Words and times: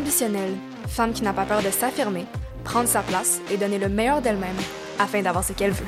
ambitionnelle, 0.00 0.56
femme 0.88 1.12
qui 1.12 1.22
n'a 1.22 1.34
pas 1.34 1.44
peur 1.44 1.62
de 1.62 1.70
s'affirmer, 1.70 2.24
prendre 2.64 2.88
sa 2.88 3.02
place 3.02 3.40
et 3.50 3.58
donner 3.58 3.78
le 3.78 3.88
meilleur 3.88 4.22
d'elle-même 4.22 4.56
afin 4.98 5.20
d'avoir 5.20 5.44
ce 5.44 5.52
qu'elle 5.52 5.72
veut. 5.72 5.84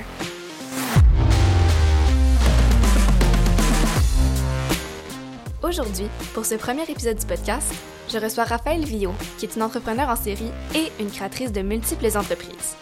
Aujourd'hui, 5.63 6.09
pour 6.35 6.45
ce 6.45 6.57
premier 6.57 6.83
épisode 6.83 7.19
du 7.19 7.25
podcast, 7.25 7.73
je 8.13 8.19
reçois 8.19 8.45
Raphaël 8.45 8.85
Villot, 8.85 9.15
qui 9.39 9.47
est 9.47 9.57
une 9.57 9.63
entrepreneur 9.63 10.09
en 10.11 10.17
série 10.17 10.51
et 10.75 10.93
une 11.01 11.11
créatrice 11.11 11.53
de 11.53 11.63
multiples 11.63 12.19
entreprises. 12.19 12.77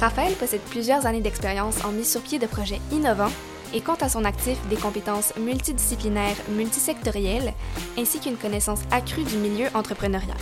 Raphaël 0.00 0.34
possède 0.34 0.60
plusieurs 0.70 1.06
années 1.06 1.22
d'expérience 1.22 1.82
en 1.84 1.92
mise 1.92 2.10
sur 2.10 2.20
pied 2.20 2.38
de 2.38 2.46
projets 2.46 2.80
innovants 2.92 3.32
et 3.74 3.80
compte 3.80 4.02
à 4.02 4.08
son 4.08 4.24
actif 4.24 4.58
des 4.68 4.76
compétences 4.76 5.34
multidisciplinaires 5.36 6.36
multisectorielles 6.50 7.52
ainsi 7.98 8.20
qu'une 8.20 8.36
connaissance 8.36 8.80
accrue 8.90 9.24
du 9.24 9.36
milieu 9.36 9.66
entrepreneurial. 9.74 10.36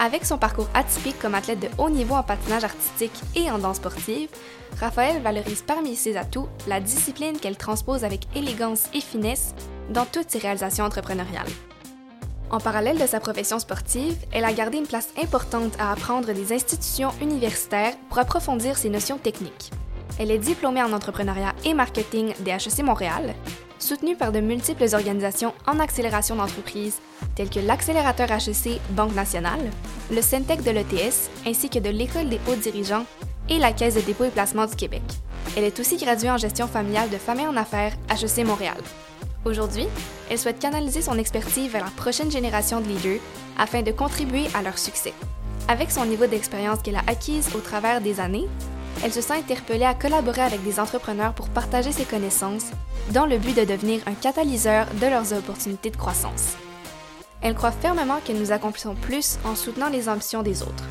Avec 0.00 0.24
son 0.24 0.38
parcours 0.38 0.68
atypique 0.74 1.18
comme 1.18 1.34
athlète 1.34 1.58
de 1.58 1.68
haut 1.76 1.90
niveau 1.90 2.14
en 2.14 2.22
patinage 2.22 2.62
artistique 2.62 3.20
et 3.34 3.50
en 3.50 3.58
danse 3.58 3.76
sportive, 3.76 4.28
Raphaël 4.78 5.20
valorise 5.20 5.62
parmi 5.62 5.96
ses 5.96 6.16
atouts 6.16 6.48
la 6.68 6.80
discipline 6.80 7.38
qu'elle 7.38 7.56
transpose 7.56 8.04
avec 8.04 8.28
élégance 8.36 8.84
et 8.94 9.00
finesse 9.00 9.54
dans 9.90 10.04
toutes 10.04 10.30
ses 10.30 10.38
réalisations 10.38 10.84
entrepreneuriales. 10.84 11.48
En 12.50 12.60
parallèle 12.60 12.98
de 12.98 13.06
sa 13.06 13.20
profession 13.20 13.58
sportive, 13.58 14.16
elle 14.32 14.44
a 14.44 14.52
gardé 14.52 14.78
une 14.78 14.86
place 14.86 15.08
importante 15.22 15.74
à 15.78 15.92
apprendre 15.92 16.32
des 16.32 16.52
institutions 16.52 17.10
universitaires 17.20 17.94
pour 18.08 18.18
approfondir 18.18 18.78
ses 18.78 18.88
notions 18.88 19.18
techniques. 19.18 19.70
Elle 20.18 20.32
est 20.32 20.38
diplômée 20.38 20.82
en 20.82 20.92
entrepreneuriat 20.92 21.54
et 21.64 21.74
marketing 21.74 22.34
des 22.40 22.50
HEC 22.50 22.82
Montréal, 22.82 23.34
soutenue 23.78 24.16
par 24.16 24.32
de 24.32 24.40
multiples 24.40 24.92
organisations 24.92 25.54
en 25.66 25.78
accélération 25.78 26.34
d'entreprise 26.34 26.98
telles 27.36 27.50
que 27.50 27.60
l'accélérateur 27.60 28.28
HEC 28.30 28.80
Banque 28.90 29.14
Nationale, 29.14 29.70
le 30.10 30.20
Centec 30.20 30.62
de 30.64 30.72
l'ETS 30.72 31.30
ainsi 31.46 31.70
que 31.70 31.78
de 31.78 31.90
l'École 31.90 32.28
des 32.28 32.40
hauts 32.48 32.56
dirigeants 32.56 33.06
et 33.48 33.58
la 33.58 33.72
Caisse 33.72 33.94
de 33.94 34.00
dépôt 34.00 34.24
et 34.24 34.30
placement 34.30 34.66
du 34.66 34.74
Québec. 34.74 35.02
Elle 35.56 35.64
est 35.64 35.78
aussi 35.78 35.96
graduée 35.96 36.30
en 36.30 36.36
gestion 36.36 36.66
familiale 36.66 37.10
de 37.10 37.16
famille 37.16 37.46
en 37.46 37.56
affaires 37.56 37.94
HEC 38.10 38.44
Montréal. 38.44 38.76
Aujourd'hui, 39.44 39.86
elle 40.30 40.38
souhaite 40.38 40.58
canaliser 40.58 41.00
son 41.00 41.16
expertise 41.16 41.70
vers 41.70 41.84
la 41.84 41.90
prochaine 41.92 42.30
génération 42.30 42.80
de 42.80 42.88
leaders 42.88 43.20
afin 43.56 43.82
de 43.82 43.92
contribuer 43.92 44.46
à 44.54 44.62
leur 44.62 44.78
succès. 44.78 45.14
Avec 45.68 45.90
son 45.90 46.04
niveau 46.06 46.26
d'expérience 46.26 46.80
qu'elle 46.82 46.96
a 46.96 47.04
acquise 47.06 47.54
au 47.54 47.60
travers 47.60 48.00
des 48.00 48.20
années, 48.20 48.48
elle 49.04 49.12
se 49.12 49.20
sent 49.20 49.34
interpellée 49.34 49.84
à 49.84 49.94
collaborer 49.94 50.42
avec 50.42 50.62
des 50.64 50.80
entrepreneurs 50.80 51.34
pour 51.34 51.48
partager 51.48 51.92
ses 51.92 52.04
connaissances 52.04 52.66
dans 53.12 53.26
le 53.26 53.38
but 53.38 53.56
de 53.56 53.64
devenir 53.64 54.00
un 54.06 54.14
catalyseur 54.14 54.86
de 55.00 55.06
leurs 55.06 55.32
opportunités 55.32 55.90
de 55.90 55.96
croissance. 55.96 56.56
Elle 57.40 57.54
croit 57.54 57.70
fermement 57.70 58.18
que 58.26 58.32
nous 58.32 58.50
accomplissons 58.50 58.94
plus 58.94 59.38
en 59.44 59.54
soutenant 59.54 59.88
les 59.88 60.08
ambitions 60.08 60.42
des 60.42 60.62
autres. 60.62 60.84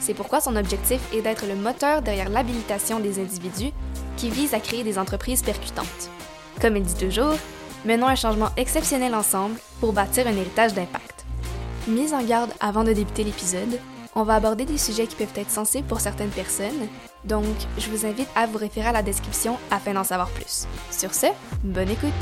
C'est 0.00 0.14
pourquoi 0.14 0.40
son 0.40 0.56
objectif 0.56 1.00
est 1.14 1.22
d'être 1.22 1.46
le 1.46 1.54
moteur 1.54 2.02
derrière 2.02 2.28
l'habilitation 2.28 2.98
des 2.98 3.20
individus 3.20 3.72
qui 4.16 4.28
visent 4.28 4.54
à 4.54 4.60
créer 4.60 4.82
des 4.82 4.98
entreprises 4.98 5.42
percutantes. 5.42 6.10
Comme 6.60 6.76
elle 6.76 6.82
dit 6.82 6.94
toujours, 7.06 7.36
menons 7.84 8.08
un 8.08 8.14
changement 8.14 8.50
exceptionnel 8.56 9.14
ensemble 9.14 9.56
pour 9.80 9.92
bâtir 9.92 10.26
un 10.26 10.36
héritage 10.36 10.74
d'impact. 10.74 11.24
Mise 11.86 12.12
en 12.12 12.22
garde 12.22 12.52
avant 12.60 12.84
de 12.84 12.92
débuter 12.92 13.24
l'épisode, 13.24 13.78
on 14.14 14.22
va 14.22 14.34
aborder 14.34 14.64
des 14.64 14.78
sujets 14.78 15.06
qui 15.06 15.16
peuvent 15.16 15.32
être 15.36 15.50
sensibles 15.50 15.86
pour 15.86 16.00
certaines 16.00 16.30
personnes, 16.30 16.88
donc 17.24 17.44
je 17.78 17.90
vous 17.90 18.06
invite 18.06 18.28
à 18.34 18.46
vous 18.46 18.58
référer 18.58 18.88
à 18.88 18.92
la 18.92 19.02
description 19.02 19.58
afin 19.70 19.94
d'en 19.94 20.04
savoir 20.04 20.30
plus. 20.30 20.66
Sur 20.90 21.14
ce, 21.14 21.26
bonne 21.62 21.88
écoute! 21.88 22.12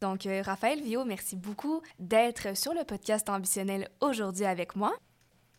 Donc, 0.00 0.26
euh, 0.26 0.42
Raphaël 0.44 0.82
Vio, 0.82 1.04
merci 1.04 1.36
beaucoup 1.36 1.80
d'être 2.00 2.56
sur 2.56 2.74
le 2.74 2.82
podcast 2.82 3.28
ambitionnel 3.28 3.88
aujourd'hui 4.00 4.44
avec 4.44 4.74
moi. 4.74 4.92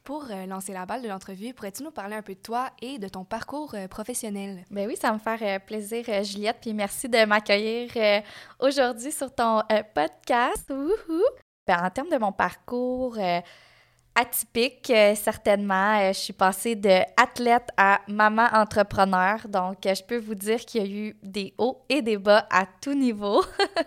Pour 0.03 0.25
euh, 0.29 0.45
lancer 0.45 0.73
la 0.73 0.85
balle 0.85 1.01
de 1.01 1.07
l'entrevue, 1.07 1.53
pourrais-tu 1.53 1.81
nous 1.81 1.91
parler 1.91 2.17
un 2.17 2.21
peu 2.21 2.33
de 2.33 2.39
toi 2.39 2.71
et 2.81 2.99
de 2.99 3.07
ton 3.07 3.23
parcours 3.23 3.73
euh, 3.73 3.87
professionnel? 3.87 4.65
Ben 4.69 4.85
oui, 4.85 4.97
ça 4.97 5.13
me 5.13 5.17
faire 5.17 5.39
euh, 5.41 5.59
plaisir, 5.59 6.03
Juliette, 6.25 6.57
puis 6.59 6.73
merci 6.73 7.07
de 7.07 7.23
m'accueillir 7.23 7.89
aujourd'hui 8.59 9.13
sur 9.13 9.33
ton 9.33 9.61
podcast. 9.95 10.69
Ben, 11.65 11.85
en 11.85 11.89
termes 11.89 12.09
de 12.09 12.17
mon 12.17 12.33
parcours, 12.33 13.17
atypique, 14.15 14.89
euh, 14.89 15.15
certainement. 15.15 15.99
Euh, 15.99 16.13
je 16.13 16.19
suis 16.19 16.33
passée 16.33 16.75
de 16.75 17.01
athlète 17.17 17.69
à 17.77 18.01
maman 18.07 18.47
entrepreneur. 18.53 19.39
Donc, 19.47 19.85
euh, 19.85 19.95
je 19.95 20.03
peux 20.03 20.17
vous 20.17 20.35
dire 20.35 20.59
qu'il 20.59 20.81
y 20.81 20.85
a 20.85 20.87
eu 20.87 21.17
des 21.23 21.53
hauts 21.57 21.83
et 21.89 22.01
des 22.01 22.17
bas 22.17 22.45
à 22.51 22.65
tout 22.81 22.93
niveau. 22.93 23.43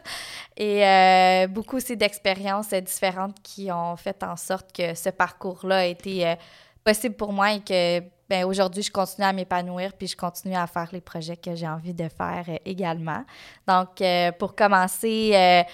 et 0.57 1.47
beaucoup 1.49 1.77
aussi 1.77 1.97
d'expériences 1.97 2.71
différentes 2.71 3.37
qui 3.43 3.71
ont 3.71 3.97
fait 3.97 4.23
en 4.23 4.37
sorte 4.37 4.73
que 4.73 4.95
ce 4.95 5.11
parcours-là 5.11 5.79
a 5.79 5.85
été 5.85 6.35
possible 6.83 7.15
pour 7.15 7.33
moi 7.33 7.53
et 7.53 7.61
que 7.61 8.01
ben, 8.29 8.45
aujourd'hui, 8.45 8.83
je 8.83 8.91
continue 8.91 9.27
à 9.27 9.33
m'épanouir 9.33 9.93
puis 9.93 10.09
je 10.09 10.17
continue 10.17 10.57
à 10.57 10.67
faire 10.67 10.89
les 10.93 11.03
projets 11.03 11.37
que 11.37 11.55
j'ai 11.55 11.69
envie 11.69 11.93
de 11.93 12.09
faire 12.09 12.47
également. 12.65 13.25
Donc, 13.69 14.03
pour 14.39 14.57
commencer, 14.57 15.65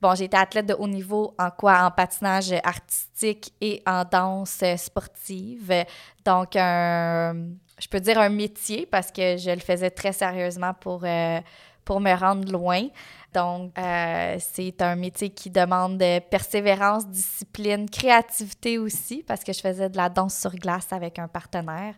Bon, 0.00 0.14
j'ai 0.14 0.24
été 0.24 0.36
athlète 0.36 0.66
de 0.66 0.74
haut 0.74 0.86
niveau 0.86 1.34
en 1.38 1.50
quoi? 1.50 1.82
En 1.82 1.90
patinage 1.90 2.52
artistique 2.62 3.52
et 3.60 3.82
en 3.84 4.04
danse 4.04 4.62
sportive. 4.76 5.84
Donc, 6.24 6.54
un, 6.54 7.34
je 7.80 7.88
peux 7.88 7.98
dire 7.98 8.18
un 8.18 8.28
métier 8.28 8.86
parce 8.86 9.10
que 9.10 9.36
je 9.36 9.50
le 9.50 9.60
faisais 9.60 9.90
très 9.90 10.12
sérieusement 10.12 10.72
pour, 10.74 11.02
euh, 11.04 11.40
pour 11.84 12.00
me 12.00 12.14
rendre 12.14 12.50
loin. 12.52 12.86
Donc, 13.34 13.76
euh, 13.76 14.36
c'est 14.38 14.80
un 14.82 14.94
métier 14.94 15.30
qui 15.30 15.50
demande 15.50 16.02
persévérance, 16.30 17.08
discipline, 17.08 17.90
créativité 17.90 18.78
aussi 18.78 19.24
parce 19.26 19.42
que 19.42 19.52
je 19.52 19.60
faisais 19.60 19.88
de 19.88 19.96
la 19.96 20.08
danse 20.08 20.38
sur 20.38 20.54
glace 20.54 20.92
avec 20.92 21.18
un 21.18 21.28
partenaire. 21.28 21.94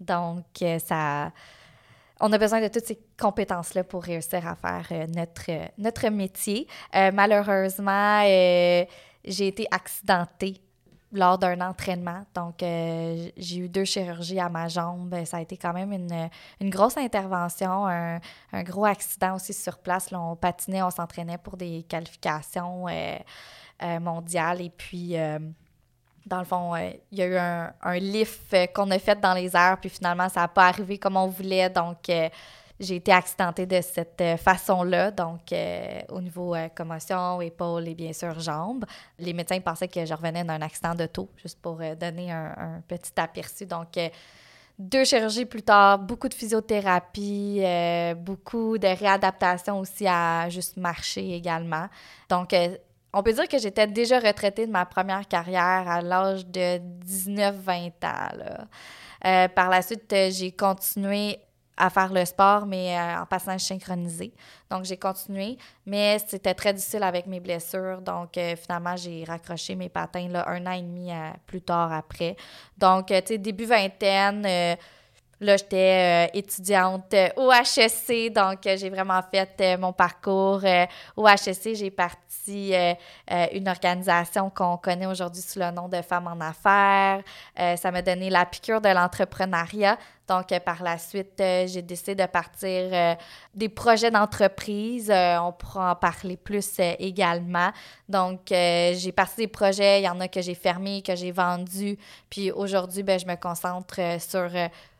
Donc, 0.00 0.44
euh, 0.62 0.78
ça 0.80 1.30
on 2.20 2.32
a 2.32 2.38
besoin 2.38 2.60
de 2.60 2.68
toutes 2.68 2.86
ces 2.86 2.98
compétences-là 3.18 3.84
pour 3.84 4.02
réussir 4.02 4.46
à 4.46 4.54
faire 4.54 4.86
euh, 4.92 5.06
notre, 5.08 5.50
euh, 5.50 5.66
notre 5.78 6.08
métier. 6.08 6.66
Euh, 6.94 7.10
malheureusement, 7.12 8.22
j'ai 8.22 9.46
été 9.48 9.66
accidentée 9.70 10.60
lors 11.12 11.38
d'un 11.38 11.60
entraînement. 11.60 12.24
Donc, 12.34 12.56
j'ai 12.58 13.56
eu 13.56 13.68
deux 13.68 13.84
chirurgies 13.84 14.40
à 14.40 14.48
ma 14.48 14.66
jambe. 14.66 15.14
Ça 15.24 15.36
a 15.36 15.40
été 15.40 15.56
quand 15.56 15.72
même 15.72 15.92
une, 15.92 16.28
une 16.60 16.70
grosse 16.70 16.96
intervention, 16.96 17.86
un, 17.86 18.18
un, 18.52 18.62
gros 18.64 18.84
accident 18.84 19.36
aussi 19.36 19.52
sur 19.52 19.78
place. 19.78 20.08
On 20.12 20.34
patinait, 20.34 20.82
on 20.82 20.90
s'entraînait 20.90 21.38
pour 21.38 21.56
des 21.56 21.84
qualifications 21.88 22.86
mondiales. 24.00 24.60
Et 24.60 24.70
puis, 24.70 25.14
dans 26.26 26.38
le 26.38 26.44
fond, 26.44 26.74
euh, 26.74 26.90
il 27.12 27.18
y 27.18 27.22
a 27.22 27.26
eu 27.26 27.36
un, 27.36 27.98
lift 27.98 28.52
euh, 28.54 28.66
qu'on 28.66 28.90
a 28.90 28.98
fait 28.98 29.20
dans 29.20 29.34
les 29.34 29.54
airs, 29.54 29.78
puis 29.80 29.90
finalement, 29.90 30.28
ça 30.28 30.40
n'a 30.40 30.48
pas 30.48 30.68
arrivé 30.68 30.98
comme 30.98 31.16
on 31.16 31.26
voulait. 31.26 31.68
Donc, 31.68 32.08
euh, 32.08 32.28
j'ai 32.80 32.96
été 32.96 33.12
accidentée 33.12 33.66
de 33.66 33.80
cette 33.80 34.22
façon-là. 34.38 35.10
Donc, 35.10 35.42
au 36.08 36.20
niveau 36.20 36.56
commotion, 36.74 37.40
épaule 37.40 37.86
et 37.86 37.94
bien 37.94 38.12
sûr 38.12 38.38
jambes. 38.40 38.84
Les 39.16 39.32
médecins 39.32 39.60
pensaient 39.60 39.86
que 39.86 40.04
je 40.04 40.12
revenais 40.12 40.42
d'un 40.42 40.60
accident 40.60 40.94
de 40.94 41.06
taux, 41.06 41.28
juste 41.40 41.60
pour 41.62 41.76
donner 41.76 42.32
un, 42.32 42.82
petit 42.88 43.12
aperçu. 43.16 43.64
Donc, 43.64 43.90
deux 44.76 45.04
chirurgies 45.04 45.44
plus 45.44 45.62
tard, 45.62 46.00
beaucoup 46.00 46.28
de 46.28 46.34
physiothérapie, 46.34 47.62
beaucoup 48.16 48.76
de 48.76 48.88
réadaptation 48.88 49.78
aussi 49.78 50.08
à 50.08 50.48
juste 50.48 50.76
marcher 50.76 51.32
également. 51.32 51.86
Donc, 52.28 52.52
on 53.14 53.22
peut 53.22 53.32
dire 53.32 53.48
que 53.48 53.58
j'étais 53.58 53.86
déjà 53.86 54.18
retraitée 54.18 54.66
de 54.66 54.72
ma 54.72 54.84
première 54.84 55.26
carrière 55.26 55.88
à 55.88 56.02
l'âge 56.02 56.44
de 56.46 56.78
19-20 57.06 57.92
ans. 58.04 58.66
Euh, 59.24 59.48
par 59.48 59.70
la 59.70 59.80
suite, 59.82 60.12
euh, 60.12 60.30
j'ai 60.30 60.52
continué 60.52 61.38
à 61.76 61.90
faire 61.90 62.12
le 62.12 62.24
sport, 62.24 62.66
mais 62.66 62.96
euh, 62.96 63.22
en 63.22 63.26
passage 63.26 63.62
synchronisé. 63.62 64.34
Donc, 64.70 64.84
j'ai 64.84 64.96
continué, 64.96 65.56
mais 65.86 66.18
c'était 66.26 66.54
très 66.54 66.74
difficile 66.74 67.02
avec 67.04 67.26
mes 67.26 67.40
blessures. 67.40 68.00
Donc, 68.00 68.38
finalement, 68.60 68.96
j'ai 68.96 69.24
raccroché 69.24 69.74
mes 69.74 69.88
patins 69.88 70.28
là, 70.28 70.48
un 70.48 70.66
an 70.66 70.72
et 70.72 70.82
demi 70.82 71.10
plus 71.46 71.62
tard 71.62 71.92
après. 71.92 72.36
Donc, 72.76 73.06
tu 73.06 73.14
sais, 73.24 73.38
début 73.38 73.64
vingtaine, 73.64 74.76
là, 75.40 75.56
j'étais 75.56 76.30
étudiante 76.34 77.14
au 77.36 77.50
HEC. 77.50 78.32
Donc, 78.32 78.58
j'ai 78.62 78.90
vraiment 78.90 79.20
fait 79.22 79.76
mon 79.76 79.92
parcours 79.92 80.62
au 81.16 81.28
HEC. 81.28 81.74
J'ai 81.74 81.90
parti 81.90 82.24
euh, 82.50 82.94
euh, 83.30 83.46
une 83.52 83.68
organisation 83.68 84.50
qu'on 84.50 84.76
connaît 84.76 85.06
aujourd'hui 85.06 85.40
sous 85.40 85.58
le 85.58 85.70
nom 85.70 85.88
de 85.88 86.00
Femmes 86.02 86.26
en 86.26 86.40
affaires. 86.40 87.22
Euh, 87.58 87.76
ça 87.76 87.90
m'a 87.90 88.02
donné 88.02 88.28
la 88.28 88.44
piqûre 88.44 88.80
de 88.80 88.88
l'entrepreneuriat. 88.88 89.96
Donc, 90.26 90.58
par 90.60 90.82
la 90.82 90.96
suite, 90.96 91.34
j'ai 91.36 91.82
décidé 91.82 92.14
de 92.14 92.24
partir 92.24 93.16
des 93.54 93.68
projets 93.68 94.10
d'entreprise. 94.10 95.12
on 95.12 95.52
pourra 95.52 95.92
en 95.92 95.96
parler 95.96 96.38
plus 96.38 96.80
également. 96.98 97.70
Donc, 98.08 98.40
j'ai 98.48 99.12
parti 99.14 99.36
des 99.36 99.48
projets. 99.48 100.00
Il 100.00 100.04
y 100.04 100.08
en 100.08 100.18
a 100.20 100.28
que 100.28 100.40
j'ai 100.40 100.54
fermés, 100.54 101.02
que 101.02 101.14
j'ai 101.14 101.30
vendus. 101.30 101.98
Puis 102.30 102.50
aujourd'hui, 102.50 103.02
ben, 103.02 103.20
je 103.20 103.26
me 103.26 103.36
concentre 103.36 104.00
sur 104.18 104.50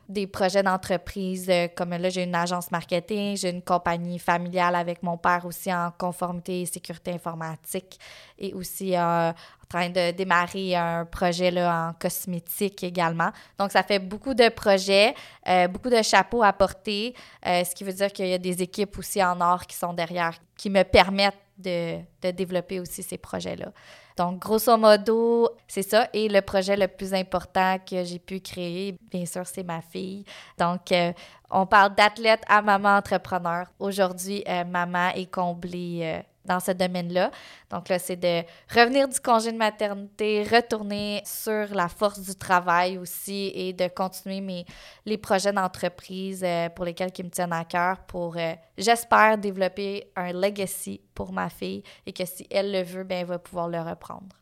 des 0.09 0.27
projets 0.27 0.63
d'entreprise, 0.63 1.47
euh, 1.49 1.69
comme 1.75 1.91
là, 1.91 2.11
j'ai 2.11 2.25
une 2.25 2.35
agence 2.35 2.71
marketing, 2.71 3.37
j'ai 3.37 3.51
une 3.51 3.63
compagnie 3.63 4.19
familiale 4.19 4.75
avec 4.75 5.03
mon 5.03 5.17
père 5.17 5.45
aussi 5.47 5.73
en 5.73 5.91
conformité 5.97 6.63
et 6.63 6.67
sécurité 6.67 7.13
informatique 7.13 7.99
et 8.39 8.53
aussi 8.55 8.97
euh, 8.97 9.33
en 9.65 9.79
train 9.79 9.89
de 9.89 10.11
démarrer 10.13 10.77
un 10.77 11.05
projet 11.05 11.51
là, 11.51 11.89
en 11.89 11.93
cosmétique 11.95 12.83
également. 12.85 13.31
Donc, 13.59 13.73
ça 13.73 13.83
fait 13.83 13.99
beaucoup 13.99 14.35
de 14.35 14.49
projets, 14.49 15.15
euh, 15.49 15.69
beaucoup 15.69 15.91
de 15.91 16.03
chapeaux 16.03 16.43
à 16.43 16.53
porter, 16.53 17.15
ce 17.45 17.75
qui 17.75 17.85
veut 17.85 17.93
dire 17.93 18.13
qu'il 18.13 18.29
y 18.29 18.35
a 18.35 18.39
des 18.39 18.63
équipes 18.63 18.99
aussi 18.99 19.23
en 19.23 19.41
or 19.41 19.67
qui 19.67 19.77
sont 19.77 19.93
derrière, 19.93 20.35
qui 20.57 20.71
me 20.71 20.83
permettent 20.83 21.35
de, 21.57 21.99
de 22.23 22.31
développer 22.31 22.81
aussi 22.81 23.03
ces 23.03 23.19
projets-là. 23.19 23.73
Donc, 24.17 24.41
grosso 24.41 24.77
modo, 24.77 25.49
c'est 25.67 25.83
ça. 25.83 26.09
Et 26.13 26.29
le 26.29 26.41
projet 26.41 26.77
le 26.77 26.87
plus 26.87 27.13
important 27.13 27.79
que 27.79 28.05
j'ai 28.05 28.21
pu 28.21 28.41
créer, 28.41 28.97
bien 29.11 29.27
sûr, 29.27 29.45
c'est 29.47 29.65
ma 29.65 29.81
fille. 29.81 30.25
Donc, 30.57 30.93
euh, 30.93 31.13
on 31.51 31.67
parle 31.67 31.95
d'athlète 31.95 32.43
à 32.49 32.63
maman 32.63 32.97
entrepreneur. 32.97 33.67
Aujourd'hui, 33.79 34.45
euh, 34.49 34.65
maman 34.65 35.09
est 35.15 35.31
comblée. 35.31 36.23
Dans 36.45 36.61
ce 36.61 36.73
domaine-là. 36.73 37.31
Donc 37.71 37.89
là, 37.89 37.99
c'est 37.99 38.17
de 38.17 38.43
revenir 38.69 39.09
du 39.09 39.19
congé 39.19 39.51
de 39.51 39.57
maternité, 39.57 40.43
retourner 40.43 41.23
sur 41.25 41.75
la 41.75 41.89
force 41.89 42.21
du 42.21 42.35
travail 42.35 42.99
aussi 42.99 43.51
et 43.55 43.73
de 43.73 43.89
continuer 43.89 44.43
mes, 44.43 44.67
les 45.07 45.17
projets 45.17 45.53
d'entreprise 45.53 46.43
euh, 46.45 46.69
pour 46.69 46.85
lesquels 46.85 47.13
qui 47.13 47.23
me 47.23 47.31
tiennent 47.31 47.53
à 47.53 47.65
cœur 47.65 47.99
pour, 48.07 48.37
euh, 48.37 48.53
j'espère, 48.77 49.39
développer 49.39 50.13
un 50.17 50.33
legacy 50.33 51.01
pour 51.15 51.33
ma 51.33 51.49
fille 51.49 51.83
et 52.05 52.13
que 52.13 52.27
si 52.27 52.47
elle 52.51 52.73
le 52.73 52.83
veut, 52.83 53.05
ben, 53.05 53.21
elle 53.21 53.27
va 53.27 53.39
pouvoir 53.39 53.69
le 53.69 53.81
reprendre. 53.81 54.37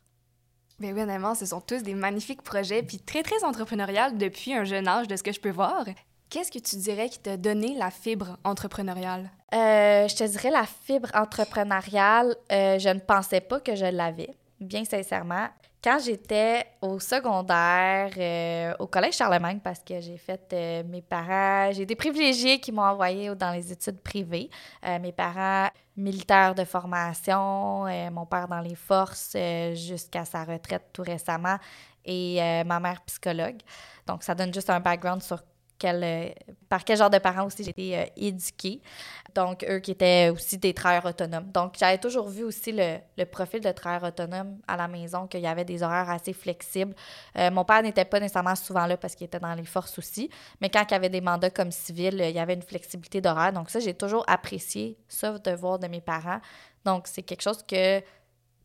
Bien 0.79 0.93
oui, 0.93 1.01
honnêtement, 1.01 1.35
ce 1.35 1.45
sont 1.45 1.61
tous 1.61 1.83
des 1.83 1.93
magnifiques 1.93 2.41
projets, 2.41 2.83
puis 2.83 2.97
très, 2.97 3.23
très 3.23 3.43
entrepreneurial 3.43 4.17
depuis 4.17 4.53
un 4.53 4.65
jeune 4.65 4.87
âge, 4.87 5.07
de 5.07 5.15
ce 5.15 5.23
que 5.23 5.31
je 5.31 5.39
peux 5.39 5.51
voir. 5.51 5.85
Qu'est-ce 6.33 6.49
que 6.49 6.57
tu 6.57 6.77
dirais 6.77 7.09
qui 7.09 7.19
t'a 7.19 7.37
donné 7.37 7.75
la 7.75 7.91
fibre 7.91 8.39
entrepreneuriale? 8.43 9.29
Euh, 9.53 10.07
je 10.07 10.15
te 10.15 10.23
dirais 10.23 10.49
la 10.49 10.65
fibre 10.65 11.09
entrepreneuriale, 11.13 12.35
euh, 12.51 12.79
je 12.79 12.89
ne 12.89 12.99
pensais 12.99 13.39
pas 13.39 13.59
que 13.59 13.75
je 13.75 13.85
l'avais, 13.85 14.31
bien 14.59 14.83
sincèrement. 14.83 15.49
Quand 15.83 15.99
j'étais 16.03 16.65
au 16.81 16.99
secondaire, 16.99 18.09
euh, 18.17 18.73
au 18.79 18.87
collège 18.87 19.13
Charlemagne, 19.17 19.59
parce 19.63 19.81
que 19.81 20.01
j'ai 20.01 20.17
fait 20.17 20.83
mes 20.89 21.03
parents, 21.03 21.71
j'ai 21.71 21.85
des 21.85 21.95
privilégiés 21.95 22.59
qui 22.59 22.71
m'ont 22.71 22.81
envoyé 22.81 23.35
dans 23.35 23.51
les 23.51 23.71
études 23.71 24.01
privées. 24.01 24.49
mes 24.83 25.11
parents 25.11 25.67
militaires 25.95 26.55
de 26.55 26.63
formation, 26.63 27.85
mon 28.11 28.25
père 28.25 28.47
dans 28.47 28.61
les 28.61 28.73
forces 28.73 29.37
jusqu'à 29.75 30.25
sa 30.25 30.45
retraite 30.45 30.85
tout 30.93 31.03
récemment 31.03 31.57
et 32.05 32.39
ma 32.65 32.79
mère 32.79 33.01
psychologue. 33.03 33.59
Donc, 34.07 34.23
ça 34.23 34.33
donne 34.33 34.51
juste 34.51 34.71
un 34.71 34.79
background 34.79 35.21
sur 35.21 35.43
euh, 35.85 36.29
par 36.69 36.83
quel 36.83 36.97
genre 36.97 37.09
de 37.09 37.17
parents 37.17 37.45
aussi 37.45 37.63
j'ai 37.63 37.71
été 37.71 37.97
euh, 37.97 38.05
éduquée. 38.15 38.81
Donc, 39.35 39.65
eux 39.67 39.79
qui 39.79 39.91
étaient 39.91 40.29
aussi 40.29 40.57
des 40.57 40.73
travailleurs 40.73 41.05
autonomes. 41.05 41.51
Donc, 41.51 41.75
j'avais 41.77 41.97
toujours 41.97 42.29
vu 42.29 42.43
aussi 42.43 42.71
le, 42.71 43.25
profil 43.25 43.61
de 43.61 43.71
travailleur 43.71 44.09
autonome 44.09 44.59
à 44.67 44.77
la 44.77 44.87
maison, 44.87 45.27
qu'il 45.27 45.41
y 45.41 45.47
avait 45.47 45.65
des 45.65 45.81
horaires 45.83 46.09
assez 46.09 46.33
flexibles. 46.33 46.93
Euh, 47.37 47.49
mon 47.51 47.65
père 47.65 47.81
n'était 47.81 48.05
pas 48.05 48.19
nécessairement 48.19 48.55
souvent 48.55 48.85
là 48.85 48.97
parce 48.97 49.15
qu'il 49.15 49.25
était 49.25 49.39
dans 49.39 49.53
les 49.53 49.65
forces 49.65 49.97
aussi, 49.97 50.29
mais 50.61 50.69
quand 50.69 50.83
il 50.89 50.91
y 50.91 50.95
avait 50.95 51.09
des 51.09 51.21
mandats 51.21 51.49
comme 51.49 51.71
civil, 51.71 52.15
il 52.19 52.35
y 52.35 52.39
avait 52.39 52.53
une 52.53 52.61
flexibilité 52.61 53.21
d'horaire. 53.21 53.53
Donc, 53.53 53.69
ça, 53.69 53.79
j'ai 53.79 53.93
toujours 53.93 54.23
apprécié 54.27 54.97
ça 55.07 55.37
de 55.37 55.51
voir 55.51 55.79
de 55.79 55.87
mes 55.87 56.01
parents. 56.01 56.39
Donc, 56.85 57.07
c'est 57.07 57.23
quelque 57.23 57.41
chose 57.41 57.63
que 57.63 58.01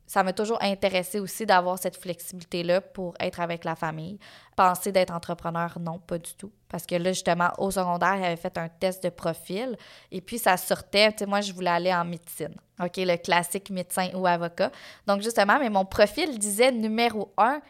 ça 0.09 0.23
m'a 0.23 0.33
toujours 0.33 0.59
intéressé 0.63 1.21
aussi 1.21 1.45
d'avoir 1.45 1.79
cette 1.79 1.97
flexibilité-là 1.97 2.81
pour 2.81 3.15
être 3.21 3.41
avec 3.41 3.65
la 3.65 3.77
famille. 3.77 4.19
Penser 4.57 4.91
d'être 4.91 5.13
entrepreneur, 5.13 5.79
non, 5.79 5.99
pas 5.99 6.17
du 6.17 6.35
tout. 6.35 6.51
Parce 6.71 6.87
que 6.87 6.95
là, 6.95 7.13
justement, 7.13 7.51
au 7.59 7.71
secondaire, 7.71 8.17
il 8.17 8.25
avait 8.25 8.37
fait 8.37 8.57
un 8.57 8.71
test 8.71 9.05
de 9.05 9.11
profil 9.11 9.77
et 10.11 10.23
puis 10.23 10.39
ça 10.39 10.57
sortait. 10.57 11.13
Tu 11.13 11.19
sais, 11.19 11.27
moi, 11.27 11.43
je 11.43 11.53
voulais 11.53 11.71
aller 11.71 11.93
en 11.93 12.07
médecine. 12.07 12.55
OK, 12.81 12.97
le 12.97 13.17
classique 13.19 13.69
médecin 13.69 14.09
ou 14.15 14.27
avocat. 14.27 14.73
Donc, 15.07 15.21
justement, 15.21 15.59
mais 15.59 15.69
mon 15.69 15.85
profil 15.85 16.39
disait 16.39 16.73
numéro 16.73 17.35
un, 17.37 17.61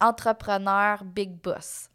entrepreneur 0.00 1.04
big 1.04 1.30
boss. 1.42 1.90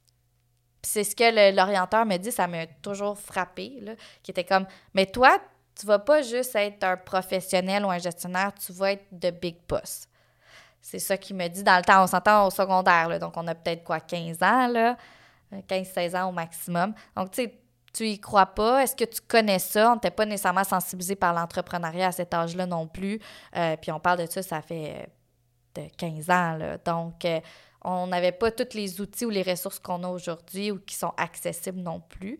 Puis 0.81 0.91
c'est 0.91 1.03
ce 1.03 1.15
que 1.15 1.55
l'orienteur 1.55 2.05
me 2.05 2.17
dit, 2.17 2.31
ça 2.31 2.47
m'a 2.47 2.67
toujours 2.67 3.17
frappé, 3.17 3.83
qui 4.23 4.31
était 4.31 4.43
comme, 4.43 4.65
mais 4.93 5.07
toi, 5.07 5.39
tu 5.79 5.85
vas 5.85 5.99
pas 5.99 6.21
juste 6.21 6.55
être 6.55 6.83
un 6.83 6.97
professionnel 6.97 7.85
ou 7.85 7.91
un 7.91 7.97
gestionnaire, 7.97 8.51
tu 8.53 8.71
vas 8.73 8.93
être 8.93 9.05
de 9.11 9.31
big 9.31 9.57
boss. 9.67 10.07
C'est 10.81 10.99
ça 10.99 11.17
qu'il 11.17 11.35
me 11.35 11.47
dit 11.47 11.63
dans 11.63 11.77
le 11.77 11.83
temps. 11.83 12.03
On 12.03 12.07
s'entend 12.07 12.47
au 12.47 12.49
secondaire, 12.49 13.19
donc 13.19 13.37
on 13.37 13.47
a 13.47 13.55
peut-être 13.55 13.83
quoi, 13.83 13.99
15 13.99 14.41
ans, 14.41 14.67
là, 14.67 14.97
15-16 15.51 16.17
ans 16.17 16.29
au 16.29 16.31
maximum. 16.31 16.93
Donc, 17.15 17.31
tu 17.31 17.43
sais, 17.43 17.61
tu 17.93 18.07
y 18.07 18.19
crois 18.19 18.47
pas? 18.47 18.83
Est-ce 18.83 18.95
que 18.95 19.03
tu 19.03 19.21
connais 19.21 19.59
ça? 19.59 19.91
On 19.91 19.95
n'était 19.95 20.11
pas 20.11 20.25
nécessairement 20.25 20.63
sensibilisé 20.63 21.15
par 21.15 21.33
l'entrepreneuriat 21.33 22.07
à 22.07 22.11
cet 22.11 22.33
âge-là 22.33 22.65
non 22.65 22.87
plus. 22.87 23.19
Euh, 23.55 23.75
puis 23.77 23.91
on 23.91 23.99
parle 23.99 24.19
de 24.19 24.31
ça, 24.31 24.41
ça 24.41 24.61
fait 24.61 25.09
de 25.75 25.83
15 25.97 26.29
ans. 26.29 26.59
Donc, 26.85 27.25
euh, 27.25 27.39
on 27.83 28.07
n'avait 28.07 28.31
pas 28.31 28.51
tous 28.51 28.75
les 28.75 29.01
outils 29.01 29.25
ou 29.25 29.29
les 29.29 29.43
ressources 29.43 29.79
qu'on 29.79 30.03
a 30.03 30.07
aujourd'hui 30.07 30.71
ou 30.71 30.79
qui 30.79 30.95
sont 30.95 31.13
accessibles 31.17 31.79
non 31.79 31.99
plus. 31.99 32.39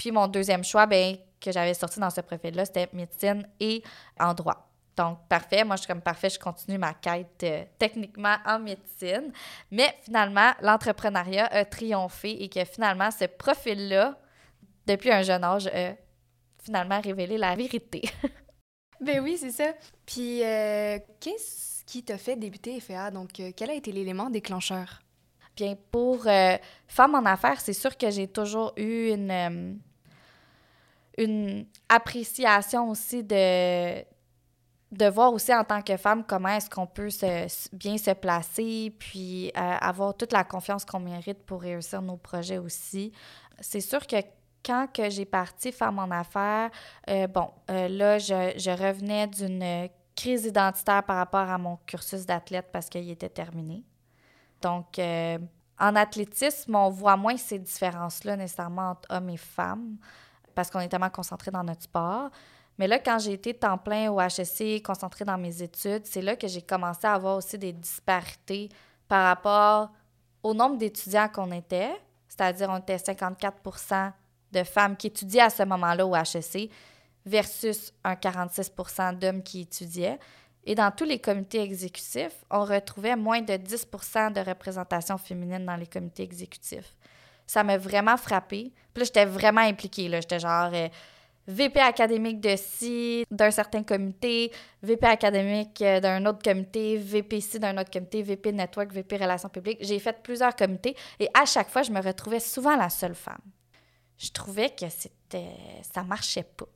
Puis 0.00 0.12
mon 0.12 0.28
deuxième 0.28 0.64
choix, 0.64 0.86
ben 0.86 1.18
que 1.38 1.52
j'avais 1.52 1.74
sorti 1.74 2.00
dans 2.00 2.08
ce 2.08 2.22
profil-là, 2.22 2.64
c'était 2.64 2.88
médecine 2.94 3.46
et 3.60 3.82
en 4.18 4.32
droit. 4.32 4.66
Donc, 4.96 5.18
parfait. 5.28 5.62
Moi, 5.62 5.76
je 5.76 5.82
suis 5.82 5.88
comme 5.88 6.00
parfait, 6.00 6.30
je 6.30 6.38
continue 6.38 6.78
ma 6.78 6.94
quête 6.94 7.42
euh, 7.42 7.64
techniquement 7.78 8.36
en 8.46 8.58
médecine. 8.58 9.30
Mais 9.70 9.94
finalement, 10.02 10.52
l'entrepreneuriat 10.62 11.48
a 11.48 11.66
triomphé 11.66 12.42
et 12.42 12.48
que 12.48 12.64
finalement, 12.64 13.10
ce 13.10 13.26
profil-là, 13.26 14.18
depuis 14.86 15.12
un 15.12 15.20
jeune 15.20 15.44
âge, 15.44 15.66
a 15.66 15.92
finalement 16.62 17.02
révélé 17.02 17.36
la 17.36 17.54
vérité. 17.54 18.00
ben 19.02 19.20
oui, 19.20 19.36
c'est 19.38 19.50
ça. 19.50 19.74
Puis, 20.06 20.42
euh, 20.42 20.98
qu'est-ce 21.20 21.84
qui 21.84 22.02
t'a 22.02 22.16
fait 22.16 22.36
débuter 22.36 22.80
FA? 22.80 23.10
Donc, 23.10 23.38
euh, 23.38 23.50
quel 23.54 23.68
a 23.68 23.74
été 23.74 23.92
l'élément 23.92 24.30
déclencheur? 24.30 25.02
Bien, 25.56 25.76
pour 25.90 26.26
Femme 26.88 27.14
en 27.14 27.26
affaires, 27.26 27.60
c'est 27.60 27.74
sûr 27.74 27.98
que 27.98 28.10
j'ai 28.10 28.28
toujours 28.28 28.72
eu 28.78 29.10
une 29.10 29.78
une 31.20 31.66
appréciation 31.88 32.88
aussi 32.88 33.22
de, 33.22 34.00
de 34.90 35.06
voir 35.08 35.32
aussi 35.32 35.54
en 35.54 35.64
tant 35.64 35.82
que 35.82 35.96
femme 35.96 36.24
comment 36.24 36.48
est-ce 36.48 36.70
qu'on 36.70 36.86
peut 36.86 37.10
se, 37.10 37.46
bien 37.76 37.98
se 37.98 38.12
placer, 38.12 38.94
puis 38.98 39.48
euh, 39.48 39.76
avoir 39.80 40.16
toute 40.16 40.32
la 40.32 40.44
confiance 40.44 40.84
qu'on 40.84 41.00
mérite 41.00 41.44
pour 41.44 41.60
réussir 41.60 42.00
nos 42.00 42.16
projets 42.16 42.58
aussi. 42.58 43.12
C'est 43.60 43.82
sûr 43.82 44.06
que 44.06 44.16
quand 44.64 44.88
que 44.92 45.10
j'ai 45.10 45.26
parti 45.26 45.72
Femme 45.72 45.98
en 45.98 46.10
affaires, 46.10 46.70
euh, 47.08 47.26
bon, 47.26 47.50
euh, 47.70 47.88
là, 47.88 48.18
je, 48.18 48.52
je 48.56 48.70
revenais 48.70 49.26
d'une 49.26 49.88
crise 50.16 50.44
identitaire 50.46 51.02
par 51.04 51.16
rapport 51.16 51.48
à 51.48 51.58
mon 51.58 51.76
cursus 51.86 52.26
d'athlète 52.26 52.68
parce 52.72 52.88
qu'il 52.88 53.08
était 53.10 53.28
terminé. 53.28 53.84
Donc, 54.60 55.00
en 55.78 55.96
athlétisme, 55.96 56.74
on 56.74 56.90
voit 56.90 57.16
moins 57.16 57.38
ces 57.38 57.58
différences-là 57.58 58.36
nécessairement 58.36 58.90
entre 58.90 59.08
hommes 59.08 59.30
et 59.30 59.38
femmes 59.38 59.96
parce 60.60 60.70
qu'on 60.70 60.80
est 60.80 60.88
tellement 60.88 61.08
concentré 61.08 61.50
dans 61.50 61.64
notre 61.64 61.84
sport. 61.84 62.28
Mais 62.78 62.86
là, 62.86 62.98
quand 62.98 63.18
j'ai 63.18 63.32
été 63.32 63.54
temps 63.54 63.78
plein 63.78 64.10
au 64.10 64.20
HSC, 64.20 64.82
concentré 64.82 65.24
dans 65.24 65.38
mes 65.38 65.62
études, 65.62 66.02
c'est 66.04 66.20
là 66.20 66.36
que 66.36 66.46
j'ai 66.48 66.60
commencé 66.60 67.06
à 67.06 67.14
avoir 67.14 67.38
aussi 67.38 67.56
des 67.56 67.72
disparités 67.72 68.68
par 69.08 69.24
rapport 69.24 69.90
au 70.42 70.52
nombre 70.52 70.76
d'étudiants 70.76 71.30
qu'on 71.30 71.50
était, 71.52 71.92
c'est-à-dire 72.28 72.68
on 72.68 72.76
était 72.76 72.98
54 72.98 74.04
de 74.52 74.62
femmes 74.62 74.98
qui 74.98 75.06
étudiaient 75.06 75.40
à 75.40 75.48
ce 75.48 75.62
moment-là 75.62 76.06
au 76.06 76.14
HSC 76.14 76.68
versus 77.24 77.94
un 78.04 78.16
46 78.16 78.70
d'hommes 79.18 79.42
qui 79.42 79.62
étudiaient. 79.62 80.18
Et 80.64 80.74
dans 80.74 80.90
tous 80.90 81.04
les 81.04 81.18
comités 81.18 81.62
exécutifs, 81.62 82.44
on 82.50 82.66
retrouvait 82.66 83.16
moins 83.16 83.40
de 83.40 83.54
10% 83.54 84.34
de 84.34 84.40
représentation 84.40 85.16
féminine 85.16 85.64
dans 85.64 85.76
les 85.76 85.86
comités 85.86 86.22
exécutifs 86.22 86.94
ça 87.50 87.64
m'a 87.64 87.76
vraiment 87.76 88.16
frappé. 88.16 88.72
Puis 88.94 89.00
là, 89.00 89.04
j'étais 89.04 89.24
vraiment 89.24 89.60
impliquée. 89.60 90.08
Là. 90.08 90.20
J'étais 90.20 90.38
genre 90.38 90.70
euh, 90.72 90.88
VP 91.48 91.80
académique 91.80 92.40
de 92.40 92.54
ci, 92.54 93.24
d'un 93.28 93.50
certain 93.50 93.82
comité, 93.82 94.52
VP 94.84 95.04
académique 95.04 95.82
euh, 95.82 95.98
d'un 95.98 96.24
autre 96.26 96.42
comité, 96.44 96.96
VP 96.96 97.40
ci 97.40 97.58
d'un 97.58 97.76
autre 97.76 97.90
comité, 97.90 98.22
VP 98.22 98.52
network, 98.52 98.92
VP 98.92 99.16
relations 99.16 99.48
publiques. 99.48 99.78
J'ai 99.80 99.98
fait 99.98 100.22
plusieurs 100.22 100.54
comités 100.54 100.94
et 101.18 101.28
à 101.34 101.44
chaque 101.44 101.68
fois, 101.70 101.82
je 101.82 101.90
me 101.90 102.00
retrouvais 102.00 102.38
souvent 102.38 102.76
la 102.76 102.88
seule 102.88 103.16
femme. 103.16 103.42
Je 104.16 104.30
trouvais 104.30 104.70
que 104.70 104.88
c'était 104.88 105.56
ça 105.92 106.04
marchait 106.04 106.44
pas. 106.44 106.68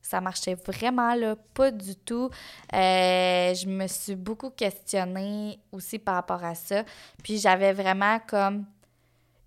Ça 0.00 0.22
marchait 0.22 0.54
vraiment 0.54 1.14
là, 1.14 1.36
pas 1.52 1.70
du 1.70 1.94
tout. 1.94 2.30
Euh, 2.72 3.52
je 3.52 3.66
me 3.66 3.86
suis 3.86 4.14
beaucoup 4.14 4.50
questionnée 4.50 5.58
aussi 5.72 5.98
par 5.98 6.14
rapport 6.14 6.42
à 6.42 6.54
ça. 6.54 6.84
Puis 7.22 7.38
j'avais 7.38 7.74
vraiment 7.74 8.18
comme 8.26 8.64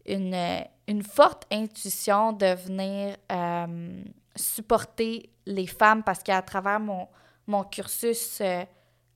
une, 0.06 1.04
forte 1.04 1.46
intuition 1.52 2.34
de 2.34 2.56
venir 2.56 3.16
euh, 3.32 4.04
supporter 4.36 5.30
les 5.46 5.68
femmes 5.68 6.04
parce 6.04 6.24
qu'à 6.24 6.42
travers 6.42 6.80
mon, 6.80 7.08
mon 7.48 7.64
cursus 7.64 8.42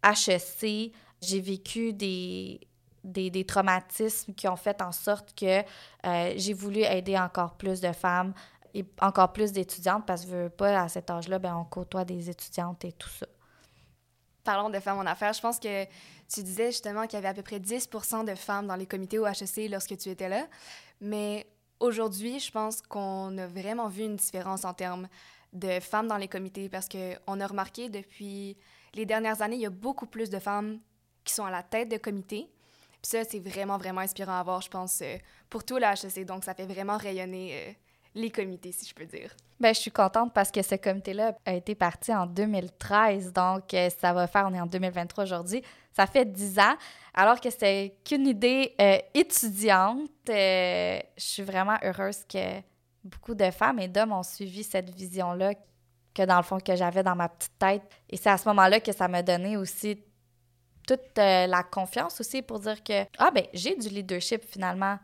HEC, 0.03 0.93
j'ai 1.21 1.39
vécu 1.39 1.93
des, 1.93 2.59
des, 3.03 3.29
des, 3.29 3.45
traumatismes 3.45 4.33
qui 4.33 4.47
ont 4.47 4.55
fait 4.55 4.81
en 4.81 4.91
sorte 4.91 5.33
que 5.35 5.61
euh, 6.05 6.33
j'ai 6.35 6.53
voulu 6.53 6.81
aider 6.81 7.17
encore 7.17 7.55
plus 7.55 7.81
de 7.81 7.91
femmes 7.91 8.33
et 8.73 8.85
encore 9.01 9.33
plus 9.33 9.51
d'étudiantes 9.51 10.05
parce 10.05 10.25
que 10.25 10.47
pas 10.49 10.81
à 10.81 10.89
cet 10.89 11.09
âge-là, 11.09 11.39
ben, 11.39 11.55
on 11.55 11.65
côtoie 11.65 12.05
des 12.05 12.29
étudiantes 12.29 12.83
et 12.85 12.91
tout 12.91 13.09
ça. 13.09 13.27
Parlons 14.43 14.69
de 14.69 14.79
femmes 14.79 14.97
en 14.97 15.05
affaires. 15.05 15.33
Je 15.33 15.41
pense 15.41 15.59
que 15.59 15.85
tu 16.33 16.43
disais 16.43 16.71
justement 16.71 17.03
qu'il 17.03 17.13
y 17.13 17.17
avait 17.17 17.27
à 17.27 17.33
peu 17.33 17.43
près 17.43 17.59
10 17.59 17.89
de 18.25 18.35
femmes 18.35 18.67
dans 18.67 18.75
les 18.75 18.87
comités 18.87 19.19
au 19.19 19.27
HEC 19.27 19.69
lorsque 19.69 19.97
tu 19.97 20.09
étais 20.09 20.29
là. 20.29 20.47
Mais 21.01 21.45
aujourd'hui, 21.79 22.39
je 22.39 22.51
pense 22.51 22.81
qu'on 22.81 23.37
a 23.37 23.47
vraiment 23.47 23.87
vu 23.87 24.03
une 24.03 24.15
différence 24.15 24.65
en 24.65 24.73
termes 24.73 25.07
de 25.53 25.79
femmes 25.79 26.07
dans 26.07 26.17
les 26.17 26.27
comités 26.27 26.69
parce 26.69 26.89
qu'on 26.89 27.39
a 27.39 27.47
remarqué 27.47 27.89
depuis 27.89 28.57
les 28.95 29.05
dernières 29.05 29.41
années, 29.41 29.57
il 29.57 29.61
y 29.61 29.67
a 29.67 29.71
beaucoup 29.71 30.05
plus 30.05 30.29
de 30.29 30.39
femmes 30.39 30.79
qui 31.23 31.33
sont 31.33 31.45
à 31.45 31.51
la 31.51 31.63
tête 31.63 31.89
de 31.89 31.97
comités. 31.97 32.49
Puis 33.01 33.09
ça, 33.09 33.23
c'est 33.23 33.39
vraiment, 33.39 33.77
vraiment 33.77 34.01
inspirant 34.01 34.39
à 34.39 34.43
voir, 34.43 34.61
je 34.61 34.69
pense, 34.69 35.01
euh, 35.01 35.17
pour 35.49 35.63
tout 35.63 35.77
le 35.77 35.83
HEC. 35.83 36.25
Donc, 36.25 36.43
ça 36.43 36.53
fait 36.53 36.65
vraiment 36.65 36.97
rayonner 36.97 37.53
euh, 37.53 37.73
les 38.15 38.29
comités, 38.29 38.71
si 38.71 38.87
je 38.87 38.93
peux 38.93 39.05
dire. 39.05 39.35
Bien, 39.59 39.73
je 39.73 39.79
suis 39.79 39.91
contente 39.91 40.33
parce 40.33 40.51
que 40.51 40.61
ce 40.61 40.75
comité-là 40.75 41.37
a 41.45 41.53
été 41.53 41.75
parti 41.75 42.13
en 42.13 42.25
2013, 42.25 43.33
donc 43.33 43.73
euh, 43.73 43.89
ça 43.89 44.13
va 44.13 44.27
faire, 44.27 44.47
on 44.49 44.53
est 44.53 44.61
en 44.61 44.65
2023 44.65 45.23
aujourd'hui, 45.23 45.63
ça 45.91 46.05
fait 46.07 46.25
10 46.25 46.59
ans, 46.59 46.75
alors 47.13 47.39
que 47.39 47.49
c'est 47.49 47.95
qu'une 48.03 48.27
idée 48.27 48.75
étudiante. 49.13 50.09
je 50.27 51.01
suis 51.17 51.43
vraiment 51.43 51.77
heureuse 51.83 52.23
que 52.27 52.61
beaucoup 53.03 53.35
de 53.35 53.51
femmes 53.51 53.79
et 53.79 53.87
d'hommes 53.87 54.13
ont 54.13 54.23
suivi 54.23 54.63
cette 54.63 54.89
vision-là 54.89 55.53
que 56.13 56.23
dans 56.23 56.37
le 56.37 56.43
fond 56.43 56.59
que 56.59 56.75
j'avais 56.75 57.03
dans 57.03 57.15
ma 57.15 57.29
petite 57.29 57.57
tête. 57.57 57.83
Et 58.09 58.17
c'est 58.17 58.29
à 58.29 58.37
ce 58.37 58.47
moment-là 58.49 58.79
que 58.79 58.91
ça 58.91 59.07
m'a 59.07 59.23
donné 59.23 59.57
aussi 59.57 59.97
toute 60.87 61.17
euh, 61.17 61.47
la 61.47 61.63
confiance 61.63 62.19
aussi 62.19 62.41
pour 62.41 62.59
dire 62.59 62.83
que 62.83 63.03
ah 63.17 63.31
ben 63.31 63.45
j'ai 63.53 63.75
du 63.75 63.89
leadership 63.89 64.43
finalement. 64.43 64.99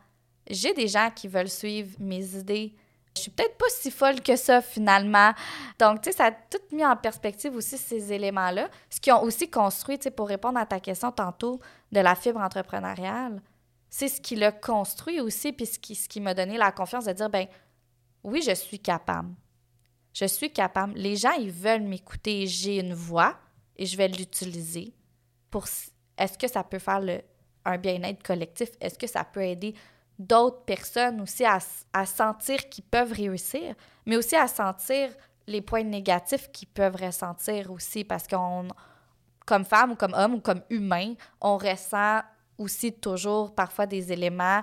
J'ai 0.50 0.74
des 0.74 0.88
gens 0.88 1.10
qui 1.16 1.28
veulent 1.28 1.50
suivre 1.50 1.96
mes 2.00 2.36
idées. 2.36 2.76
Je 3.20 3.24
suis 3.24 3.32
peut-être 3.32 3.58
pas 3.58 3.66
si 3.70 3.92
folle 3.92 4.22
que 4.22 4.36
ça 4.36 4.62
finalement. 4.62 5.34
Donc 5.78 6.02
tu 6.02 6.10
sais 6.10 6.18
ça 6.18 6.26
a 6.26 6.32
tout 6.32 6.76
mis 6.76 6.86
en 6.86 6.96
perspective 6.96 7.54
aussi 7.54 7.78
ces 7.78 8.14
éléments-là, 8.14 8.70
ce 8.90 9.00
qui 9.00 9.12
ont 9.12 9.22
aussi 9.24 9.50
construit 9.50 10.00
tu 10.00 10.04
sais 10.04 10.12
pour 10.12 10.28
répondre 10.28 10.58
à 10.58 10.66
ta 10.66 10.80
question 10.80 11.12
tantôt 11.12 11.60
de 11.92 12.00
la 12.00 12.16
fibre 12.16 12.40
entrepreneuriale. 12.40 13.42
C'est 13.90 14.08
ce 14.08 14.22
qui 14.22 14.36
l'a 14.36 14.52
construit 14.52 15.20
aussi 15.20 15.52
puis 15.52 15.66
ce 15.66 15.78
qui, 15.78 15.96
ce 15.96 16.08
qui 16.08 16.22
m'a 16.22 16.34
donné 16.34 16.58
la 16.58 16.72
confiance 16.72 17.06
de 17.06 17.12
dire 17.14 17.30
ben 17.30 17.48
oui, 18.24 18.42
je 18.42 18.54
suis 18.54 18.80
capable. 18.80 19.34
Je 20.14 20.26
suis 20.26 20.52
capable. 20.52 20.94
Les 20.96 21.16
gens, 21.16 21.32
ils 21.34 21.52
veulent 21.52 21.84
m'écouter. 21.84 22.48
J'ai 22.48 22.80
une 22.80 22.94
voix 22.94 23.38
et 23.76 23.86
je 23.86 23.96
vais 23.98 24.08
l'utiliser 24.08 24.94
pour. 25.50 25.66
Est-ce 26.18 26.38
que 26.38 26.48
ça 26.48 26.64
peut 26.64 26.80
faire 26.80 27.02
un 27.66 27.78
bien-être 27.78 28.24
collectif? 28.24 28.70
Est-ce 28.82 28.98
que 28.98 29.08
ça 29.08 29.24
peut 29.24 29.44
aider 29.44 29.74
d'autres 30.20 30.64
personnes 30.66 31.22
aussi 31.22 31.46
à, 31.46 31.60
à 31.94 32.06
sentir 32.06 32.70
qu'ils 32.70 32.84
peuvent 32.84 33.14
réussir, 33.14 33.74
mais 34.06 34.18
aussi 34.18 34.36
à 34.36 34.48
sentir 34.48 35.10
les 35.48 35.62
points 35.62 35.84
négatifs 35.84 36.52
qu'ils 36.52 36.68
peuvent 36.68 36.96
ressentir 36.96 37.72
aussi 37.72 38.04
parce 38.04 38.28
qu'on, 38.28 38.68
comme 39.46 39.66
femme 39.66 39.92
ou 39.92 39.96
comme 39.96 40.14
homme 40.14 40.36
ou 40.36 40.40
comme 40.42 40.62
humain, 40.70 41.16
on 41.42 41.58
ressent 41.58 42.22
aussi 42.58 42.94
toujours 42.94 43.56
parfois 43.56 43.86
des 43.86 44.12
éléments, 44.12 44.62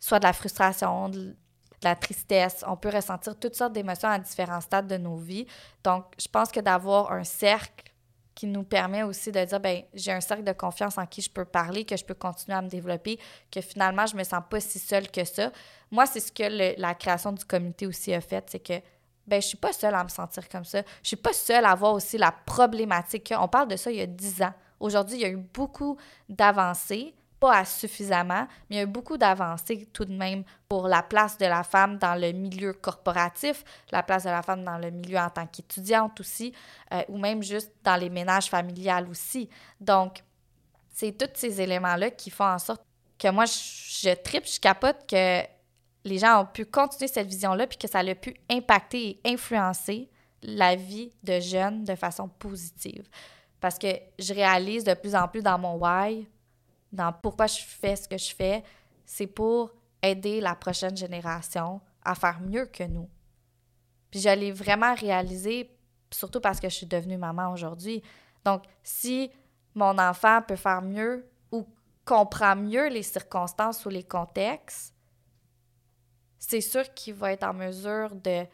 soit 0.00 0.20
de 0.20 0.24
la 0.24 0.32
frustration, 0.32 1.08
de, 1.08 1.36
la 1.82 1.94
tristesse, 1.94 2.64
on 2.66 2.76
peut 2.76 2.88
ressentir 2.88 3.38
toutes 3.38 3.54
sortes 3.54 3.74
d'émotions 3.74 4.08
à 4.08 4.18
différents 4.18 4.62
stades 4.62 4.86
de 4.86 4.96
nos 4.96 5.16
vies. 5.16 5.46
Donc, 5.84 6.06
je 6.18 6.26
pense 6.28 6.50
que 6.50 6.60
d'avoir 6.60 7.12
un 7.12 7.24
cercle 7.24 7.92
qui 8.34 8.46
nous 8.46 8.64
permet 8.64 9.02
aussi 9.02 9.30
de 9.30 9.44
dire, 9.44 9.60
ben 9.60 9.82
j'ai 9.94 10.12
un 10.12 10.20
cercle 10.20 10.44
de 10.44 10.52
confiance 10.52 10.98
en 10.98 11.06
qui 11.06 11.22
je 11.22 11.30
peux 11.30 11.44
parler, 11.44 11.84
que 11.84 11.96
je 11.96 12.04
peux 12.04 12.14
continuer 12.14 12.56
à 12.56 12.62
me 12.62 12.68
développer, 12.68 13.18
que 13.50 13.60
finalement, 13.60 14.06
je 14.06 14.16
me 14.16 14.24
sens 14.24 14.42
pas 14.48 14.60
si 14.60 14.78
seule 14.78 15.10
que 15.10 15.24
ça. 15.24 15.52
Moi, 15.90 16.06
c'est 16.06 16.20
ce 16.20 16.32
que 16.32 16.80
la 16.80 16.94
création 16.94 17.32
du 17.32 17.44
comité 17.44 17.86
aussi 17.86 18.12
a 18.12 18.20
fait, 18.20 18.44
c'est 18.50 18.60
que 18.60 18.80
ben 19.26 19.40
je 19.40 19.46
suis 19.46 19.56
pas 19.56 19.72
seule 19.72 19.94
à 19.94 20.04
me 20.04 20.08
sentir 20.08 20.48
comme 20.48 20.64
ça. 20.64 20.82
Je 21.02 21.08
suis 21.08 21.16
pas 21.16 21.32
seule 21.32 21.64
à 21.64 21.74
voir 21.74 21.94
aussi 21.94 22.18
la 22.18 22.32
problématique. 22.32 23.32
On 23.38 23.48
parle 23.48 23.68
de 23.68 23.76
ça 23.76 23.90
il 23.90 23.96
y 23.96 24.02
a 24.02 24.06
dix 24.06 24.42
ans. 24.42 24.52
Aujourd'hui, 24.80 25.16
il 25.16 25.22
y 25.22 25.24
a 25.24 25.30
eu 25.30 25.36
beaucoup 25.36 25.96
d'avancées, 26.28 27.14
pas 27.44 27.62
suffisamment, 27.66 28.46
mais 28.70 28.76
il 28.76 28.78
y 28.78 28.80
a 28.80 28.86
beaucoup 28.86 29.18
d'avancées 29.18 29.86
tout 29.92 30.06
de 30.06 30.14
même 30.14 30.44
pour 30.66 30.88
la 30.88 31.02
place 31.02 31.36
de 31.36 31.44
la 31.44 31.62
femme 31.62 31.98
dans 31.98 32.14
le 32.14 32.32
milieu 32.32 32.72
corporatif, 32.72 33.64
la 33.92 34.02
place 34.02 34.24
de 34.24 34.30
la 34.30 34.40
femme 34.40 34.64
dans 34.64 34.78
le 34.78 34.90
milieu 34.90 35.18
en 35.18 35.28
tant 35.28 35.46
qu'étudiante 35.46 36.18
aussi, 36.20 36.54
euh, 36.94 37.02
ou 37.10 37.18
même 37.18 37.42
juste 37.42 37.70
dans 37.82 37.96
les 37.96 38.08
ménages 38.08 38.48
familiales 38.48 39.10
aussi. 39.10 39.50
Donc, 39.78 40.22
c'est 40.88 41.12
tous 41.12 41.38
ces 41.38 41.60
éléments-là 41.60 42.12
qui 42.12 42.30
font 42.30 42.46
en 42.46 42.58
sorte 42.58 42.82
que 43.18 43.28
moi, 43.28 43.44
je, 43.44 44.08
je 44.08 44.14
tripe, 44.14 44.46
je 44.46 44.58
capote 44.58 45.06
que 45.06 45.42
les 46.02 46.16
gens 46.16 46.40
ont 46.40 46.46
pu 46.46 46.64
continuer 46.64 47.08
cette 47.08 47.26
vision-là, 47.26 47.66
puis 47.66 47.76
que 47.76 47.88
ça 47.88 47.98
a 47.98 48.14
pu 48.14 48.34
impacter 48.50 49.20
et 49.22 49.32
influencer 49.34 50.08
la 50.42 50.76
vie 50.76 51.10
de 51.22 51.40
jeunes 51.40 51.84
de 51.84 51.94
façon 51.94 52.26
positive. 52.26 53.06
Parce 53.60 53.78
que 53.78 53.88
je 54.18 54.32
réalise 54.32 54.84
de 54.84 54.94
plus 54.94 55.14
en 55.14 55.28
plus 55.28 55.42
dans 55.42 55.58
mon 55.58 55.74
why 55.74 56.26
dans 56.94 57.12
pourquoi 57.12 57.46
je 57.46 57.60
fais 57.60 57.96
ce 57.96 58.08
que 58.08 58.16
je 58.16 58.34
fais, 58.34 58.62
c'est 59.04 59.26
pour 59.26 59.72
aider 60.02 60.40
la 60.40 60.54
prochaine 60.54 60.96
génération 60.96 61.80
à 62.04 62.14
faire 62.14 62.40
mieux 62.40 62.66
que 62.66 62.84
nous. 62.84 63.08
Puis 64.10 64.20
je 64.20 64.28
l'ai 64.28 64.52
vraiment 64.52 64.94
réalisé, 64.94 65.76
surtout 66.10 66.40
parce 66.40 66.60
que 66.60 66.68
je 66.68 66.74
suis 66.74 66.86
devenue 66.86 67.16
maman 67.16 67.52
aujourd'hui. 67.52 68.02
Donc, 68.44 68.62
si 68.82 69.30
mon 69.74 69.98
enfant 69.98 70.40
peut 70.42 70.56
faire 70.56 70.82
mieux 70.82 71.28
ou 71.50 71.66
comprend 72.04 72.54
mieux 72.54 72.88
les 72.88 73.02
circonstances 73.02 73.84
ou 73.86 73.88
les 73.88 74.04
contextes, 74.04 74.94
c'est 76.38 76.60
sûr 76.60 76.92
qu'il 76.94 77.14
va 77.14 77.32
être 77.32 77.44
en 77.44 77.54
mesure 77.54 78.14
de 78.14 78.46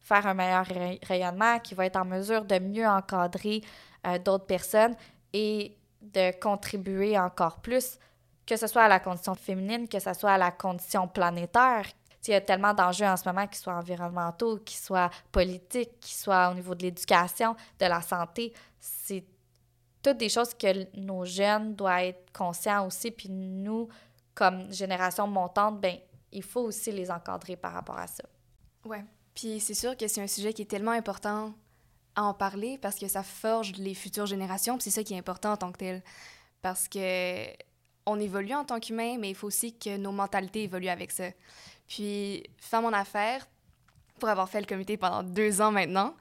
faire 0.00 0.26
un 0.26 0.34
meilleur 0.34 0.66
rayonnement, 1.02 1.60
qu'il 1.60 1.76
va 1.76 1.86
être 1.86 1.96
en 1.96 2.04
mesure 2.04 2.44
de 2.44 2.58
mieux 2.58 2.86
encadrer 2.86 3.62
euh, 4.06 4.18
d'autres 4.18 4.46
personnes 4.46 4.96
et 5.32 5.76
de 6.12 6.38
contribuer 6.38 7.18
encore 7.18 7.60
plus, 7.60 7.98
que 8.46 8.56
ce 8.56 8.66
soit 8.66 8.82
à 8.82 8.88
la 8.88 9.00
condition 9.00 9.34
féminine, 9.34 9.88
que 9.88 9.98
ce 9.98 10.12
soit 10.12 10.32
à 10.32 10.38
la 10.38 10.50
condition 10.50 11.08
planétaire. 11.08 11.86
Il 12.26 12.30
y 12.30 12.34
a 12.34 12.40
tellement 12.40 12.72
d'enjeux 12.72 13.04
en 13.06 13.16
ce 13.16 13.28
moment, 13.28 13.46
qu'ils 13.46 13.58
soient 13.58 13.74
environnementaux, 13.74 14.58
qu'ils 14.58 14.78
soient 14.78 15.10
politiques, 15.30 16.00
qu'ils 16.00 16.16
soient 16.16 16.50
au 16.50 16.54
niveau 16.54 16.74
de 16.74 16.82
l'éducation, 16.82 17.54
de 17.78 17.86
la 17.86 18.00
santé. 18.00 18.54
C'est 18.80 19.24
toutes 20.02 20.16
des 20.16 20.28
choses 20.28 20.54
que 20.54 20.96
nos 20.98 21.24
jeunes 21.24 21.74
doivent 21.74 22.04
être 22.04 22.32
conscients 22.32 22.86
aussi. 22.86 23.10
Puis 23.10 23.28
nous, 23.28 23.88
comme 24.34 24.72
génération 24.72 25.26
montante, 25.26 25.80
ben 25.80 25.96
il 26.32 26.42
faut 26.42 26.62
aussi 26.62 26.92
les 26.92 27.10
encadrer 27.10 27.56
par 27.56 27.72
rapport 27.72 27.98
à 27.98 28.06
ça. 28.06 28.24
Ouais. 28.84 29.04
Puis 29.34 29.60
c'est 29.60 29.74
sûr 29.74 29.96
que 29.96 30.08
c'est 30.08 30.22
un 30.22 30.26
sujet 30.26 30.52
qui 30.52 30.62
est 30.62 30.70
tellement 30.70 30.92
important 30.92 31.52
à 32.16 32.24
en 32.24 32.34
parler 32.34 32.78
parce 32.78 32.96
que 32.96 33.08
ça 33.08 33.22
forge 33.22 33.72
les 33.72 33.94
futures 33.94 34.26
générations. 34.26 34.78
C'est 34.80 34.90
ça 34.90 35.02
qui 35.02 35.14
est 35.14 35.18
important 35.18 35.52
en 35.52 35.56
tant 35.56 35.72
que 35.72 35.78
tel. 35.78 36.02
Parce 36.62 36.88
que 36.88 37.46
on 38.06 38.20
évolue 38.20 38.54
en 38.54 38.64
tant 38.64 38.80
qu'humain, 38.80 39.16
mais 39.18 39.30
il 39.30 39.34
faut 39.34 39.46
aussi 39.46 39.76
que 39.76 39.96
nos 39.96 40.12
mentalités 40.12 40.64
évoluent 40.64 40.88
avec 40.88 41.10
ça. 41.10 41.24
Puis, 41.88 42.42
Femme 42.58 42.84
en 42.84 42.92
affaires, 42.92 43.46
pour 44.18 44.28
avoir 44.28 44.48
fait 44.48 44.60
le 44.60 44.66
comité 44.66 44.96
pendant 44.96 45.22
deux 45.22 45.60
ans 45.60 45.72
maintenant, 45.72 46.14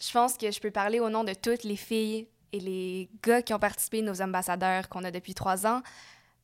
je 0.00 0.10
pense 0.12 0.36
que 0.36 0.50
je 0.50 0.60
peux 0.60 0.70
parler 0.70 1.00
au 1.00 1.10
nom 1.10 1.24
de 1.24 1.34
toutes 1.34 1.64
les 1.64 1.76
filles 1.76 2.28
et 2.52 2.60
les 2.60 3.10
gars 3.22 3.42
qui 3.42 3.54
ont 3.54 3.58
participé, 3.58 4.02
nos 4.02 4.22
ambassadeurs 4.22 4.88
qu'on 4.88 5.04
a 5.04 5.10
depuis 5.10 5.34
trois 5.34 5.66
ans. 5.66 5.82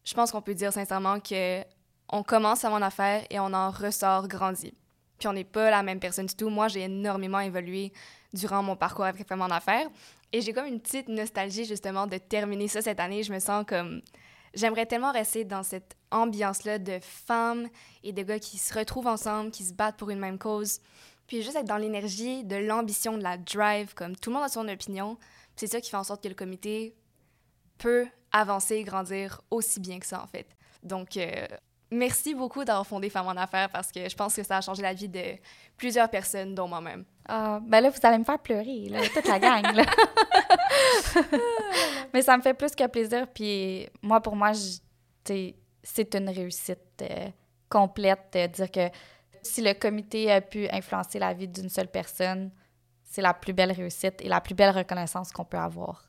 Je 0.05 0.15
pense 0.15 0.31
qu'on 0.31 0.43
peut 0.43 0.55
dire 0.55 0.73
sincèrement 0.73 1.21
que 1.21 1.63
on 2.09 2.23
commence 2.23 2.65
à 2.65 2.71
mon 2.71 2.83
affaire 2.83 3.25
et 3.31 3.41
on 3.41 3.53
en 3.53 3.71
ressort 3.71 4.29
grandi. 4.29 4.73
Puis 5.19 5.27
on 5.27 5.33
n'est 5.33 5.45
pas 5.45 5.71
la 5.71 5.83
même 5.83 5.99
personne 5.99 6.27
du 6.27 6.35
tout. 6.35 6.51
Moi, 6.51 6.69
j'ai 6.69 6.83
énormément 6.83 7.41
évolué 7.41 7.93
durant 8.33 8.63
mon 8.63 8.77
parcours 8.77 9.05
avec 9.05 9.27
Femmes 9.27 9.43
en 9.43 9.47
affaires. 9.47 9.89
Et 10.33 10.41
j'ai 10.41 10.53
comme 10.53 10.67
une 10.67 10.81
petite 10.81 11.09
nostalgie 11.09 11.65
justement 11.65 12.07
de 12.07 12.19
terminer 12.19 12.69
ça 12.69 12.83
cette 12.83 13.01
année. 13.01 13.23
Je 13.23 13.33
me 13.33 13.39
sens 13.39 13.65
comme... 13.67 14.03
J'aimerais 14.55 14.87
tellement 14.87 15.13
rester 15.13 15.45
dans 15.45 15.63
cette 15.63 15.97
ambiance-là 16.11 16.79
de 16.79 16.99
femmes 17.01 17.69
et 18.03 18.13
de 18.13 18.23
gars 18.23 18.39
qui 18.39 18.57
se 18.57 18.73
retrouvent 18.73 19.07
ensemble, 19.07 19.51
qui 19.51 19.65
se 19.65 19.75
battent 19.75 19.99
pour 19.99 20.09
une 20.09 20.19
même 20.19 20.39
cause. 20.39 20.81
Puis 21.27 21.43
juste 21.43 21.57
être 21.57 21.67
dans 21.67 21.77
l'énergie, 21.77 22.43
de 22.45 22.57
l'ambition, 22.57 23.19
de 23.19 23.23
la 23.23 23.37
drive, 23.37 23.93
comme 23.95 24.17
tout 24.17 24.31
le 24.31 24.37
monde 24.37 24.45
a 24.45 24.49
son 24.49 24.67
opinion. 24.69 25.19
C'est 25.57 25.67
ça 25.67 25.81
qui 25.81 25.91
fait 25.91 25.97
en 25.97 26.05
sorte 26.05 26.23
que 26.23 26.29
le 26.29 26.35
comité 26.35 26.95
peut 27.79 28.07
avancer 28.33 28.77
et 28.77 28.85
grandir 28.85 29.43
aussi 29.51 29.81
bien 29.81 29.99
que 29.99 30.07
ça, 30.07 30.23
en 30.23 30.27
fait. 30.27 30.47
Donc, 30.83 31.17
euh, 31.17 31.47
merci 31.91 32.35
beaucoup 32.35 32.65
d'avoir 32.65 32.87
fondé 32.87 33.11
Femmes 33.11 33.27
en 33.27 33.37
Affaires 33.37 33.71
parce 33.71 33.91
que 33.91 34.09
je 34.09 34.17
pense 34.17 34.35
que 34.35 34.43
ça 34.43 34.59
a 34.59 34.61
changé 34.61 34.83
la 34.83 34.95
vie 34.95 35.09
de 35.09 35.37
plusieurs 35.77 36.09
personnes, 36.09 36.55
dont 36.55 36.69
moi-même. 36.69 37.05
Ah, 37.29 37.59
ben 37.63 37.81
là, 37.81 37.91
vous 37.91 37.99
allez 38.03 38.19
me 38.19 38.25
faire 38.25 38.39
pleurer, 38.39 38.89
là, 38.89 39.01
toute 39.13 39.27
la 39.27 39.39
gang, 39.39 39.75
là. 39.75 39.85
Mais 42.15 42.23
ça 42.23 42.37
me 42.37 42.43
fait 42.43 42.55
plus 42.55 42.75
que 42.75 42.87
plaisir. 42.87 43.27
Puis 43.33 43.89
moi, 44.01 44.21
pour 44.21 44.37
moi, 44.37 44.53
c'est 45.25 46.15
une 46.15 46.29
réussite 46.29 47.03
euh, 47.03 47.29
complète 47.69 48.37
dire 48.55 48.71
que 48.71 48.89
si 49.43 49.63
le 49.63 49.75
comité 49.75 50.31
a 50.33 50.41
pu 50.41 50.69
influencer 50.71 51.19
la 51.19 51.33
vie 51.35 51.49
d'une 51.49 51.69
seule 51.69 51.89
personne, 51.89 52.51
c'est 53.03 53.23
la 53.23 53.35
plus 53.35 53.53
belle 53.53 53.73
réussite 53.73 54.21
et 54.21 54.29
la 54.29 54.41
plus 54.41 54.55
belle 54.55 54.77
reconnaissance 54.77 55.33
qu'on 55.33 55.45
peut 55.45 55.59
avoir. 55.59 56.09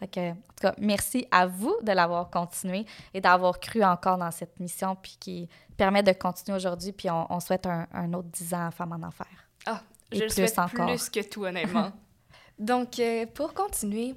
que, 0.00 0.30
en 0.30 0.34
tout 0.34 0.62
cas, 0.62 0.74
merci 0.78 1.26
à 1.30 1.46
vous 1.46 1.76
de 1.82 1.92
l'avoir 1.92 2.30
continué 2.30 2.86
et 3.14 3.20
d'avoir 3.20 3.60
cru 3.60 3.84
encore 3.84 4.18
dans 4.18 4.30
cette 4.30 4.58
mission, 4.58 4.96
puis 4.96 5.16
qui 5.20 5.48
permet 5.76 6.02
de 6.02 6.12
continuer 6.12 6.56
aujourd'hui. 6.56 6.92
Puis 6.92 7.08
on, 7.10 7.40
souhaite 7.40 7.66
un, 7.66 8.12
autre 8.14 8.28
10 8.28 8.54
ans 8.54 8.66
à 8.66 8.70
Femmes 8.70 8.92
en 8.92 9.06
Enfer. 9.06 9.26
Ah, 9.66 9.82
je 10.12 10.22
le 10.22 10.28
souhaite 10.28 10.58
encore. 10.58 10.86
plus 10.86 11.08
que 11.08 11.20
tout, 11.20 11.44
honnêtement. 11.44 11.92
Donc, 12.58 12.98
euh, 12.98 13.26
pour 13.26 13.54
continuer, 13.54 14.14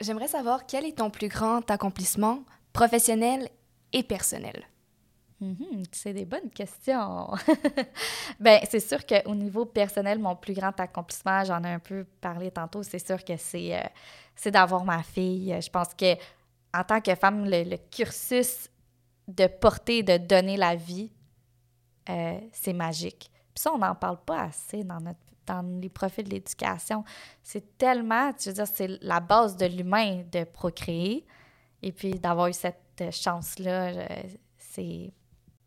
j'aimerais 0.00 0.28
savoir 0.28 0.66
quel 0.66 0.84
est 0.84 0.98
ton 0.98 1.10
plus 1.10 1.28
grand 1.28 1.68
accomplissement 1.70 2.44
professionnel 2.72 3.48
et 3.92 4.02
personnel? 4.02 4.64
Mhm, 5.40 5.82
c'est 5.92 6.14
des 6.14 6.24
bonnes 6.24 6.50
questions. 6.50 7.30
ben, 8.40 8.60
c'est 8.70 8.80
sûr 8.80 9.04
qu'au 9.04 9.34
niveau 9.34 9.66
personnel, 9.66 10.18
mon 10.18 10.34
plus 10.34 10.54
grand 10.54 10.78
accomplissement, 10.80 11.44
j'en 11.44 11.62
ai 11.62 11.70
un 11.70 11.78
peu 11.78 12.04
parlé 12.20 12.50
tantôt, 12.50 12.82
c'est 12.82 13.04
sûr 13.04 13.22
que 13.22 13.36
c'est 13.36 13.76
euh, 13.76 13.86
c'est 14.34 14.50
d'avoir 14.50 14.84
ma 14.84 15.02
fille. 15.02 15.54
Je 15.60 15.70
pense 15.70 15.94
que 15.94 16.14
en 16.74 16.84
tant 16.84 17.00
que 17.00 17.14
femme, 17.14 17.48
le, 17.48 17.76
cursus 17.90 18.68
de 19.28 19.46
porter, 19.46 20.02
de 20.02 20.18
donner 20.18 20.56
la 20.56 20.74
vie, 20.74 21.10
euh, 22.08 22.38
c'est 22.52 22.74
magique. 22.74 23.30
Puis 23.54 23.62
ça, 23.62 23.72
on 23.72 23.78
n'en 23.78 23.94
parle 23.94 24.22
pas 24.24 24.42
assez 24.42 24.84
dans, 24.84 25.00
notre, 25.00 25.18
dans 25.46 25.62
les 25.80 25.88
profils 25.88 26.24
de 26.24 26.30
l'éducation. 26.30 27.04
C'est 27.42 27.78
tellement, 27.78 28.32
je 28.38 28.50
veux 28.50 28.54
dire, 28.54 28.66
c'est 28.66 29.02
la 29.02 29.20
base 29.20 29.56
de 29.56 29.66
l'humain 29.66 30.22
de 30.30 30.44
procréer. 30.44 31.26
Et 31.82 31.92
puis 31.92 32.12
d'avoir 32.12 32.48
eu 32.48 32.52
cette 32.52 33.12
chance-là, 33.12 34.08
c'est 34.56 35.12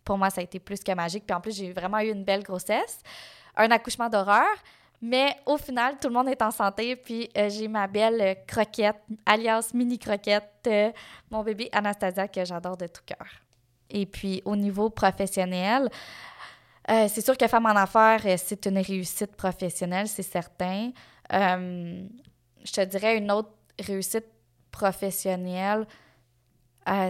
pour 0.04 0.18
moi, 0.18 0.30
ça 0.30 0.42
a 0.42 0.44
été 0.44 0.60
plus 0.60 0.84
que 0.84 0.92
magique. 0.94 1.26
Puis 1.26 1.36
en 1.36 1.42
plus, 1.42 1.56
j'ai 1.56 1.72
vraiment 1.72 2.00
eu 2.00 2.10
une 2.10 2.24
belle 2.24 2.44
grossesse, 2.44 3.02
un 3.56 3.70
accouchement 3.72 4.10
d'horreur. 4.10 4.48
Mais 5.02 5.36
au 5.46 5.58
final, 5.58 5.98
tout 6.00 6.08
le 6.10 6.14
monde 6.14 6.28
est 6.28 6.42
en 6.42 6.52
santé. 6.52 6.96
Puis 6.96 7.30
euh, 7.38 7.50
j'ai 7.50 7.68
ma 7.68 7.88
belle 7.88 8.38
croquette, 8.48 9.02
alias 9.26 9.72
mini 9.74 9.98
croquette, 9.98 10.68
euh, 10.68 10.92
mon 11.32 11.44
bébé 11.44 11.70
Anastasia, 11.72 12.28
que 12.28 12.44
j'adore 12.44 12.76
de 12.76 12.88
tout 12.88 13.04
cœur. 13.06 13.28
Et 13.90 14.06
puis 14.06 14.42
au 14.46 14.56
niveau 14.56 14.90
professionnel, 14.90 15.90
euh, 16.90 17.08
c'est 17.10 17.22
sûr 17.22 17.38
que 17.38 17.48
Femme 17.48 17.66
en 17.66 17.76
affaires, 17.76 18.22
c'est 18.38 18.66
une 18.66 18.80
réussite 18.80 19.36
professionnelle, 19.36 20.08
c'est 20.08 20.24
certain. 20.24 20.92
je 21.32 22.72
te 22.72 22.86
dirais 22.86 23.18
une 23.18 23.32
autre 23.32 23.52
réussite 23.80 24.26
professionnelle, 24.72 25.86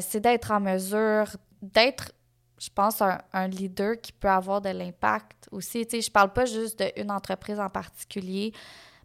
c'est 0.02 0.20
d'être 0.20 0.52
en 0.52 0.60
mesure 0.60 1.28
d'être 1.62 2.12
je 2.60 2.70
pense, 2.74 3.02
un, 3.02 3.48
leader 3.48 4.00
qui 4.02 4.12
peut 4.12 4.30
avoir 4.30 4.62
de 4.62 4.70
l'impact 4.70 5.48
aussi. 5.52 5.86
Tu 5.86 5.98
sais, 5.98 6.02
je 6.02 6.12
parle 6.12 6.34
pas 6.34 6.46
juste 6.46 6.84
d'une 6.96 7.12
entreprise 7.12 7.60
en 7.60 7.70
particulier, 7.70 8.54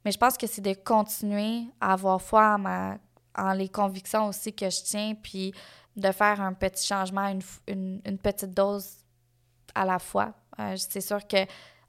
mais 0.04 0.11
je 0.11 0.19
pense 0.19 0.37
que 0.37 0.47
c'est 0.47 0.61
de 0.61 0.75
continuer 0.75 1.62
à 1.81 1.93
avoir 1.93 2.21
foi 2.21 2.54
en, 2.54 2.59
ma, 2.59 2.99
en 3.37 3.52
les 3.52 3.69
convictions 3.69 4.26
aussi 4.26 4.52
que 4.52 4.69
je 4.69 4.83
tiens, 4.83 5.14
puis 5.14 5.54
de 5.97 6.11
faire 6.11 6.40
un 6.40 6.52
petit 6.52 6.85
changement, 6.85 7.28
une, 7.69 8.00
une, 8.04 8.19
petite 8.19 8.52
dose 8.52 8.97
à 9.75 9.85
la 9.85 10.00
fois. 10.00 10.33
Euh, 10.61 10.75
c'est 10.77 11.01
sûr 11.01 11.27
que 11.27 11.39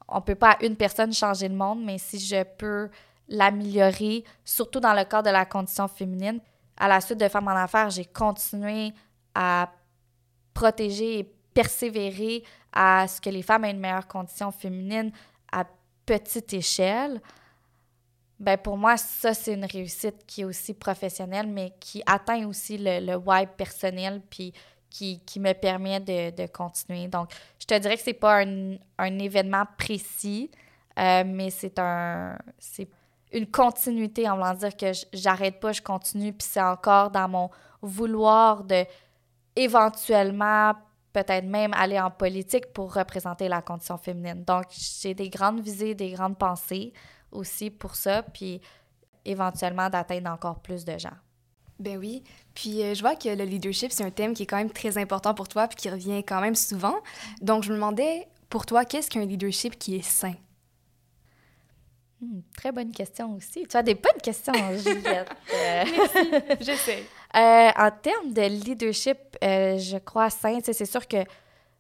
on 0.08 0.22
peut 0.22 0.36
pas 0.36 0.52
à 0.52 0.64
une 0.64 0.76
personne 0.76 1.14
changer 1.14 1.48
le 1.48 1.56
monde, 1.56 1.84
mais 1.84 1.98
si 1.98 2.20
je 2.20 2.44
peux 2.44 2.90
l'améliorer, 3.28 4.24
surtout 4.44 4.80
dans 4.80 4.94
le 4.94 5.04
cadre 5.04 5.28
de 5.28 5.32
la 5.32 5.46
condition 5.46 5.88
féminine, 5.88 6.40
à 6.78 6.88
la 6.88 7.02
suite 7.02 7.20
de 7.20 7.28
Femmes 7.28 7.48
en 7.48 7.56
affaires, 7.56 7.90
j'ai 7.90 8.06
continué 8.06 8.94
à 9.34 9.72
protéger 10.54 11.20
et 11.20 11.24
persévérer 11.54 12.44
à 12.72 13.08
ce 13.08 13.20
que 13.20 13.30
les 13.30 13.42
femmes 13.42 13.66
aient 13.66 13.72
une 13.72 13.80
meilleure 13.80 14.08
condition 14.08 14.52
féminine 14.52 15.12
à 15.52 15.66
petite 16.06 16.54
échelle, 16.54 17.22
ben 18.40 18.58
pour 18.58 18.78
moi, 18.78 18.98
ça, 18.98 19.34
c'est 19.34 19.54
une 19.54 19.66
réussite 19.66 20.26
qui 20.28 20.42
est 20.42 20.46
aussi 20.46 20.74
professionnelle, 20.74 21.48
mais 21.48 21.74
qui 21.80 22.04
atteint 22.06 22.46
aussi 22.48 22.78
le, 22.78 23.00
le 23.00 23.46
personnel, 23.56 24.22
puis 24.30 24.54
qui, 24.96 25.20
qui, 25.26 25.42
me 25.42 25.52
permet 25.52 26.00
de, 26.00 26.30
de, 26.30 26.48
continuer. 26.48 27.08
Donc, 27.10 27.30
je 27.60 27.66
te 27.66 27.78
dirais 27.78 27.98
que 27.98 28.02
c'est 28.02 28.14
pas 28.14 28.44
un, 28.44 28.76
un, 28.98 29.20
événement 29.20 29.66
précis, 29.78 30.50
euh, 30.98 31.24
mais 31.26 31.50
c'est 31.50 31.78
un 31.80 32.38
c'est 32.58 32.88
une 33.34 33.48
continuité 33.48 34.30
en 34.30 34.38
voulant 34.38 34.54
dire 34.54 34.78
que 34.78 34.94
j'arrête 35.12 35.60
pas, 35.60 35.74
je 35.74 35.82
continue, 35.82 36.32
puis 36.32 36.48
c'est 36.50 36.62
encore 36.62 37.12
dans 37.12 37.28
mon 37.28 37.50
vouloir 37.82 38.64
de 38.64 38.86
éventuellement 39.58 40.74
peut-être 41.12 41.46
même 41.46 41.74
aller 41.74 42.00
en 42.00 42.10
politique 42.12 42.72
pour 42.72 42.94
représenter 42.94 43.50
la 43.50 43.62
condition 43.62 43.98
féminine. 43.98 44.46
Donc, 44.46 44.66
j'ai 44.70 45.14
des 45.14 45.30
grandes 45.30 45.60
visées, 45.60 45.94
des 45.94 46.12
grandes 46.12 46.38
pensées 46.38 46.94
aussi 47.32 47.70
pour 47.70 47.96
ça, 47.96 48.24
puis 48.24 48.62
éventuellement 49.26 49.90
d'atteindre 49.90 50.30
encore 50.30 50.60
plus 50.60 50.86
de 50.86 50.98
gens. 50.98 51.18
Ben 51.80 51.98
oui. 51.98 52.24
Puis 52.54 52.82
euh, 52.82 52.94
je 52.94 53.02
vois 53.02 53.16
que 53.16 53.30
le 53.30 53.44
leadership, 53.44 53.92
c'est 53.92 54.04
un 54.04 54.10
thème 54.10 54.34
qui 54.34 54.44
est 54.44 54.46
quand 54.46 54.58
même 54.58 54.72
très 54.72 54.98
important 54.98 55.34
pour 55.34 55.48
toi, 55.48 55.68
puis 55.68 55.76
qui 55.76 55.90
revient 55.90 56.24
quand 56.24 56.42
même 56.42 56.56
souvent. 56.56 56.96
Donc, 57.42 57.64
je 57.64 57.70
me 57.70 57.76
demandais, 57.76 58.28
pour 58.50 58.66
toi, 58.66 58.86
qu'est-ce 58.86 59.10
qu'un 59.10 59.26
leadership 59.26 59.78
qui 59.78 59.98
est 59.98 60.02
sain? 60.06 60.36
Hmm, 62.22 62.40
très 62.56 62.72
bonne 62.72 62.92
question 62.92 63.36
aussi. 63.36 63.66
Tu 63.68 63.76
as 63.76 63.84
des 63.84 63.96
bonnes 63.96 64.22
questions, 64.24 64.54
Juliette. 64.78 65.30
Merci, 65.52 66.32
je 66.62 66.76
sais. 66.78 67.04
Euh, 67.36 67.72
en 67.78 67.92
termes 67.92 68.32
de 68.32 68.44
leadership, 68.44 69.18
euh, 69.44 69.78
je 69.78 69.98
crois 69.98 70.30
sain, 70.30 70.60
c'est 70.64 70.86
sûr 70.86 71.06
que 71.06 71.18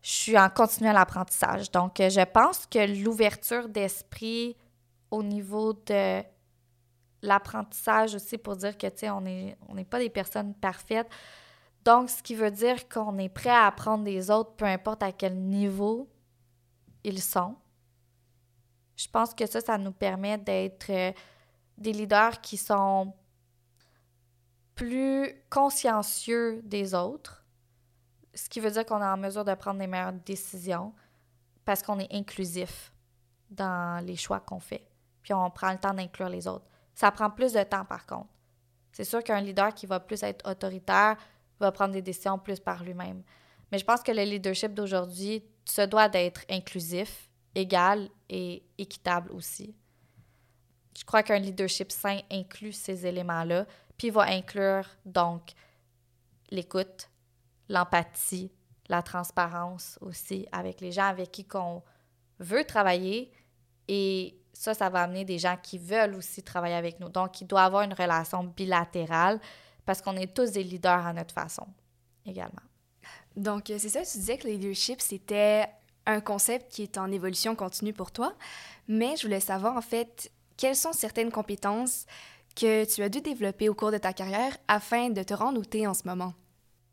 je 0.01 0.09
suis 0.09 0.37
en 0.37 0.49
continuel 0.49 0.97
apprentissage. 0.97 1.71
Donc, 1.71 1.93
je 1.99 2.25
pense 2.25 2.65
que 2.65 3.01
l'ouverture 3.01 3.69
d'esprit 3.69 4.57
au 5.09 5.23
niveau 5.23 5.71
de 5.71 6.21
l'apprentissage 7.27 8.15
aussi 8.15 8.37
pour 8.37 8.55
dire 8.55 8.77
que, 8.77 8.87
tu 8.87 8.99
sais, 8.99 9.09
on 9.09 9.21
n'est 9.21 9.85
pas 9.89 9.99
des 9.99 10.09
personnes 10.09 10.53
parfaites. 10.53 11.09
Donc, 11.83 12.09
ce 12.09 12.23
qui 12.23 12.35
veut 12.35 12.51
dire 12.51 12.89
qu'on 12.89 13.17
est 13.17 13.29
prêt 13.29 13.49
à 13.49 13.67
apprendre 13.67 14.03
des 14.03 14.31
autres, 14.31 14.53
peu 14.55 14.65
importe 14.65 15.03
à 15.03 15.11
quel 15.11 15.37
niveau 15.37 16.09
ils 17.03 17.21
sont. 17.21 17.55
Je 18.95 19.07
pense 19.07 19.33
que 19.33 19.45
ça, 19.45 19.61
ça 19.61 19.77
nous 19.77 19.91
permet 19.91 20.37
d'être 20.37 21.13
des 21.77 21.93
leaders 21.93 22.41
qui 22.41 22.57
sont 22.57 23.13
plus 24.73 25.29
consciencieux 25.49 26.61
des 26.63 26.93
autres, 26.93 27.45
ce 28.33 28.49
qui 28.49 28.59
veut 28.59 28.71
dire 28.71 28.85
qu'on 28.85 29.01
est 29.01 29.05
en 29.05 29.17
mesure 29.17 29.45
de 29.45 29.53
prendre 29.53 29.79
les 29.79 29.87
meilleures 29.87 30.11
décisions 30.11 30.93
parce 31.63 31.81
qu'on 31.81 31.99
est 31.99 32.13
inclusif 32.13 32.91
dans 33.49 34.03
les 34.05 34.15
choix 34.15 34.39
qu'on 34.39 34.59
fait. 34.59 34.87
Puis 35.21 35.33
on 35.33 35.49
prend 35.49 35.71
le 35.71 35.77
temps 35.77 35.93
d'inclure 35.93 36.29
les 36.29 36.47
autres. 36.47 36.65
Ça 36.95 37.11
prend 37.11 37.29
plus 37.29 37.53
de 37.53 37.63
temps 37.63 37.85
par 37.85 38.05
contre. 38.05 38.29
C'est 38.91 39.03
sûr 39.03 39.23
qu'un 39.23 39.41
leader 39.41 39.73
qui 39.73 39.85
va 39.85 39.99
plus 39.99 40.23
être 40.23 40.49
autoritaire 40.49 41.17
va 41.59 41.71
prendre 41.71 41.93
des 41.93 42.01
décisions 42.01 42.39
plus 42.39 42.59
par 42.59 42.83
lui-même. 42.83 43.21
Mais 43.71 43.77
je 43.77 43.85
pense 43.85 44.01
que 44.01 44.11
le 44.11 44.23
leadership 44.23 44.73
d'aujourd'hui 44.73 45.43
se 45.65 45.81
doit 45.81 46.07
d'être 46.09 46.41
inclusif, 46.49 47.29
égal 47.53 48.09
et 48.29 48.63
équitable 48.77 49.31
aussi. 49.31 49.75
Je 50.97 51.03
crois 51.03 51.23
qu'un 51.23 51.39
leadership 51.39 51.91
sain 51.91 52.19
inclut 52.31 52.71
ces 52.71 53.05
éléments-là, 53.05 53.65
puis 53.97 54.09
va 54.09 54.23
inclure 54.23 54.87
donc 55.05 55.51
l'écoute, 56.49 57.09
l'empathie, 57.67 58.51
la 58.87 59.01
transparence 59.01 59.97
aussi 60.01 60.47
avec 60.51 60.79
les 60.79 60.91
gens 60.91 61.07
avec 61.07 61.31
qui 61.31 61.45
on 61.53 61.81
veut 62.39 62.63
travailler. 62.63 63.31
Et 63.87 64.39
ça, 64.55 64.73
ça 64.73 64.89
va 64.89 65.03
amener 65.03 65.25
des 65.25 65.37
gens 65.37 65.57
qui 65.61 65.77
veulent 65.77 66.15
aussi 66.15 66.41
travailler 66.41 66.75
avec 66.75 66.99
nous. 66.99 67.09
Donc, 67.09 67.41
il 67.41 67.47
doit 67.47 67.63
avoir 67.63 67.83
une 67.83 67.93
relation 67.93 68.43
bilatérale 68.43 69.39
parce 69.85 70.01
qu'on 70.01 70.15
est 70.15 70.33
tous 70.33 70.51
des 70.51 70.63
leaders 70.63 71.05
à 71.05 71.13
notre 71.13 71.33
façon 71.33 71.67
également. 72.25 72.61
Donc, 73.35 73.65
c'est 73.67 73.89
ça, 73.89 74.01
tu 74.03 74.17
disais 74.17 74.37
que 74.37 74.47
le 74.47 74.53
leadership, 74.53 75.01
c'était 75.01 75.67
un 76.05 76.21
concept 76.21 76.71
qui 76.71 76.83
est 76.83 76.97
en 76.97 77.11
évolution 77.11 77.55
continue 77.55 77.93
pour 77.93 78.11
toi. 78.11 78.33
Mais 78.87 79.17
je 79.17 79.23
voulais 79.23 79.41
savoir, 79.41 79.75
en 79.75 79.81
fait, 79.81 80.31
quelles 80.55 80.75
sont 80.75 80.93
certaines 80.93 81.31
compétences 81.31 82.05
que 82.55 82.85
tu 82.85 83.03
as 83.03 83.09
dû 83.09 83.19
développer 83.19 83.67
au 83.67 83.75
cours 83.75 83.91
de 83.91 83.97
ta 83.97 84.13
carrière 84.13 84.57
afin 84.69 85.09
de 85.09 85.21
te 85.21 85.33
rendre 85.33 85.59
où 85.59 85.65
tu 85.65 85.85
en 85.85 85.93
ce 85.93 86.07
moment? 86.07 86.33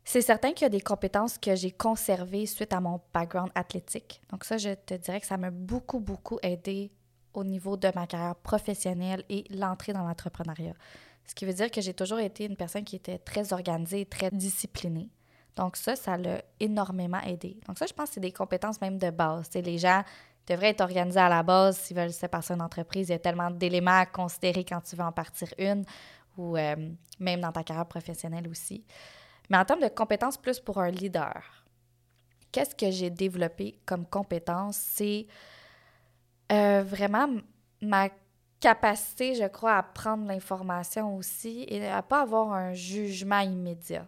C'est 0.03 0.21
certain 0.21 0.51
qu'il 0.51 0.63
y 0.63 0.65
a 0.65 0.69
des 0.69 0.81
compétences 0.81 1.37
que 1.37 1.55
j'ai 1.55 1.71
conservées 1.71 2.45
suite 2.45 2.73
à 2.73 2.81
mon 2.81 2.99
background 3.13 3.51
athlétique. 3.55 4.21
Donc 4.29 4.43
ça, 4.43 4.57
je 4.57 4.73
te 4.73 4.95
dirais 4.95 5.21
que 5.21 5.27
ça 5.27 5.37
m'a 5.37 5.49
beaucoup, 5.49 6.01
beaucoup 6.01 6.39
aidé 6.43 6.91
au 7.33 7.43
niveau 7.43 7.77
de 7.77 7.91
ma 7.95 8.07
carrière 8.07 8.35
professionnelle 8.35 9.23
et 9.29 9.43
l'entrée 9.49 9.93
dans 9.93 10.03
l'entrepreneuriat. 10.03 10.73
Ce 11.25 11.33
qui 11.33 11.45
veut 11.45 11.53
dire 11.53 11.71
que 11.71 11.81
j'ai 11.81 11.93
toujours 11.93 12.19
été 12.19 12.45
une 12.45 12.55
personne 12.55 12.83
qui 12.83 12.95
était 12.95 13.17
très 13.17 13.53
organisée, 13.53 14.05
très 14.05 14.29
disciplinée. 14.31 15.09
Donc 15.55 15.77
ça, 15.77 15.95
ça 15.95 16.17
l'a 16.17 16.41
énormément 16.59 17.21
aidé. 17.21 17.57
Donc 17.67 17.77
ça, 17.77 17.85
je 17.85 17.93
pense 17.93 18.09
que 18.09 18.15
c'est 18.15 18.21
des 18.21 18.31
compétences 18.31 18.81
même 18.81 18.97
de 18.97 19.09
base. 19.09 19.47
C'est 19.51 19.61
les 19.61 19.77
gens 19.77 20.03
devrait 20.47 20.69
être 20.69 20.81
organisé 20.81 21.19
à 21.19 21.29
la 21.29 21.43
base 21.43 21.77
s'ils 21.77 21.95
veulent 21.95 22.11
se 22.11 22.25
passer 22.25 22.53
une 22.53 22.61
entreprise. 22.61 23.09
Il 23.09 23.13
y 23.13 23.15
a 23.15 23.19
tellement 23.19 23.51
d'éléments 23.51 23.99
à 23.99 24.05
considérer 24.05 24.65
quand 24.65 24.81
tu 24.81 24.95
veux 24.95 25.03
en 25.03 25.11
partir 25.11 25.47
une 25.57 25.85
ou 26.37 26.57
euh, 26.57 26.75
même 27.19 27.41
dans 27.41 27.51
ta 27.51 27.63
carrière 27.63 27.85
professionnelle 27.85 28.47
aussi. 28.47 28.83
Mais 29.49 29.57
en 29.57 29.65
termes 29.65 29.81
de 29.81 29.87
compétences 29.87 30.37
plus 30.37 30.59
pour 30.59 30.79
un 30.79 30.89
leader, 30.89 31.43
qu'est-ce 32.51 32.75
que 32.75 32.91
j'ai 32.91 33.09
développé 33.09 33.79
comme 33.85 34.05
compétence? 34.05 35.01
Euh, 36.53 36.83
vraiment 36.83 37.27
ma 37.81 38.09
capacité, 38.59 39.35
je 39.35 39.47
crois, 39.47 39.75
à 39.75 39.83
prendre 39.83 40.27
l'information 40.27 41.17
aussi 41.17 41.65
et 41.67 41.85
à 41.87 42.01
pas 42.01 42.21
avoir 42.21 42.53
un 42.53 42.73
jugement 42.73 43.39
immédiat. 43.39 44.07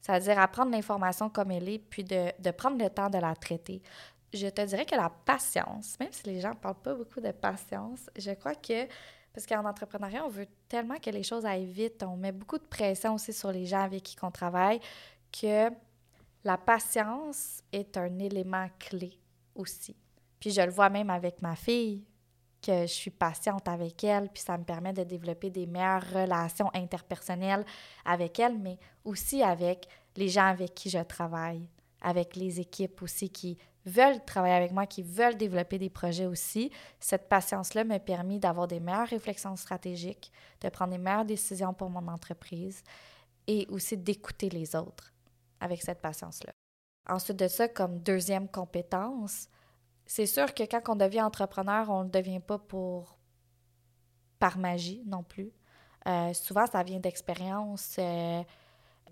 C'est-à-dire 0.00 0.38
à 0.38 0.48
prendre 0.48 0.72
l'information 0.72 1.28
comme 1.28 1.50
elle 1.50 1.68
est, 1.68 1.78
puis 1.78 2.04
de, 2.04 2.32
de, 2.40 2.50
prendre 2.50 2.82
le 2.82 2.88
temps 2.88 3.10
de 3.10 3.18
la 3.18 3.34
traiter. 3.36 3.82
Je 4.32 4.48
te 4.48 4.62
dirais 4.62 4.84
que 4.84 4.94
la 4.94 5.10
patience, 5.10 5.96
même 6.00 6.12
si 6.12 6.26
les 6.26 6.40
gens 6.40 6.50
ne 6.50 6.54
parlent 6.54 6.82
pas 6.82 6.94
beaucoup 6.94 7.20
de 7.20 7.30
patience, 7.32 8.08
je 8.16 8.30
crois 8.32 8.54
que, 8.54 8.86
parce 9.32 9.46
qu'en 9.46 9.64
entrepreneuriat, 9.64 10.24
on 10.24 10.28
veut 10.28 10.48
tellement 10.68 10.96
que 10.96 11.10
les 11.10 11.22
choses 11.22 11.44
aillent 11.46 11.70
vite, 11.70 12.02
on 12.02 12.16
met 12.16 12.32
beaucoup 12.32 12.58
de 12.58 12.66
pression 12.66 13.14
aussi 13.14 13.32
sur 13.32 13.52
les 13.52 13.66
gens 13.66 13.82
avec 13.82 14.02
qui 14.02 14.16
on 14.22 14.30
travaille, 14.30 14.80
que 15.30 15.68
la 16.44 16.56
patience 16.56 17.62
est 17.72 17.96
un 17.96 18.18
élément 18.18 18.68
clé 18.78 19.18
aussi. 19.54 19.94
Puis 20.40 20.50
je 20.50 20.60
le 20.60 20.70
vois 20.70 20.90
même 20.90 21.10
avec 21.10 21.42
ma 21.42 21.56
fille, 21.56 22.04
que 22.60 22.82
je 22.82 22.92
suis 22.92 23.10
patiente 23.10 23.68
avec 23.68 24.02
elle, 24.02 24.28
puis 24.28 24.42
ça 24.42 24.58
me 24.58 24.64
permet 24.64 24.92
de 24.92 25.04
développer 25.04 25.50
des 25.50 25.66
meilleures 25.66 26.10
relations 26.12 26.70
interpersonnelles 26.74 27.64
avec 28.04 28.38
elle, 28.38 28.58
mais 28.58 28.78
aussi 29.04 29.42
avec 29.42 29.86
les 30.16 30.28
gens 30.28 30.46
avec 30.46 30.74
qui 30.74 30.90
je 30.90 30.98
travaille, 30.98 31.68
avec 32.00 32.36
les 32.36 32.60
équipes 32.60 33.00
aussi 33.02 33.30
qui 33.30 33.58
veulent 33.86 34.24
travailler 34.24 34.54
avec 34.54 34.72
moi, 34.72 34.86
qui 34.86 35.02
veulent 35.02 35.36
développer 35.36 35.78
des 35.78 35.88
projets 35.88 36.26
aussi. 36.26 36.70
Cette 37.00 37.28
patience-là 37.28 37.84
m'a 37.84 37.98
permis 37.98 38.38
d'avoir 38.38 38.68
des 38.68 38.80
meilleures 38.80 39.08
réflexions 39.08 39.56
stratégiques, 39.56 40.32
de 40.60 40.68
prendre 40.68 40.92
des 40.92 40.98
meilleures 40.98 41.24
décisions 41.24 41.72
pour 41.72 41.88
mon 41.88 42.06
entreprise 42.08 42.82
et 43.46 43.66
aussi 43.70 43.96
d'écouter 43.96 44.50
les 44.50 44.76
autres 44.76 45.12
avec 45.60 45.82
cette 45.82 46.00
patience-là. 46.00 46.52
Ensuite 47.08 47.38
de 47.38 47.48
ça, 47.48 47.68
comme 47.68 48.00
deuxième 48.00 48.48
compétence, 48.48 49.48
c'est 50.08 50.26
sûr 50.26 50.54
que 50.54 50.62
quand 50.62 50.80
on 50.88 50.96
devient 50.96 51.20
entrepreneur, 51.20 51.90
on 51.90 52.00
ne 52.00 52.04
le 52.04 52.10
devient 52.10 52.40
pas 52.40 52.58
pour 52.58 53.18
par 54.38 54.56
magie 54.56 55.02
non 55.06 55.22
plus. 55.22 55.52
Euh, 56.06 56.32
souvent, 56.32 56.64
ça 56.66 56.82
vient 56.82 56.98
d'expériences, 56.98 57.96
euh, 57.98 58.42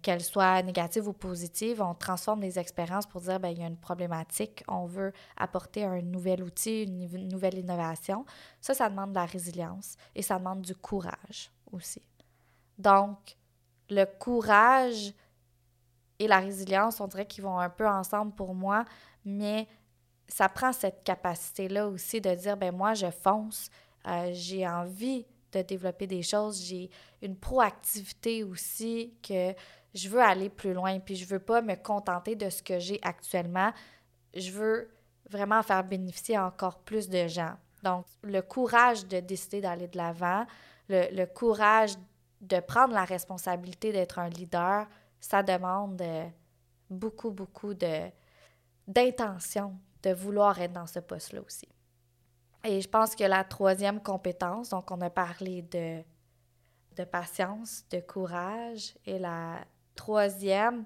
qu'elles 0.00 0.24
soient 0.24 0.62
négatives 0.62 1.06
ou 1.06 1.12
positives. 1.12 1.82
On 1.82 1.94
transforme 1.94 2.40
les 2.40 2.58
expériences 2.58 3.04
pour 3.04 3.20
dire, 3.20 3.38
ben 3.38 3.50
il 3.50 3.58
y 3.58 3.62
a 3.62 3.66
une 3.66 3.76
problématique, 3.76 4.64
on 4.68 4.86
veut 4.86 5.12
apporter 5.36 5.84
un 5.84 6.00
nouvel 6.00 6.42
outil, 6.42 6.84
une 6.84 7.28
nouvelle 7.28 7.58
innovation. 7.58 8.24
Ça, 8.62 8.72
ça 8.72 8.88
demande 8.88 9.10
de 9.10 9.16
la 9.16 9.26
résilience 9.26 9.96
et 10.14 10.22
ça 10.22 10.38
demande 10.38 10.62
du 10.62 10.74
courage 10.74 11.50
aussi. 11.72 12.00
Donc, 12.78 13.36
le 13.90 14.06
courage 14.06 15.12
et 16.18 16.26
la 16.26 16.38
résilience, 16.38 17.00
on 17.02 17.06
dirait 17.06 17.26
qu'ils 17.26 17.44
vont 17.44 17.58
un 17.58 17.68
peu 17.68 17.86
ensemble 17.86 18.32
pour 18.32 18.54
moi, 18.54 18.86
mais 19.26 19.68
ça 20.28 20.48
prend 20.48 20.72
cette 20.72 21.04
capacité-là 21.04 21.88
aussi 21.88 22.20
de 22.20 22.34
dire, 22.34 22.56
ben 22.56 22.74
moi, 22.74 22.94
je 22.94 23.10
fonce, 23.10 23.70
euh, 24.06 24.30
j'ai 24.32 24.66
envie 24.66 25.26
de 25.52 25.62
développer 25.62 26.06
des 26.06 26.22
choses, 26.22 26.62
j'ai 26.62 26.90
une 27.22 27.36
proactivité 27.36 28.44
aussi 28.44 29.14
que 29.22 29.54
je 29.94 30.08
veux 30.08 30.20
aller 30.20 30.50
plus 30.50 30.74
loin, 30.74 30.98
puis 30.98 31.16
je 31.16 31.24
veux 31.26 31.38
pas 31.38 31.62
me 31.62 31.74
contenter 31.74 32.34
de 32.36 32.50
ce 32.50 32.62
que 32.62 32.78
j'ai 32.78 32.98
actuellement, 33.02 33.72
je 34.34 34.50
veux 34.50 34.90
vraiment 35.30 35.62
faire 35.62 35.82
bénéficier 35.82 36.38
encore 36.38 36.78
plus 36.80 37.08
de 37.08 37.26
gens. 37.26 37.54
Donc, 37.82 38.04
le 38.22 38.42
courage 38.42 39.06
de 39.06 39.20
décider 39.20 39.60
d'aller 39.60 39.88
de 39.88 39.96
l'avant, 39.96 40.44
le, 40.88 41.06
le, 41.14 41.26
courage 41.26 41.94
de 42.40 42.60
prendre 42.60 42.94
la 42.94 43.04
responsabilité 43.04 43.92
d'être 43.92 44.18
un 44.18 44.28
leader, 44.28 44.86
ça 45.20 45.42
demande 45.42 46.00
euh, 46.02 46.26
beaucoup, 46.90 47.30
beaucoup 47.30 47.74
de 47.74 48.10
d'intention 48.86 49.76
de 50.06 50.14
vouloir 50.14 50.60
être 50.60 50.72
dans 50.72 50.86
ce 50.86 51.00
poste-là 51.00 51.40
aussi. 51.44 51.68
Et 52.64 52.80
je 52.80 52.88
pense 52.88 53.16
que 53.16 53.24
la 53.24 53.42
troisième 53.42 54.00
compétence, 54.00 54.68
donc 54.70 54.90
on 54.92 55.00
a 55.00 55.10
parlé 55.10 55.62
de, 55.62 57.04
patience, 57.04 57.84
de 57.90 57.98
courage, 58.00 58.94
et 59.04 59.18
la 59.18 59.64
troisième, 59.96 60.84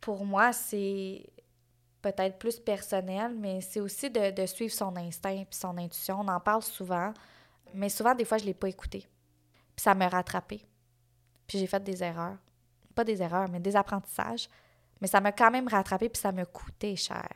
pour 0.00 0.24
moi, 0.24 0.52
c'est 0.52 1.24
peut-être 2.00 2.38
plus 2.38 2.58
personnel, 2.58 3.34
mais 3.38 3.60
c'est 3.60 3.80
aussi 3.80 4.10
de, 4.10 4.32
de, 4.32 4.46
suivre 4.46 4.74
son 4.74 4.96
instinct 4.96 5.30
et 5.30 5.46
son 5.50 5.78
intuition. 5.78 6.18
On 6.20 6.28
en 6.28 6.40
parle 6.40 6.62
souvent, 6.62 7.12
mais 7.72 7.88
souvent, 7.88 8.14
des 8.16 8.24
fois, 8.24 8.38
je 8.38 8.42
ne 8.42 8.48
l'ai 8.48 8.54
pas 8.54 8.68
écouté. 8.68 9.08
Puis 9.76 9.84
ça 9.84 9.94
m'a 9.94 10.08
rattrapé. 10.08 10.66
Puis 11.46 11.58
j'ai 11.58 11.68
fait 11.68 11.82
des 11.82 12.02
erreurs. 12.02 12.38
Pas 12.96 13.04
des 13.04 13.22
erreurs, 13.22 13.48
mais 13.48 13.60
des 13.60 13.76
apprentissages. 13.76 14.48
Mais 15.00 15.06
ça 15.06 15.20
m'a 15.20 15.30
quand 15.30 15.52
même 15.52 15.68
rattrapé, 15.68 16.08
puis 16.08 16.20
ça 16.20 16.32
m'a 16.32 16.44
coûté 16.44 16.96
cher 16.96 17.28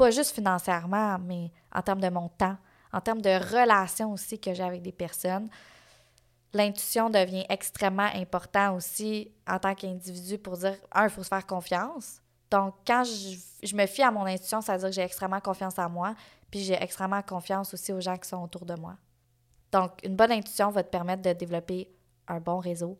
pas 0.00 0.10
juste 0.10 0.34
financièrement, 0.34 1.18
mais 1.18 1.52
en 1.74 1.82
termes 1.82 2.00
de 2.00 2.08
mon 2.08 2.30
temps, 2.30 2.56
en 2.90 3.02
termes 3.02 3.20
de 3.20 3.28
relations 3.54 4.14
aussi 4.14 4.40
que 4.40 4.54
j'ai 4.54 4.62
avec 4.62 4.80
des 4.80 4.92
personnes. 4.92 5.50
L'intuition 6.54 7.10
devient 7.10 7.44
extrêmement 7.50 8.08
important 8.14 8.74
aussi 8.74 9.30
en 9.46 9.58
tant 9.58 9.74
qu'individu 9.74 10.38
pour 10.38 10.56
dire, 10.56 10.74
un, 10.90 11.04
il 11.04 11.10
faut 11.10 11.22
se 11.22 11.28
faire 11.28 11.46
confiance. 11.46 12.22
Donc, 12.50 12.76
quand 12.86 13.04
je, 13.04 13.36
je 13.62 13.76
me 13.76 13.84
fie 13.84 14.02
à 14.02 14.10
mon 14.10 14.24
intuition, 14.24 14.62
ça 14.62 14.72
veut 14.72 14.78
dire 14.78 14.88
que 14.88 14.94
j'ai 14.94 15.02
extrêmement 15.02 15.40
confiance 15.40 15.78
en 15.78 15.90
moi, 15.90 16.14
puis 16.50 16.60
j'ai 16.60 16.82
extrêmement 16.82 17.20
confiance 17.20 17.74
aussi 17.74 17.92
aux 17.92 18.00
gens 18.00 18.16
qui 18.16 18.26
sont 18.26 18.42
autour 18.42 18.64
de 18.64 18.76
moi. 18.76 18.96
Donc, 19.70 20.02
une 20.02 20.16
bonne 20.16 20.32
intuition 20.32 20.70
va 20.70 20.82
te 20.82 20.88
permettre 20.88 21.20
de 21.20 21.34
développer 21.34 21.92
un 22.26 22.40
bon 22.40 22.58
réseau, 22.58 22.98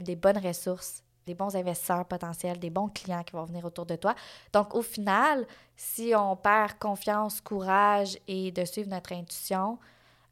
des 0.00 0.16
bonnes 0.16 0.38
ressources, 0.38 1.04
des 1.26 1.34
bons 1.34 1.54
investisseurs 1.56 2.04
potentiels, 2.04 2.58
des 2.58 2.70
bons 2.70 2.88
clients 2.88 3.22
qui 3.22 3.32
vont 3.32 3.44
venir 3.44 3.64
autour 3.64 3.86
de 3.86 3.96
toi. 3.96 4.14
Donc, 4.52 4.74
au 4.74 4.82
final, 4.82 5.46
si 5.76 6.12
on 6.16 6.36
perd 6.36 6.78
confiance, 6.78 7.40
courage 7.40 8.18
et 8.28 8.52
de 8.52 8.64
suivre 8.64 8.88
notre 8.88 9.12
intuition, 9.12 9.78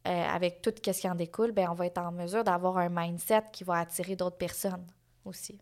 euh, 0.07 0.25
avec 0.29 0.63
tout 0.63 0.73
ce 0.85 0.91
qui 0.91 1.09
en 1.09 1.15
découle, 1.15 1.53
bien, 1.53 1.71
on 1.71 1.75
va 1.75 1.87
être 1.87 1.99
en 1.99 2.11
mesure 2.11 2.43
d'avoir 2.43 2.79
un 2.79 2.89
mindset 2.89 3.45
qui 3.53 3.65
va 3.65 3.79
attirer 3.79 4.17
d'autres 4.17 4.37
personnes 4.37 4.87
aussi. 5.25 5.61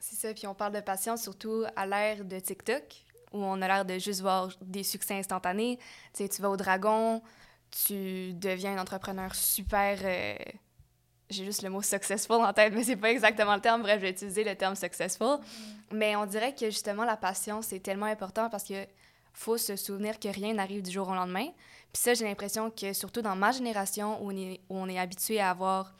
C'est 0.00 0.16
ça, 0.16 0.34
puis 0.34 0.46
on 0.46 0.54
parle 0.54 0.72
de 0.72 0.80
patience 0.80 1.22
surtout 1.22 1.64
à 1.76 1.86
l'ère 1.86 2.24
de 2.24 2.38
TikTok, 2.38 2.82
où 3.32 3.38
on 3.42 3.60
a 3.62 3.66
l'air 3.66 3.84
de 3.84 3.98
juste 3.98 4.20
voir 4.20 4.48
des 4.60 4.82
succès 4.82 5.14
instantanés. 5.14 5.78
Tu 6.12 6.24
sais, 6.24 6.28
tu 6.28 6.40
vas 6.40 6.50
au 6.50 6.56
Dragon, 6.56 7.22
tu 7.70 8.32
deviens 8.34 8.76
un 8.76 8.80
entrepreneur 8.80 9.34
super... 9.34 9.98
Euh, 10.02 10.36
j'ai 11.34 11.44
juste 11.44 11.62
le 11.62 11.70
mot 11.70 11.82
successful 11.82 12.36
en 12.36 12.52
tête, 12.52 12.72
mais 12.74 12.84
c'est 12.84 12.96
pas 12.96 13.10
exactement 13.10 13.54
le 13.54 13.60
terme. 13.60 13.82
Bref, 13.82 14.00
j'ai 14.00 14.10
utilisé 14.10 14.44
le 14.44 14.54
terme 14.54 14.74
successful. 14.74 15.38
Mm. 15.38 15.96
Mais 15.96 16.16
on 16.16 16.26
dirait 16.26 16.54
que 16.54 16.66
justement, 16.66 17.04
la 17.04 17.16
patience, 17.16 17.66
c'est 17.66 17.80
tellement 17.80 18.06
important 18.06 18.48
parce 18.48 18.64
que 18.64 18.86
faut 19.32 19.58
se 19.58 19.76
souvenir 19.76 20.18
que 20.18 20.28
rien 20.28 20.54
n'arrive 20.54 20.82
du 20.82 20.90
jour 20.90 21.08
au 21.08 21.14
lendemain. 21.14 21.48
Puis 21.92 22.02
ça, 22.02 22.14
j'ai 22.14 22.24
l'impression 22.24 22.70
que 22.70 22.92
surtout 22.92 23.20
dans 23.20 23.36
ma 23.36 23.50
génération 23.50 24.22
où 24.22 24.30
on 24.30 24.36
est, 24.36 24.60
où 24.68 24.78
on 24.78 24.88
est 24.88 24.98
habitué 24.98 25.40
à 25.40 25.50
avoir 25.50 25.92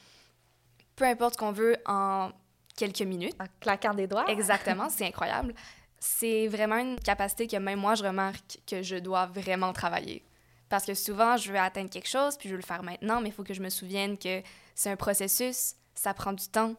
peu 0.96 1.04
importe 1.04 1.34
ce 1.34 1.38
qu'on 1.38 1.52
veut 1.52 1.76
en 1.86 2.30
quelques 2.76 3.02
minutes. 3.02 3.34
En 3.40 3.46
claquant 3.60 3.94
des 3.94 4.06
doigts. 4.06 4.26
Exactement, 4.28 4.88
c'est 4.90 5.06
incroyable. 5.06 5.54
C'est 5.98 6.48
vraiment 6.48 6.76
une 6.76 6.98
capacité 7.00 7.46
que 7.46 7.56
même 7.56 7.80
moi, 7.80 7.94
je 7.94 8.04
remarque 8.04 8.58
que 8.66 8.82
je 8.82 8.96
dois 8.96 9.26
vraiment 9.26 9.72
travailler. 9.72 10.24
Parce 10.68 10.84
que 10.84 10.94
souvent, 10.94 11.36
je 11.36 11.50
veux 11.50 11.58
atteindre 11.58 11.90
quelque 11.90 12.08
chose, 12.08 12.36
puis 12.36 12.48
je 12.48 12.54
veux 12.54 12.60
le 12.60 12.66
faire 12.66 12.82
maintenant, 12.82 13.20
mais 13.20 13.28
il 13.28 13.32
faut 13.32 13.44
que 13.44 13.54
je 13.54 13.62
me 13.62 13.70
souvienne 13.70 14.18
que 14.18 14.42
c'est 14.74 14.90
un 14.90 14.96
processus, 14.96 15.74
ça 15.94 16.14
prend 16.14 16.32
du 16.32 16.48
temps. 16.48 16.74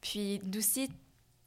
Puis 0.00 0.38
d'aussi 0.40 0.90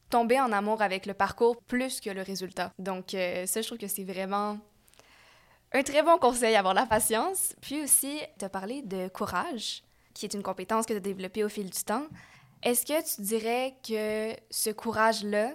tomber 0.10 0.40
en 0.40 0.52
amour 0.52 0.82
avec 0.82 1.06
le 1.08 1.14
parcours 1.16 1.58
plus 1.64 2.00
que 2.00 2.10
le 2.12 2.22
résultat. 2.22 2.72
Donc 2.78 3.14
euh, 3.16 3.48
ça, 3.48 3.62
je 3.62 3.68
trouve 3.68 3.80
que 3.80 3.88
c'est 3.88 4.04
vraiment 4.04 4.60
un 5.72 5.82
très 5.82 6.04
bon 6.04 6.20
conseil, 6.20 6.56
avoir 6.56 6.76
la 6.76 6.86
patience. 6.86 7.56
Puis 7.62 7.82
aussi, 7.82 8.20
te 8.38 8.46
parler 8.46 8.84
de 8.84 9.08
courage, 9.08 9.84
qui 10.14 10.26
est 10.26 10.34
une 10.36 10.44
compétence 10.44 10.86
que 10.86 10.94
tu 10.94 10.98
as 10.98 11.02
développée 11.02 11.44
au 11.44 11.50
fil 11.50 11.70
du 11.70 11.84
temps. 11.84 12.06
Est-ce 12.62 12.86
que 12.86 13.16
tu 13.16 13.22
dirais 13.22 13.76
que 13.86 14.36
ce 14.52 14.70
courage-là 14.70 15.54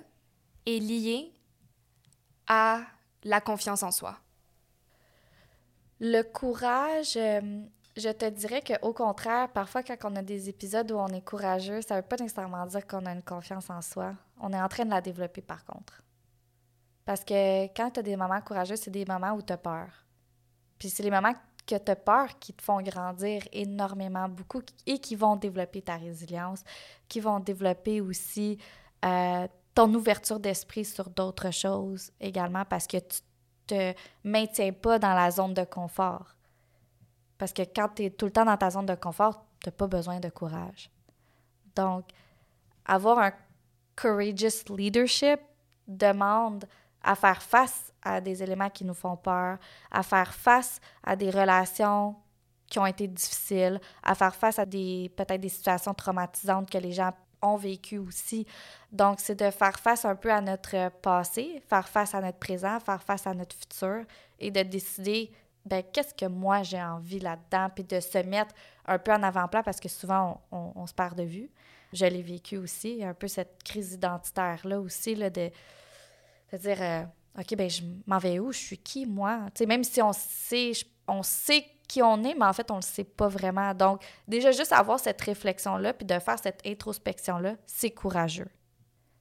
est 0.67 0.81
lié 0.81 1.33
à 2.49 2.81
la 3.23 3.41
confiance 3.41 3.85
en 3.85 3.93
soi? 3.93 4.19
Le 6.01 6.23
courage, 6.23 7.17
euh, 7.17 7.61
je 7.99 8.11
te 8.11 8.29
dirais 8.29 8.63
qu'au 8.63 8.93
contraire, 8.93 9.49
parfois 9.51 9.83
quand 9.83 9.97
on 10.05 10.17
a 10.17 10.23
des 10.23 10.49
épisodes 10.49 10.91
où 10.93 10.97
on 10.97 11.09
est 11.09 11.25
courageux, 11.25 11.83
ça 11.83 11.97
ne 11.97 12.01
veut 12.01 12.07
pas 12.07 12.17
nécessairement 12.17 12.67
dire 12.67 12.87
qu'on 12.87 13.05
a 13.07 13.13
une 13.13 13.23
confiance 13.23 13.71
en 13.71 13.83
soi. 13.83 14.15
On 14.41 14.53
est 14.53 14.61
en 14.61 14.69
train 14.69 14.85
de 14.85 14.91
la 14.91 15.01
développer 15.01 15.43
par 15.43 15.65
contre. 15.65 16.03
Parce 17.05 17.25
que 17.25 17.65
quand 17.75 17.91
tu 17.91 18.01
as 18.01 18.03
des 18.03 18.17
moments 18.17 18.41
courageux, 18.41 18.77
c'est 18.77 18.91
des 18.91 19.05
moments 19.05 19.33
où 19.33 19.43
tu 19.43 19.53
as 19.53 19.57
peur. 19.57 19.89
Puis 20.79 20.91
c'est 20.91 21.03
les 21.03 21.11
moments 21.11 21.33
que 21.67 21.77
tu 21.77 21.91
as 21.91 21.97
peur 21.97 22.39
qui 22.39 22.53
te 22.53 22.63
font 22.63 22.81
grandir 22.81 23.43
énormément, 23.53 24.29
beaucoup, 24.29 24.63
et 24.87 24.99
qui 24.99 25.17
vont 25.17 25.37
développer 25.37 25.83
ta 25.83 25.97
résilience, 25.97 26.63
qui 27.09 27.21
vont 27.21 27.41
développer 27.41 28.01
aussi 28.01 28.59
euh, 29.05 29.47
ton 29.75 29.93
ouverture 29.95 30.41
d'esprit 30.41 30.85
sur 30.85 31.11
d'autres 31.11 31.51
choses 31.51 32.11
également, 32.21 32.65
parce 32.65 32.87
que 32.87 32.97
tu 32.97 33.21
te 33.67 33.95
maintiens 34.25 34.73
pas 34.73 34.99
dans 34.99 35.15
la 35.15 35.31
zone 35.31 35.55
de 35.55 35.65
confort. 35.65 36.38
Parce 37.39 37.53
que 37.53 37.63
quand 37.63 37.89
tu 37.95 38.05
es 38.05 38.11
tout 38.11 38.27
le 38.27 38.33
temps 38.33 38.45
dans 38.45 38.57
ta 38.57 38.71
zone 38.71 38.87
de 38.87 38.95
confort, 38.95 39.45
tu 39.61 39.69
n'as 39.69 39.73
pas 39.73 39.87
besoin 39.87 40.21
de 40.21 40.29
courage. 40.29 40.91
Donc, 41.75 42.05
avoir 42.85 43.19
un 43.21 43.33
courageous 43.97 44.75
leadership 44.77 45.41
demande 45.87 46.65
à 47.03 47.15
faire 47.15 47.43
face 47.43 47.93
à 48.03 48.21
des 48.21 48.43
éléments 48.43 48.71
qui 48.71 48.85
nous 48.85 48.95
font 48.95 49.17
peur, 49.17 49.59
à 49.91 50.03
faire 50.03 50.35
face 50.35 50.81
à 51.05 51.17
des 51.17 51.31
relations 51.31 52.17
qui 52.69 52.79
ont 52.79 52.87
été 52.87 53.07
difficiles, 53.07 53.81
à 54.03 54.15
faire 54.15 54.35
face 54.35 54.59
à 54.59 54.67
des 54.67 55.11
peut-être 55.17 55.41
des 55.41 55.49
situations 55.49 55.95
traumatisantes 55.95 56.69
que 56.69 56.79
les 56.79 56.93
gens 56.93 57.13
ont 57.41 57.57
vécues 57.57 57.99
aussi. 57.99 58.47
Donc, 58.93 59.21
c'est 59.21 59.37
de 59.37 59.51
faire 59.51 59.79
face 59.79 60.05
un 60.05 60.17
peu 60.17 60.31
à 60.31 60.41
notre 60.41 60.91
passé, 61.01 61.63
faire 61.69 61.89
face 61.89 62.15
à 62.15 62.21
notre 62.21 62.39
présent, 62.39 62.79
faire 62.81 63.03
face 63.03 63.27
à 63.27 63.35
notre 63.35 63.57
futur 63.57 64.05
et 64.39 64.51
de 64.51 64.63
décider 64.63 65.31
ben, 65.65 65.83
qu'est-ce 65.93 66.15
que 66.15 66.27
moi 66.27 66.63
j'ai 66.63 66.83
envie 66.83 67.21
là-dedans, 67.21 67.69
puis 67.75 67.85
de 67.85 68.01
se 68.01 68.19
mettre 68.19 68.55
un 68.87 68.99
peu 68.99 69.13
en 69.13 69.23
avant-plan 69.23 69.63
parce 69.63 69.81
que 69.81 69.89
souvent 69.89 70.41
on, 70.51 70.87
se 70.87 70.95
perd 70.95 71.17
de 71.17 71.25
vue. 71.25 71.51
Je 71.93 72.05
l'ai 72.07 72.23
vécu 72.23 72.57
aussi, 72.57 73.03
un 73.03 73.15
peu 73.15 73.29
cette 73.29 73.63
crise 73.63 73.95
identitaire-là 73.95 74.81
aussi, 74.81 75.15
là, 75.15 75.31
de, 75.31 75.51
de 76.53 76.57
dire 76.59 76.79
euh, 76.81 77.03
OK, 77.39 77.57
ben 77.57 77.71
je 77.71 77.83
m'en 78.07 78.19
vais 78.19 78.39
où? 78.39 78.53
Je 78.53 78.59
suis 78.59 78.79
qui, 78.79 79.07
moi? 79.07 79.47
sais, 79.55 79.67
même 79.67 79.85
si 79.85 80.03
on 80.03 80.13
sait, 80.13 80.73
on 81.07 81.23
sait 81.23 81.65
qui 81.87 82.03
on 82.03 82.23
est, 82.25 82.35
mais 82.35 82.45
en 82.45 82.53
fait, 82.53 82.71
on 82.71 82.77
ne 82.77 82.81
le 82.81 82.85
sait 82.85 83.05
pas 83.05 83.29
vraiment. 83.29 83.73
Donc, 83.75 84.05
déjà, 84.27 84.53
juste 84.53 84.73
avoir 84.73 85.01
cette 85.01 85.21
réflexion-là, 85.23 85.95
puis 85.95 86.05
de 86.05 86.19
faire 86.19 86.39
cette 86.39 86.61
introspection-là, 86.67 87.57
c'est 87.67 87.91
courageux. 87.91 88.51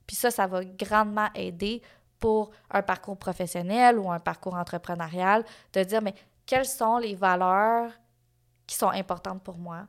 Puis 0.06 0.16
ça, 0.16 0.32
ça 0.32 0.48
va 0.48 0.64
grandement 0.66 1.30
aider 1.36 1.82
pour 2.20 2.52
un 2.72 2.82
parcours 2.82 3.18
professionnel 3.18 4.00
ou 4.00 4.12
un 4.12 4.20
parcours 4.20 4.56
entrepreneurial, 4.56 5.44
de 5.74 5.84
dire, 5.84 6.02
mais 6.02 6.16
quelles 6.46 6.66
sont 6.66 6.98
les 6.98 7.16
valeurs 7.16 7.92
qui 8.66 8.76
sont 8.76 8.90
importantes 8.90 9.44
pour 9.44 9.58
moi? 9.58 9.88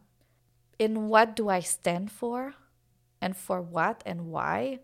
In 0.81 0.95
what 0.97 1.27
do 1.27 1.51
I 1.51 1.63
stand 1.63 2.11
for? 2.11 2.51
And 3.21 3.33
for 3.33 3.67
what? 3.73 3.97
And 4.07 4.21
why? 4.27 4.81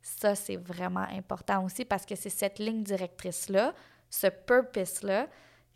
Ça, 0.00 0.34
c'est 0.34 0.56
vraiment 0.56 1.06
important 1.10 1.64
aussi 1.64 1.84
parce 1.84 2.04
que 2.04 2.14
c'est 2.14 2.30
cette 2.30 2.58
ligne 2.58 2.82
directrice-là, 2.82 3.74
ce 4.10 4.26
purpose-là, 4.26 5.28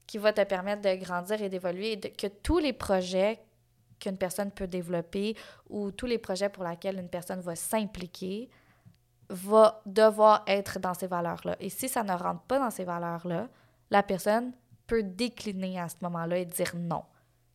qui 0.07 0.19
va 0.19 0.33
te 0.33 0.43
permettre 0.43 0.83
de 0.83 0.95
grandir 0.97 1.43
et 1.43 1.49
d'évoluer 1.49 1.93
et 1.93 2.13
que 2.13 2.27
tous 2.27 2.59
les 2.59 2.73
projets 2.73 3.41
qu'une 3.99 4.17
personne 4.17 4.51
peut 4.51 4.67
développer 4.67 5.37
ou 5.69 5.91
tous 5.91 6.07
les 6.07 6.19
projets 6.19 6.49
pour 6.49 6.65
lesquels 6.65 6.99
une 6.99 7.09
personne 7.09 7.41
va 7.41 7.57
s'impliquer 7.57 8.49
va 9.31 9.83
devoir 9.85 10.43
être 10.47 10.79
dans 10.79 10.95
ces 10.95 11.07
valeurs-là. 11.07 11.57
Et 11.61 11.69
si 11.69 11.89
ça 11.89 12.03
ne 12.03 12.13
rentre 12.13 12.43
pas 12.43 12.59
dans 12.59 12.71
ces 12.71 12.85
valeurs-là, 12.85 13.49
la 13.91 14.03
personne 14.03 14.53
peut 14.87 15.03
décliner 15.03 15.79
à 15.79 15.89
ce 15.89 15.97
moment-là 16.03 16.39
et 16.39 16.45
dire 16.45 16.73
non. 16.75 17.05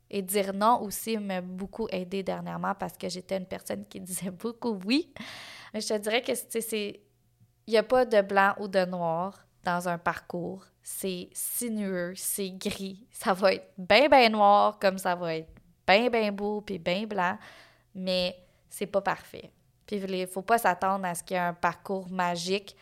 Et 0.10 0.22
dire 0.22 0.54
non 0.54 0.82
aussi 0.82 1.18
m'a 1.18 1.42
beaucoup 1.42 1.88
aidé 1.90 2.22
dernièrement 2.22 2.76
parce 2.76 2.98
que 2.98 3.10
j'étais 3.10 3.38
une 3.38 3.46
personne 3.46 3.86
qui 3.86 4.00
disait 4.02 4.32
beaucoup 4.32 4.80
oui. 4.86 5.12
Mais 5.74 5.82
je 5.82 5.88
te 5.88 5.98
dirais 5.98 6.22
que 6.22 6.34
c'est. 6.36 7.00
N'y 7.68 7.78
a 7.78 7.84
pas 7.84 8.06
de 8.06 8.22
blanc 8.22 8.54
ou 8.60 8.68
de 8.68 8.86
noir 8.86 9.46
dans 9.64 9.88
un 9.88 9.98
parcours. 9.98 10.66
C'est 10.82 11.30
sinueux, 11.32 12.14
c'est 12.16 12.52
gris. 12.52 13.08
Ça 13.10 13.34
va 13.34 13.54
être 13.54 13.72
bien, 13.78 14.10
bien 14.10 14.30
noir, 14.30 14.78
comme 14.80 14.98
ça 14.98 15.16
va 15.16 15.36
être 15.36 15.50
bien, 15.88 16.10
bien 16.10 16.32
beau, 16.32 16.62
puis 16.62 16.78
bien 16.78 17.06
blanc, 17.06 17.38
mais 17.96 18.36
c'est 18.70 18.88
pas 18.88 19.02
parfait. 19.02 19.52
Puis 19.86 19.98
il 19.98 20.20
ne 20.22 20.26
faut 20.26 20.42
pas 20.42 20.58
s'attendre 20.58 21.06
à 21.06 21.16
ce 21.16 21.24
qu'il 21.24 21.36
y 21.36 21.40
ait 21.40 21.44
un 21.44 21.54
parcours 21.54 22.10
magique 22.10 22.76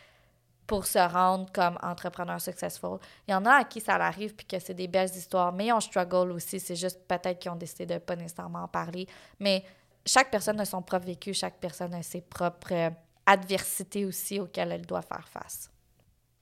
pour 0.66 0.86
se 0.86 0.98
rendre 0.98 1.50
comme 1.52 1.78
entrepreneur 1.82 2.40
successful. 2.40 2.98
Il 3.28 3.32
y 3.32 3.34
en 3.34 3.44
a 3.44 3.56
à 3.56 3.64
qui 3.64 3.80
ça 3.80 3.96
arrive 3.96 4.34
puis 4.34 4.46
que 4.46 4.58
c'est 4.58 4.74
des 4.74 4.88
belles 4.88 5.10
histoires, 5.10 5.52
mais 5.52 5.72
on 5.72 5.80
struggle 5.80 6.32
aussi. 6.32 6.60
C'est 6.60 6.76
juste 6.76 7.00
peut-être 7.06 7.38
qu'ils 7.38 7.50
ont 7.50 7.56
décidé 7.56 7.86
de 7.86 7.98
pas 7.98 8.16
nécessairement 8.16 8.62
en 8.62 8.68
parler. 8.68 9.06
Mais 9.40 9.64
chaque 10.06 10.30
personne 10.30 10.58
a 10.60 10.64
son 10.64 10.82
propre 10.82 11.06
vécu, 11.06 11.34
chaque 11.34 11.58
personne 11.58 11.92
a 11.94 12.02
ses 12.02 12.20
propres 12.20 12.92
adversités 13.26 14.04
aussi 14.04 14.40
auxquelles 14.40 14.72
elle 14.72 14.86
doit 14.86 15.02
faire 15.02 15.28
face. 15.28 15.70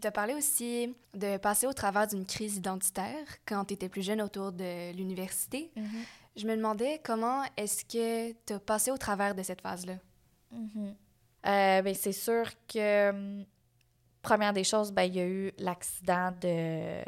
Tu 0.01 0.07
as 0.07 0.13
parlé 0.13 0.35
aussi 0.35 0.95
de 1.13 1.37
passer 1.37 1.67
au 1.67 1.73
travers 1.73 2.07
d'une 2.07 2.25
crise 2.25 2.57
identitaire 2.57 3.27
quand 3.45 3.67
tu 3.67 3.75
étais 3.75 3.89
plus 3.89 4.03
jeune 4.03 4.23
autour 4.23 4.51
de 4.53 4.93
l'université. 4.93 5.71
Mm-hmm. 5.77 6.05
Je 6.37 6.47
me 6.47 6.57
demandais 6.57 7.01
comment 7.05 7.43
est-ce 7.57 7.85
que 7.85 8.33
tu 8.47 8.53
as 8.55 8.61
passé 8.61 8.91
au 8.91 8.97
travers 8.97 9.35
de 9.35 9.43
cette 9.43 9.61
phase-là? 9.61 9.95
Ben, 10.51 11.95
c'est 11.95 12.13
sûr 12.13 12.45
que, 12.67 13.11
hum, 13.11 13.45
première 14.23 14.53
des 14.53 14.65
choses, 14.65 14.93
ben, 14.93 15.05
il 15.05 15.15
y 15.17 15.21
a 15.21 15.27
eu 15.27 15.53
l'accident 15.59 16.33
de 16.41 17.03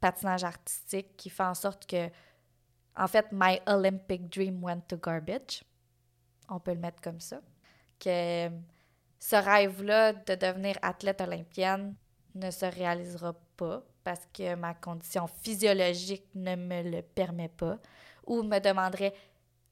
patinage 0.00 0.44
artistique 0.44 1.16
qui 1.16 1.30
fait 1.30 1.44
en 1.44 1.54
sorte 1.54 1.86
que, 1.86 2.08
en 2.96 3.06
fait, 3.06 3.26
my 3.32 3.60
Olympic 3.66 4.28
dream 4.28 4.62
went 4.62 4.82
to 4.88 4.96
garbage. 4.96 5.64
On 6.48 6.60
peut 6.60 6.72
le 6.72 6.80
mettre 6.80 7.00
comme 7.00 7.20
ça. 7.20 7.40
Que 8.00 8.46
hum, 8.48 8.62
ce 9.18 9.36
rêve-là 9.36 10.12
de 10.12 10.34
devenir 10.34 10.76
athlète 10.82 11.20
olympienne 11.20 11.94
ne 12.34 12.50
se 12.50 12.66
réalisera 12.66 13.34
pas 13.56 13.82
parce 14.04 14.26
que 14.32 14.54
ma 14.54 14.74
condition 14.74 15.26
physiologique 15.26 16.28
ne 16.34 16.54
me 16.56 16.82
le 16.82 17.02
permet 17.02 17.48
pas 17.48 17.78
ou 18.26 18.42
me 18.42 18.58
demanderait 18.60 19.12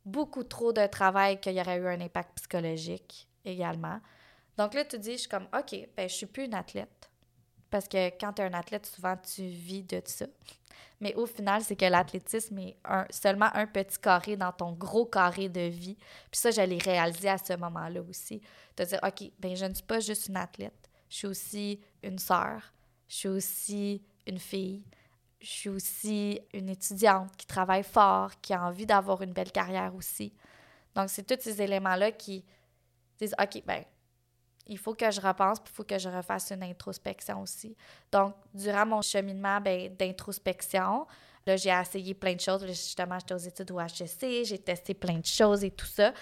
beaucoup 0.07 0.45
trop 0.45 0.73
de 0.73 0.87
travail 0.87 1.39
qu'il 1.41 1.53
y 1.53 1.61
aurait 1.61 1.79
eu 1.79 1.87
un 1.87 2.01
impact 2.01 2.37
psychologique 2.37 3.29
également. 3.45 4.01
Donc 4.57 4.73
là, 4.73 4.85
tu 4.85 4.99
dis, 4.99 5.13
je 5.13 5.19
suis 5.19 5.29
comme, 5.29 5.49
OK, 5.53 5.77
ben, 5.97 6.09
je 6.09 6.15
suis 6.15 6.27
plus 6.27 6.45
une 6.45 6.55
athlète. 6.55 7.11
Parce 7.69 7.89
que 7.89 8.09
quand 8.19 8.33
tu 8.33 8.43
es 8.43 8.45
un 8.47 8.55
athlète, 8.55 8.87
souvent, 8.87 9.17
tu 9.17 9.43
vis 9.43 9.83
de 9.83 10.01
ça. 10.05 10.27
Mais 11.01 11.15
au 11.15 11.27
final, 11.27 11.63
c'est 11.63 11.77
que 11.77 11.85
l'athlétisme 11.85 12.59
est 12.59 12.77
un, 12.85 13.05
seulement 13.11 13.51
un 13.53 13.67
petit 13.67 13.99
carré 13.99 14.37
dans 14.37 14.53
ton 14.53 14.73
gros 14.73 15.05
carré 15.05 15.49
de 15.49 15.61
vie. 15.61 15.97
Puis 16.31 16.41
ça, 16.41 16.51
je 16.51 16.63
l'ai 16.63 16.79
réalisé 16.79 17.29
à 17.29 17.37
ce 17.37 17.55
moment-là 17.55 18.01
aussi. 18.03 18.41
De 18.77 18.85
dire, 18.85 19.01
OK, 19.03 19.31
ben, 19.39 19.55
je 19.55 19.67
ne 19.67 19.75
suis 19.75 19.85
pas 19.85 20.01
juste 20.01 20.29
une 20.29 20.37
athlète. 20.37 20.89
Je 21.11 21.17
suis 21.17 21.27
aussi 21.27 21.81
une 22.03 22.19
sœur. 22.19 22.73
Je 23.09 23.17
suis 23.17 23.29
aussi 23.29 24.03
une 24.27 24.39
fille. 24.39 24.85
Je 25.41 25.47
suis 25.47 25.69
aussi 25.69 26.41
une 26.55 26.69
étudiante 26.69 27.37
qui 27.37 27.47
travaille 27.47 27.83
fort, 27.83 28.41
qui 28.41 28.55
a 28.55 28.63
envie 28.63 28.87
d'avoir 28.87 29.23
une 29.23 29.33
belle 29.33 29.53
carrière 29.53 29.95
aussi. 29.95 30.33
Donc, 30.95 31.11
c'est 31.11 31.25
tous 31.25 31.43
ces 31.43 31.61
éléments-là 31.61 32.13
qui 32.13 32.45
disent 33.19 33.35
OK, 33.41 33.63
ben 33.67 33.85
il 34.67 34.79
faut 34.79 34.95
que 34.95 35.11
je 35.11 35.21
repense, 35.21 35.59
il 35.65 35.73
faut 35.73 35.85
que 35.85 35.99
je 35.99 36.09
refasse 36.09 36.51
une 36.51 36.63
introspection 36.63 37.41
aussi. 37.41 37.77
Donc, 38.11 38.35
durant 38.53 38.85
mon 38.85 39.03
cheminement 39.03 39.61
ben, 39.61 39.95
d'introspection, 39.95 41.07
là, 41.47 41.57
j'ai 41.57 41.71
essayé 41.71 42.15
plein 42.15 42.35
de 42.35 42.41
choses. 42.41 42.67
Justement, 42.67 43.19
j'étais 43.19 43.35
aux 43.35 43.39
études 43.39 43.71
au 43.71 43.79
HSC, 43.79 44.45
j'ai 44.45 44.59
testé 44.59 44.95
plein 44.95 45.19
de 45.19 45.27
choses 45.27 45.63
et 45.63 45.71
tout 45.71 45.87
ça. 45.87 46.13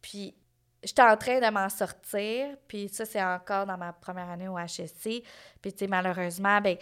Puis, 0.00 0.34
j'étais 0.82 1.02
en 1.02 1.16
train 1.16 1.38
de 1.38 1.52
m'en 1.52 1.68
sortir, 1.68 2.56
puis 2.66 2.88
ça, 2.88 3.04
c'est 3.04 3.22
encore 3.22 3.66
dans 3.66 3.78
ma 3.78 3.92
première 3.92 4.28
année 4.28 4.48
au 4.48 4.58
HSC. 4.58 5.22
Puis, 5.60 5.72
tu 5.72 5.78
sais, 5.78 5.86
malheureusement, 5.86 6.60
ben 6.60 6.76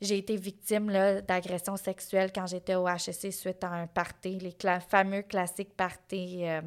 j'ai 0.00 0.18
été 0.18 0.36
victime 0.36 0.92
d'agressions 1.26 1.76
sexuelles 1.76 2.32
quand 2.32 2.46
j'étais 2.46 2.76
au 2.76 2.86
HSC 2.86 3.32
suite 3.32 3.64
à 3.64 3.70
un 3.70 3.86
party, 3.86 4.38
les 4.38 4.54
fameux 4.80 5.22
classiques 5.22 5.76
parties 5.76 6.46
euh, 6.46 6.62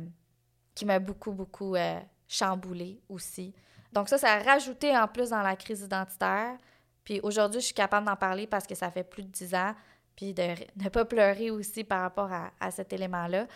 qui 0.76 0.86
m'a 0.86 1.00
beaucoup, 1.00 1.32
beaucoup 1.32 1.76
euh, 1.76 2.00
chamboulé 2.28 3.00
aussi. 3.08 3.54
Donc 3.94 4.10
ça, 4.10 4.18
ça 4.18 4.34
a 4.34 4.40
rajouté 4.40 4.98
en 4.98 5.08
plus 5.08 5.30
dans 5.30 5.42
la 5.42 5.56
crise 5.56 5.82
identitaire. 5.82 6.58
Puis 7.04 7.20
aujourd'hui, 7.24 7.62
je 7.62 7.68
suis 7.68 7.74
capable 7.74 8.06
d'en 8.06 8.16
parler 8.16 8.48
parce 8.48 8.68
que 8.68 8.76
ça 8.76 8.92
fait 8.92 9.04
plus 9.04 9.24
de 9.24 9.30
dix 9.30 9.56
ans, 9.56 9.74
puis 10.16 10.34
de 10.34 10.54
ne 10.76 10.90
pas 10.90 11.06
pleurer 11.06 11.52
aussi 11.52 11.84
par 11.84 12.02
rapport 12.02 12.32
à, 12.32 12.52
à 12.60 12.70
cet 12.70 12.92
élément-là. 12.92 13.48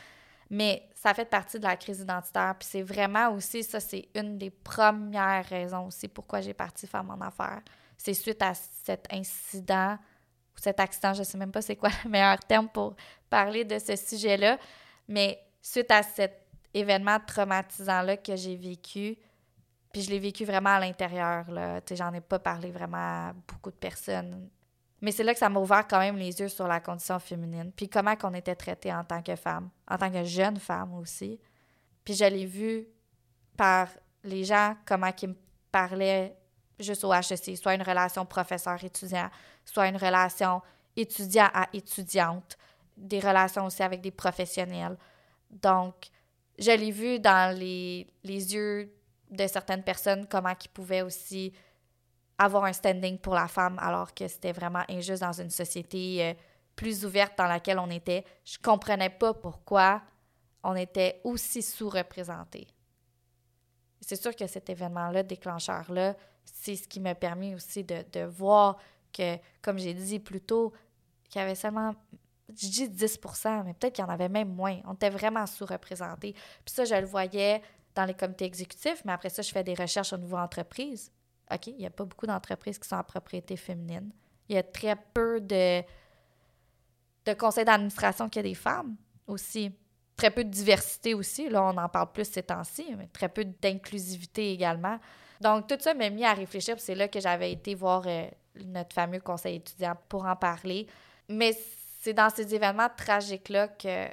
Mais 0.49 0.87
ça 0.93 1.13
fait 1.13 1.25
partie 1.25 1.59
de 1.59 1.63
la 1.63 1.75
crise 1.75 1.99
identitaire. 1.99 2.55
Puis 2.57 2.67
c'est 2.71 2.81
vraiment 2.81 3.29
aussi, 3.31 3.63
ça, 3.63 3.79
c'est 3.79 4.07
une 4.15 4.37
des 4.37 4.51
premières 4.51 5.45
raisons 5.45 5.87
aussi 5.87 6.07
pourquoi 6.07 6.39
j'ai 6.39 6.53
parti 6.53 6.87
faire 6.87 7.03
mon 7.03 7.19
affaire 7.19 7.61
c'est 7.97 8.13
suite 8.13 8.41
à 8.41 8.53
cet 8.53 9.07
incident 9.11 9.97
ou 10.55 10.59
cet 10.59 10.79
accident, 10.79 11.13
je 11.13 11.19
ne 11.19 11.25
sais 11.25 11.37
même 11.37 11.51
pas 11.51 11.61
c'est 11.61 11.75
quoi 11.75 11.89
le 12.03 12.09
meilleur 12.09 12.39
terme 12.39 12.69
pour 12.69 12.95
parler 13.29 13.65
de 13.65 13.77
ce 13.79 13.95
sujet-là, 13.95 14.57
mais 15.07 15.39
suite 15.61 15.91
à 15.91 16.03
cet 16.03 16.47
événement 16.73 17.19
traumatisant-là 17.25 18.17
que 18.17 18.35
j'ai 18.35 18.55
vécu, 18.55 19.17
puis 19.91 20.01
je 20.01 20.09
l'ai 20.09 20.19
vécu 20.19 20.43
vraiment 20.43 20.71
à 20.71 20.79
l'intérieur, 20.79 21.49
là. 21.49 21.79
J'en 21.91 22.13
ai 22.13 22.21
pas 22.21 22.39
parlé 22.39 22.69
vraiment 22.69 23.29
à 23.29 23.33
beaucoup 23.47 23.71
de 23.71 23.77
personnes. 23.77 24.49
Mais 25.01 25.11
c'est 25.11 25.23
là 25.23 25.33
que 25.33 25.39
ça 25.39 25.49
m'a 25.49 25.59
ouvert 25.59 25.87
quand 25.87 25.99
même 25.99 26.17
les 26.17 26.39
yeux 26.39 26.49
sur 26.49 26.67
la 26.67 26.79
condition 26.79 27.19
féminine, 27.19 27.71
puis 27.75 27.87
comment 27.89 28.15
qu'on 28.15 28.33
était 28.33 28.55
traité 28.55 28.93
en 28.93 29.03
tant 29.03 29.21
que 29.21 29.35
femme, 29.35 29.69
en 29.89 29.97
tant 29.97 30.11
que 30.11 30.23
jeune 30.23 30.57
femme 30.57 30.93
aussi. 30.95 31.39
Puis 32.03 32.13
je 32.13 32.25
l'ai 32.25 32.45
vu 32.45 32.87
par 33.55 33.87
les 34.23 34.43
gens, 34.43 34.75
comment 34.85 35.11
ils 35.21 35.29
me 35.29 35.35
parlaient 35.71 36.35
juste 36.79 37.03
au 37.03 37.13
HEC, 37.13 37.57
soit 37.57 37.75
une 37.75 37.83
relation 37.83 38.25
professeur-étudiant, 38.25 39.29
soit 39.65 39.87
une 39.87 39.97
relation 39.97 40.61
étudiant 40.95 41.49
à 41.53 41.67
étudiante, 41.73 42.57
des 42.97 43.19
relations 43.19 43.65
aussi 43.65 43.83
avec 43.83 44.01
des 44.01 44.11
professionnels. 44.11 44.97
Donc, 45.49 46.09
je 46.57 46.71
l'ai 46.71 46.91
vu 46.91 47.19
dans 47.19 47.57
les, 47.57 48.07
les 48.23 48.53
yeux 48.53 48.93
de 49.29 49.47
certaines 49.47 49.83
personnes, 49.83 50.27
comment 50.27 50.53
ils 50.63 50.69
pouvaient 50.69 51.01
aussi 51.01 51.53
avoir 52.37 52.65
un 52.65 52.73
standing 52.73 53.17
pour 53.17 53.33
la 53.33 53.47
femme 53.47 53.77
alors 53.79 54.13
que 54.13 54.27
c'était 54.27 54.51
vraiment 54.51 54.83
injuste 54.89 55.21
dans 55.21 55.39
une 55.41 55.49
société 55.49 56.23
euh, 56.23 56.33
plus 56.75 57.05
ouverte 57.05 57.37
dans 57.37 57.47
laquelle 57.47 57.79
on 57.79 57.89
était. 57.89 58.25
Je 58.43 58.57
comprenais 58.57 59.09
pas 59.09 59.33
pourquoi 59.33 60.01
on 60.63 60.75
était 60.75 61.21
aussi 61.23 61.61
sous-représenté. 61.61 62.67
C'est 64.01 64.21
sûr 64.21 64.35
que 64.35 64.45
cet 64.47 64.69
événement-là, 64.69 65.23
déclencheur-là, 65.23 66.15
c'est 66.45 66.75
ce 66.75 66.87
qui 66.87 66.99
m'a 66.99 67.15
permis 67.15 67.55
aussi 67.55 67.83
de, 67.83 68.23
voir 68.25 68.77
que, 69.13 69.37
comme 69.61 69.77
j'ai 69.77 69.93
dit 69.93 70.19
plus 70.19 70.41
tôt, 70.41 70.73
qu'il 71.29 71.41
y 71.41 71.43
avait 71.43 71.55
seulement 71.55 71.93
je 72.49 72.67
dis 72.67 72.87
10% 72.87 73.63
mais 73.65 73.73
peut-être 73.73 73.93
qu'il 73.93 74.05
y 74.05 74.07
en 74.07 74.11
avait 74.11 74.29
même 74.29 74.53
moins. 74.53 74.79
On 74.85 74.93
était 74.93 75.09
vraiment 75.09 75.47
sous-représentés. 75.47 76.33
Puis 76.33 76.75
ça, 76.75 76.85
je 76.85 76.93
le 76.93 77.05
voyais 77.07 77.61
dans 77.95 78.05
les 78.05 78.13
comités 78.13 78.45
exécutifs, 78.45 79.03
mais 79.05 79.13
après 79.13 79.29
ça, 79.29 79.41
je 79.41 79.49
fais 79.51 79.63
des 79.63 79.73
recherches 79.73 80.13
au 80.13 80.17
niveau 80.17 80.37
entreprise. 80.37 81.11
OK, 81.51 81.67
il 81.67 81.77
n'y 81.77 81.85
a 81.85 81.89
pas 81.89 82.05
beaucoup 82.05 82.27
d'entreprises 82.27 82.77
qui 82.77 82.87
sont 82.87 82.95
en 82.95 83.03
propriété 83.03 83.55
féminine. 83.55 84.11
Il 84.49 84.55
y 84.55 84.57
a 84.57 84.63
très 84.63 84.95
peu 84.95 85.39
de, 85.41 85.81
conseils 87.33 87.65
d'administration 87.65 88.29
qui 88.29 88.39
a 88.39 88.43
des 88.43 88.55
femmes 88.55 88.95
aussi. 89.27 89.71
Très 90.15 90.31
peu 90.31 90.43
de 90.43 90.49
diversité 90.49 91.13
aussi. 91.13 91.49
Là, 91.49 91.63
on 91.63 91.77
en 91.77 91.89
parle 91.89 92.11
plus 92.11 92.29
ces 92.29 92.43
temps-ci, 92.43 92.95
mais 92.97 93.07
très 93.07 93.27
peu 93.27 93.43
d'inclusivité 93.43 94.51
également. 94.51 94.99
Donc, 95.45 95.67
tout 95.67 95.77
ça 95.79 95.93
m'a 95.93 96.09
mis 96.09 96.25
à 96.25 96.33
réfléchir. 96.33 96.73
C'est 96.79 96.95
là 96.95 97.07
que 97.07 97.19
j'avais 97.19 97.51
été 97.51 97.75
voir 97.75 98.01
euh, 98.07 98.25
notre 98.55 98.95
fameux 98.95 99.19
conseil 99.19 99.57
étudiant 99.57 99.95
pour 100.09 100.25
en 100.25 100.35
parler. 100.35 100.87
Mais 101.29 101.55
c'est 102.01 102.13
dans 102.13 102.31
ces 102.31 102.55
événements 102.55 102.89
tragiques-là 102.97 103.67
que, 103.67 104.07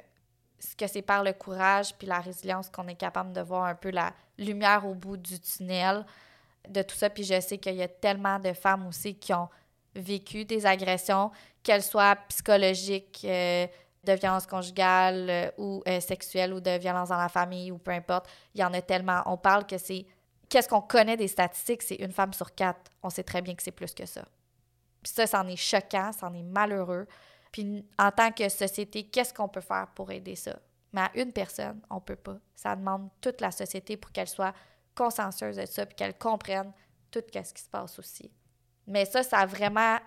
que 0.77 0.85
c'est 0.85 1.01
par 1.01 1.23
le 1.23 1.33
courage 1.33 1.95
puis 1.95 2.05
la 2.05 2.19
résilience 2.19 2.69
qu'on 2.69 2.87
est 2.87 2.93
capable 2.93 3.33
de 3.33 3.41
voir 3.41 3.63
un 3.63 3.73
peu 3.73 3.89
la 3.89 4.13
lumière 4.37 4.85
au 4.85 4.93
bout 4.93 5.17
du 5.17 5.39
tunnel 5.39 6.05
de 6.69 6.83
tout 6.83 6.95
ça. 6.95 7.09
Puis 7.09 7.23
je 7.23 7.41
sais 7.41 7.57
qu'il 7.57 7.77
y 7.77 7.81
a 7.81 7.87
tellement 7.87 8.37
de 8.37 8.53
femmes 8.53 8.85
aussi 8.85 9.15
qui 9.15 9.33
ont 9.33 9.49
vécu 9.95 10.45
des 10.45 10.67
agressions, 10.67 11.31
qu'elles 11.63 11.81
soient 11.81 12.15
psychologiques, 12.27 13.21
euh, 13.25 13.65
de 14.03 14.13
violence 14.13 14.45
conjugale 14.45 15.29
euh, 15.29 15.51
ou 15.57 15.83
euh, 15.87 15.99
sexuelle 15.99 16.53
ou 16.53 16.59
de 16.59 16.77
violence 16.77 17.09
dans 17.09 17.17
la 17.17 17.29
famille 17.29 17.71
ou 17.71 17.77
peu 17.77 17.91
importe. 17.91 18.27
Il 18.53 18.61
y 18.61 18.63
en 18.63 18.73
a 18.73 18.81
tellement. 18.81 19.21
On 19.25 19.37
parle 19.37 19.65
que 19.65 19.77
c'est. 19.77 20.05
Qu'est-ce 20.53 20.69
qu'on 20.69 20.81
connaît 20.81 21.17
des 21.17 21.27
statistiques? 21.27 21.81
C'est 21.81 21.95
une 21.95 22.11
femme 22.11 22.31
sur 22.31 22.53
quatre. 22.53 22.91
On 23.01 23.09
sait 23.09 23.23
très 23.23 23.41
bien 23.41 23.55
que 23.55 23.63
c'est 23.63 23.71
plus 23.71 23.91
que 23.91 24.05
ça. 24.05 24.23
Puis 25.01 25.11
ça, 25.11 25.25
c'en 25.25 25.47
est 25.47 25.55
choquant, 25.55 26.11
c'en 26.11 26.31
est 26.31 26.43
malheureux. 26.43 27.07
Puis 27.51 27.83
en 27.97 28.11
tant 28.11 28.31
que 28.31 28.47
société, 28.49 29.05
qu'est-ce 29.05 29.33
qu'on 29.33 29.47
peut 29.47 29.61
faire 29.61 29.87
pour 29.95 30.11
aider 30.11 30.35
ça? 30.35 30.59
Mais 30.91 31.01
à 31.01 31.11
une 31.15 31.33
personne, 31.33 31.81
on 31.89 31.99
peut 31.99 32.15
pas. 32.15 32.37
Ça 32.53 32.75
demande 32.75 33.09
toute 33.19 33.41
la 33.41 33.49
société 33.49 33.97
pour 33.97 34.11
qu'elle 34.11 34.27
soit 34.27 34.53
consciencieuse 34.93 35.55
de 35.55 35.65
ça, 35.65 35.87
puis 35.87 35.95
qu'elle 35.95 36.15
comprenne 36.15 36.71
tout 37.09 37.23
ce 37.33 37.51
qui 37.51 37.63
se 37.63 37.69
passe 37.69 37.97
aussi. 37.97 38.29
Mais 38.85 39.05
ça, 39.05 39.23
ça 39.23 39.39
a 39.39 39.47
vraiment 39.47 39.97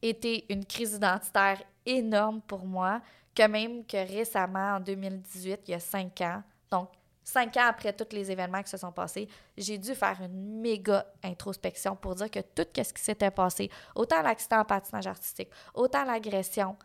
été 0.00 0.44
une 0.52 0.64
crise 0.64 0.94
identitaire 0.94 1.60
énorme 1.84 2.40
pour 2.42 2.64
moi, 2.64 3.02
que 3.34 3.48
même 3.48 3.84
que 3.84 3.96
récemment, 3.96 4.76
en 4.76 4.80
2018, 4.80 5.62
il 5.66 5.70
y 5.72 5.74
a 5.74 5.80
cinq 5.80 6.20
ans, 6.20 6.40
donc 6.70 6.88
cinq 7.24 7.56
ans 7.56 7.66
après 7.68 7.92
tous 7.92 8.14
les 8.14 8.30
événements 8.30 8.62
qui 8.62 8.70
se 8.70 8.76
sont 8.76 8.92
passés, 8.92 9.28
j'ai 9.56 9.78
dû 9.78 9.94
faire 9.94 10.18
une 10.22 10.60
méga 10.60 11.06
introspection 11.22 11.96
pour 11.96 12.14
dire 12.14 12.30
que 12.30 12.40
tout 12.40 12.66
ce 12.74 12.92
qui 12.92 13.02
s'était 13.02 13.30
passé, 13.30 13.70
autant 13.94 14.22
l'accident 14.22 14.60
en 14.60 14.64
patinage 14.64 15.06
artistique, 15.06 15.50
autant 15.74 16.04
l'agression, 16.04 16.76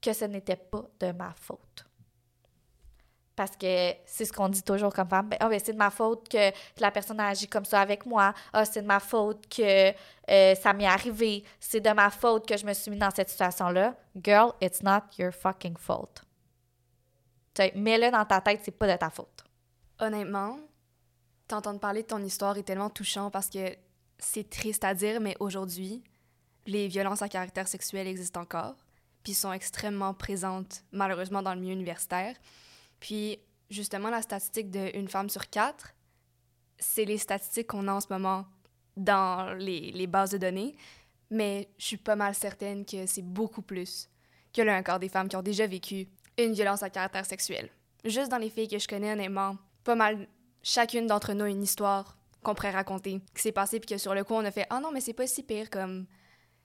que 0.00 0.12
ce 0.12 0.24
n'était 0.26 0.56
pas 0.56 0.84
de 1.00 1.12
ma 1.12 1.32
faute 1.34 1.88
parce 3.38 3.56
que 3.56 3.92
c'est 4.04 4.24
ce 4.24 4.32
qu'on 4.32 4.48
dit 4.48 4.64
toujours 4.64 4.92
comme 4.92 5.08
femme. 5.08 5.28
Ben, 5.28 5.38
ben, 5.40 5.60
c'est 5.64 5.72
de 5.72 5.78
ma 5.78 5.90
faute 5.90 6.28
que, 6.28 6.50
la 6.80 6.90
personne 6.90 7.20
a 7.20 7.28
agi 7.28 7.46
comme 7.46 7.64
ça 7.64 7.80
avec 7.80 8.04
moi. 8.04 8.34
Ah, 8.52 8.64
c'est 8.64 8.82
de 8.82 8.86
ma 8.86 8.98
faute 8.98 9.48
que 9.48 9.90
euh, 10.28 10.54
ça 10.56 10.72
m'est 10.72 10.86
arrivé. 10.86 11.44
C'est 11.60 11.78
de 11.78 11.90
ma 11.90 12.10
faute 12.10 12.48
que 12.48 12.56
je 12.56 12.66
me 12.66 12.72
suis 12.72 12.90
mis 12.90 12.98
dans 12.98 13.12
cette 13.12 13.28
situation-là. 13.30 13.94
Girl, 14.20 14.54
it's 14.60 14.82
not 14.82 15.02
your 15.18 15.32
fucking 15.32 15.76
fault. 15.76 16.22
Mets-le 17.76 18.10
dans 18.10 18.24
ta 18.24 18.40
tête, 18.40 18.60
c'est 18.64 18.76
pas 18.76 18.88
de 18.88 18.96
ta 18.96 19.08
faute. 19.08 19.44
Honnêtement, 20.00 20.58
t'entendre 21.48 21.80
parler 21.80 22.02
de 22.02 22.06
ton 22.08 22.22
histoire 22.22 22.56
est 22.56 22.62
tellement 22.62 22.90
touchant 22.90 23.30
parce 23.30 23.50
que 23.50 23.76
c'est 24.18 24.48
triste 24.48 24.84
à 24.84 24.94
dire, 24.94 25.20
mais 25.20 25.36
aujourd'hui, 25.40 26.04
les 26.66 26.86
violences 26.86 27.22
à 27.22 27.28
caractère 27.28 27.66
sexuel 27.66 28.06
existent 28.06 28.42
encore, 28.42 28.76
puis 29.22 29.34
sont 29.34 29.52
extrêmement 29.52 30.14
présentes, 30.14 30.84
malheureusement, 30.92 31.42
dans 31.42 31.54
le 31.54 31.60
milieu 31.60 31.72
universitaire. 31.72 32.36
Puis, 33.00 33.38
justement, 33.70 34.10
la 34.10 34.22
statistique 34.22 34.70
d'une 34.70 35.08
femme 35.08 35.30
sur 35.30 35.50
quatre, 35.50 35.94
c'est 36.78 37.04
les 37.04 37.18
statistiques 37.18 37.68
qu'on 37.68 37.88
a 37.88 37.92
en 37.92 38.00
ce 38.00 38.08
moment 38.10 38.46
dans 38.96 39.54
les, 39.54 39.90
les, 39.92 40.06
bases 40.06 40.30
de 40.30 40.38
données, 40.38 40.76
mais 41.30 41.68
je 41.78 41.86
suis 41.86 41.96
pas 41.96 42.16
mal 42.16 42.34
certaine 42.34 42.84
que 42.84 43.06
c'est 43.06 43.22
beaucoup 43.22 43.62
plus 43.62 44.08
que 44.52 44.62
le 44.62 44.70
un 44.70 44.98
des 44.98 45.08
femmes 45.08 45.28
qui 45.28 45.36
ont 45.36 45.42
déjà 45.42 45.66
vécu 45.66 46.08
une 46.36 46.52
violence 46.52 46.82
à 46.82 46.90
caractère 46.90 47.26
sexuel. 47.26 47.68
Juste 48.04 48.30
dans 48.30 48.38
les 48.38 48.50
filles 48.50 48.68
que 48.68 48.78
je 48.78 48.88
connais, 48.88 49.12
honnêtement, 49.12 49.56
pas 49.88 49.94
mal, 49.94 50.28
chacune 50.62 51.06
d'entre 51.06 51.32
nous 51.32 51.44
a 51.44 51.48
une 51.48 51.62
histoire 51.62 52.18
qu'on 52.42 52.54
pourrait 52.54 52.72
raconter, 52.72 53.22
qui 53.34 53.40
s'est 53.40 53.52
passée, 53.52 53.80
puis 53.80 53.88
que 53.88 53.96
sur 53.96 54.14
le 54.14 54.22
coup, 54.22 54.34
on 54.34 54.44
a 54.44 54.50
fait 54.50 54.66
«Ah 54.70 54.76
oh 54.76 54.82
non, 54.82 54.92
mais 54.92 55.00
c'est 55.00 55.14
pas 55.14 55.26
si 55.26 55.42
pire, 55.42 55.70
comme... 55.70 56.04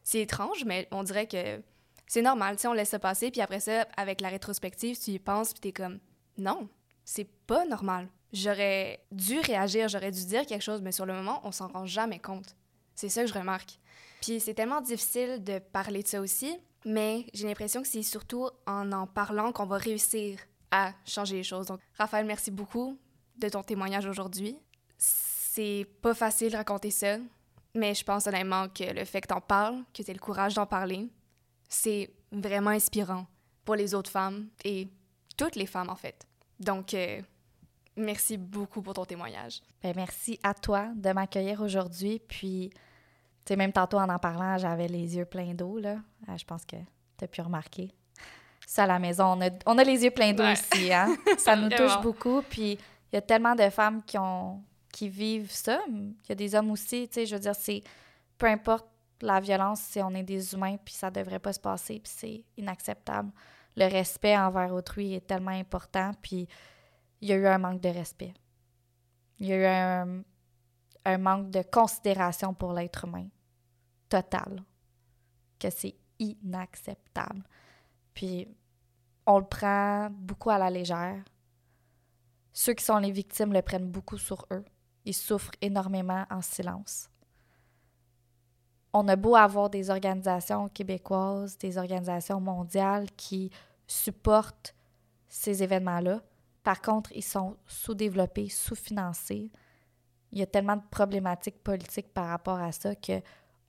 C'est 0.04 0.20
étrange, 0.20 0.66
mais 0.66 0.90
on 0.92 1.04
dirait 1.04 1.26
que 1.26 1.62
c'est 2.06 2.22
normal, 2.22 2.58
tu 2.58 2.64
sais, 2.64 2.68
on 2.68 2.74
laisse 2.74 2.90
ça 2.90 3.00
passer, 3.00 3.32
puis 3.32 3.40
après 3.40 3.62
ça, 3.62 3.88
avec 3.96 4.20
la 4.20 4.28
rétrospective, 4.28 5.00
tu 5.00 5.12
y 5.12 5.20
penses, 5.20 5.54
puis 5.54 5.62
t'es 5.62 5.72
comme 5.72 6.00
non, 6.38 6.68
c'est 7.06 7.30
pas 7.48 7.64
normal. 7.66 8.10
J'aurais 8.34 9.06
dû 9.14 9.40
réagir, 9.40 9.88
j'aurais 9.88 10.12
dû 10.12 10.26
dire 10.26 10.46
quelque 10.46 10.62
chose, 10.62 10.82
mais 10.82 10.92
sur 10.92 11.06
le 11.06 11.14
moment, 11.14 11.40
on 11.46 11.54
s'en 11.54 11.70
rend 11.70 11.86
jamais 11.86 12.20
compte. 12.20 12.58
C'est 12.94 13.08
ça 13.08 13.22
que 13.22 13.30
je 13.30 13.34
remarque. 13.34 13.80
Puis 14.22 14.42
c'est 14.42 14.54
tellement 14.54 14.82
difficile 14.82 15.42
de 15.42 15.60
parler 15.60 16.04
de 16.04 16.10
ça 16.10 16.20
aussi, 16.20 16.60
mais 16.84 17.26
j'ai 17.34 17.48
l'impression 17.48 17.82
que 17.82 17.88
c'est 17.88 18.04
surtout 18.04 18.50
en 18.68 18.92
en 18.92 19.08
parlant 19.08 19.54
qu'on 19.54 19.66
va 19.66 19.78
réussir 19.78 20.40
à 20.72 20.92
changer 21.06 21.38
les 21.38 21.44
choses. 21.44 21.68
Donc, 21.68 21.80
Raphaël, 21.98 22.26
merci 22.26 22.52
beaucoup 22.52 23.00
de 23.38 23.50
ton 23.50 23.64
témoignage 23.64 24.06
aujourd'hui. 24.06 24.58
C'est 24.98 25.88
pas 26.02 26.14
facile 26.14 26.52
de 26.52 26.58
raconter 26.58 26.92
ça, 26.92 27.18
mais 27.76 27.94
je 27.94 28.04
pense 28.04 28.28
honnêtement 28.28 28.68
que 28.70 28.84
le 28.84 29.06
fait 29.06 29.22
que 29.22 29.28
t'en 29.28 29.42
parles, 29.42 29.84
que 29.94 30.04
t'aies 30.04 30.14
le 30.14 30.20
courage 30.20 30.54
d'en 30.56 30.66
parler, 30.66 31.10
c'est 31.70 32.10
vraiment 32.32 32.72
inspirant 32.72 33.26
pour 33.66 33.76
les 33.76 33.94
autres 33.94 34.12
femmes 34.12 34.48
et 34.64 34.88
toutes 35.38 35.56
les 35.56 35.66
femmes, 35.66 35.90
en 35.90 35.96
fait. 35.96 36.28
Donc, 36.60 36.94
euh, 36.94 37.22
merci 37.96 38.38
beaucoup 38.38 38.82
pour 38.82 38.94
ton 38.94 39.06
témoignage. 39.06 39.62
Ben, 39.82 39.94
merci 39.96 40.40
à 40.44 40.54
toi 40.54 40.90
de 40.96 41.12
m'accueillir 41.12 41.62
aujourd'hui. 41.62 42.20
Puis, 42.20 42.70
tu 42.72 42.80
sais, 43.48 43.56
même 43.56 43.72
tantôt 43.72 43.98
en 43.98 44.10
en 44.10 44.20
parlant, 44.20 44.58
j'avais 44.58 44.88
les 44.88 45.16
yeux 45.16 45.26
pleins 45.26 45.54
d'eau, 45.54 45.80
là. 45.80 45.98
Ah, 46.28 46.38
je 46.38 46.46
pense 46.46 46.66
que 46.66 46.78
tu 47.18 47.24
as 47.24 47.28
pu 47.28 47.42
remarquer. 47.42 47.92
Ça, 48.66 48.84
à 48.84 48.88
la 48.88 49.00
maison, 49.00 49.38
on 49.66 49.78
a, 49.78 49.84
les 49.84 50.04
yeux 50.04 50.12
pleins 50.12 50.34
d'eau 50.34 50.46
aussi, 50.46 50.94
hein? 50.94 51.16
Ça 51.38 51.56
nous 51.56 51.70
touche 51.78 52.00
beaucoup. 52.02 52.42
Puis, 52.50 52.78
il 53.14 53.16
y 53.16 53.20
a 53.20 53.22
tellement 53.22 53.56
de 53.56 53.70
femmes 53.70 54.04
qui, 54.04 54.18
ont, 54.18 54.62
qui 54.92 55.08
vivent 55.08 55.52
ça. 55.52 55.80
Il 55.88 56.16
y 56.28 56.32
a 56.34 56.36
des 56.36 56.56
hommes 56.56 56.72
aussi, 56.72 57.08
tu 57.08 57.14
sais, 57.14 57.26
je 57.26 57.36
veux 57.36 57.42
dire, 57.42 57.56
c'est... 57.56 57.82
Peu 58.38 58.48
importe 58.48 58.88
la 59.22 59.40
violence, 59.40 59.80
si 59.80 60.02
on 60.02 60.10
est 60.10 60.24
des 60.24 60.54
humains, 60.54 60.76
puis 60.84 60.94
ça 60.94 61.10
devrait 61.10 61.40
pas 61.40 61.54
se 61.54 61.60
passer, 61.60 62.00
puis 62.00 62.12
c'est 62.14 62.44
inacceptable 62.58 63.32
le 63.76 63.88
respect 63.88 64.38
envers 64.38 64.74
autrui 64.74 65.14
est 65.14 65.28
tellement 65.28 65.52
important, 65.52 66.12
puis 66.22 66.48
il 67.22 67.28
y 67.28 67.32
a 67.32 67.36
eu 67.36 67.48
un 67.48 67.58
manque 67.58 67.82
de 67.82 67.90
respect. 67.90 68.34
Il 69.40 69.48
y 69.48 69.54
a 69.54 70.04
eu 70.04 70.24
un, 71.06 71.18
manque 71.18 71.50
de 71.50 71.64
considération 71.64 72.54
pour 72.54 72.74
l'être 72.74 73.06
humain 73.06 73.28
total, 74.10 74.64
que 75.60 75.70
c'est 75.70 75.96
inacceptable. 76.20 77.44
Puis 78.14 78.48
on 79.26 79.40
le 79.40 79.46
prend 79.46 80.10
beaucoup 80.12 80.50
à 80.50 80.58
la 80.58 80.70
légère. 80.70 81.24
Ceux 82.54 82.74
qui 82.74 82.86
sont 82.86 82.98
les 82.98 83.12
victimes 83.12 83.52
le 83.52 83.62
prennent 83.62 83.90
beaucoup 83.90 84.18
sur 84.18 84.46
eux. 84.52 84.64
Ils 85.06 85.14
souffrent 85.14 85.52
énormément 85.60 86.26
en 86.30 86.42
silence. 86.42 87.10
On 88.94 89.08
a 89.08 89.16
beau 89.16 89.36
avoir 89.36 89.72
des 89.72 89.90
organisations 89.90 90.70
québécoises, 90.70 91.58
des 91.58 91.80
organisations 91.80 92.40
mondiales 92.40 93.10
qui 93.18 93.50
supportent 93.88 94.76
ces 95.28 95.64
événements-là. 95.64 96.22
Par 96.64 96.80
contre, 96.80 97.12
ils 97.14 97.24
sont 97.24 97.58
sous-développés, 97.66 98.50
sous-financés. 98.50 99.52
Il 100.32 100.38
y 100.38 100.44
a 100.44 100.46
tellement 100.46 100.78
de 100.78 100.84
problématiques 100.92 101.62
politiques 101.64 102.14
par 102.14 102.28
rapport 102.28 102.60
à 102.60 102.72
ça 102.72 102.96
que 102.96 103.20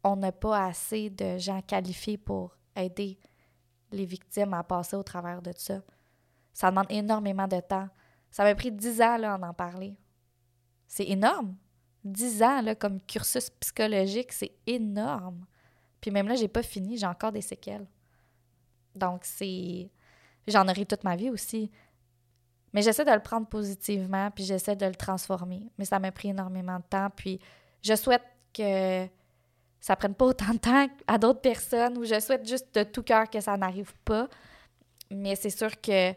on 0.04 0.16
n'a 0.16 0.32
pas 0.32 0.66
assez 0.66 1.08
de 1.08 1.38
gens 1.38 1.62
qualifiés 1.62 2.18
pour 2.18 2.54
aider 2.76 3.18
les 3.90 4.04
victimes 4.04 4.52
à 4.52 4.62
passer 4.62 4.96
au 4.96 5.02
travers 5.02 5.40
de 5.40 5.52
ça. 5.56 5.80
Ça 6.52 6.70
demande 6.70 6.90
énormément 6.90 7.48
de 7.48 7.60
temps. 7.60 7.88
Ça 8.34 8.42
m'a 8.42 8.52
pris 8.56 8.72
dix 8.72 9.00
ans 9.00 9.16
là, 9.16 9.38
en 9.40 9.54
parler. 9.54 9.94
C'est 10.88 11.04
énorme. 11.04 11.54
Dix 12.02 12.42
ans 12.42 12.62
là, 12.62 12.74
comme 12.74 13.00
cursus 13.00 13.48
psychologique, 13.48 14.32
c'est 14.32 14.50
énorme. 14.66 15.46
Puis 16.00 16.10
même 16.10 16.26
là, 16.26 16.34
j'ai 16.34 16.48
pas 16.48 16.64
fini, 16.64 16.98
j'ai 16.98 17.06
encore 17.06 17.30
des 17.30 17.42
séquelles. 17.42 17.86
Donc, 18.96 19.20
c'est. 19.22 19.88
J'en 20.48 20.66
aurai 20.66 20.84
toute 20.84 21.04
ma 21.04 21.14
vie 21.14 21.30
aussi. 21.30 21.70
Mais 22.72 22.82
j'essaie 22.82 23.04
de 23.04 23.12
le 23.12 23.22
prendre 23.22 23.46
positivement, 23.46 24.32
puis 24.32 24.42
j'essaie 24.42 24.74
de 24.74 24.86
le 24.86 24.96
transformer. 24.96 25.70
Mais 25.78 25.84
ça 25.84 26.00
m'a 26.00 26.10
pris 26.10 26.30
énormément 26.30 26.80
de 26.80 26.84
temps. 26.90 27.10
Puis 27.14 27.38
je 27.82 27.94
souhaite 27.94 28.24
que 28.52 29.06
ça 29.78 29.94
prenne 29.94 30.14
pas 30.16 30.24
autant 30.24 30.54
de 30.54 30.58
temps 30.58 30.88
à 31.06 31.18
d'autres 31.18 31.40
personnes, 31.40 31.98
ou 31.98 32.04
je 32.04 32.18
souhaite 32.18 32.48
juste 32.48 32.74
de 32.74 32.82
tout 32.82 33.04
cœur 33.04 33.30
que 33.30 33.40
ça 33.40 33.56
n'arrive 33.56 33.94
pas. 34.04 34.28
Mais 35.08 35.36
c'est 35.36 35.50
sûr 35.50 35.80
que 35.80 36.12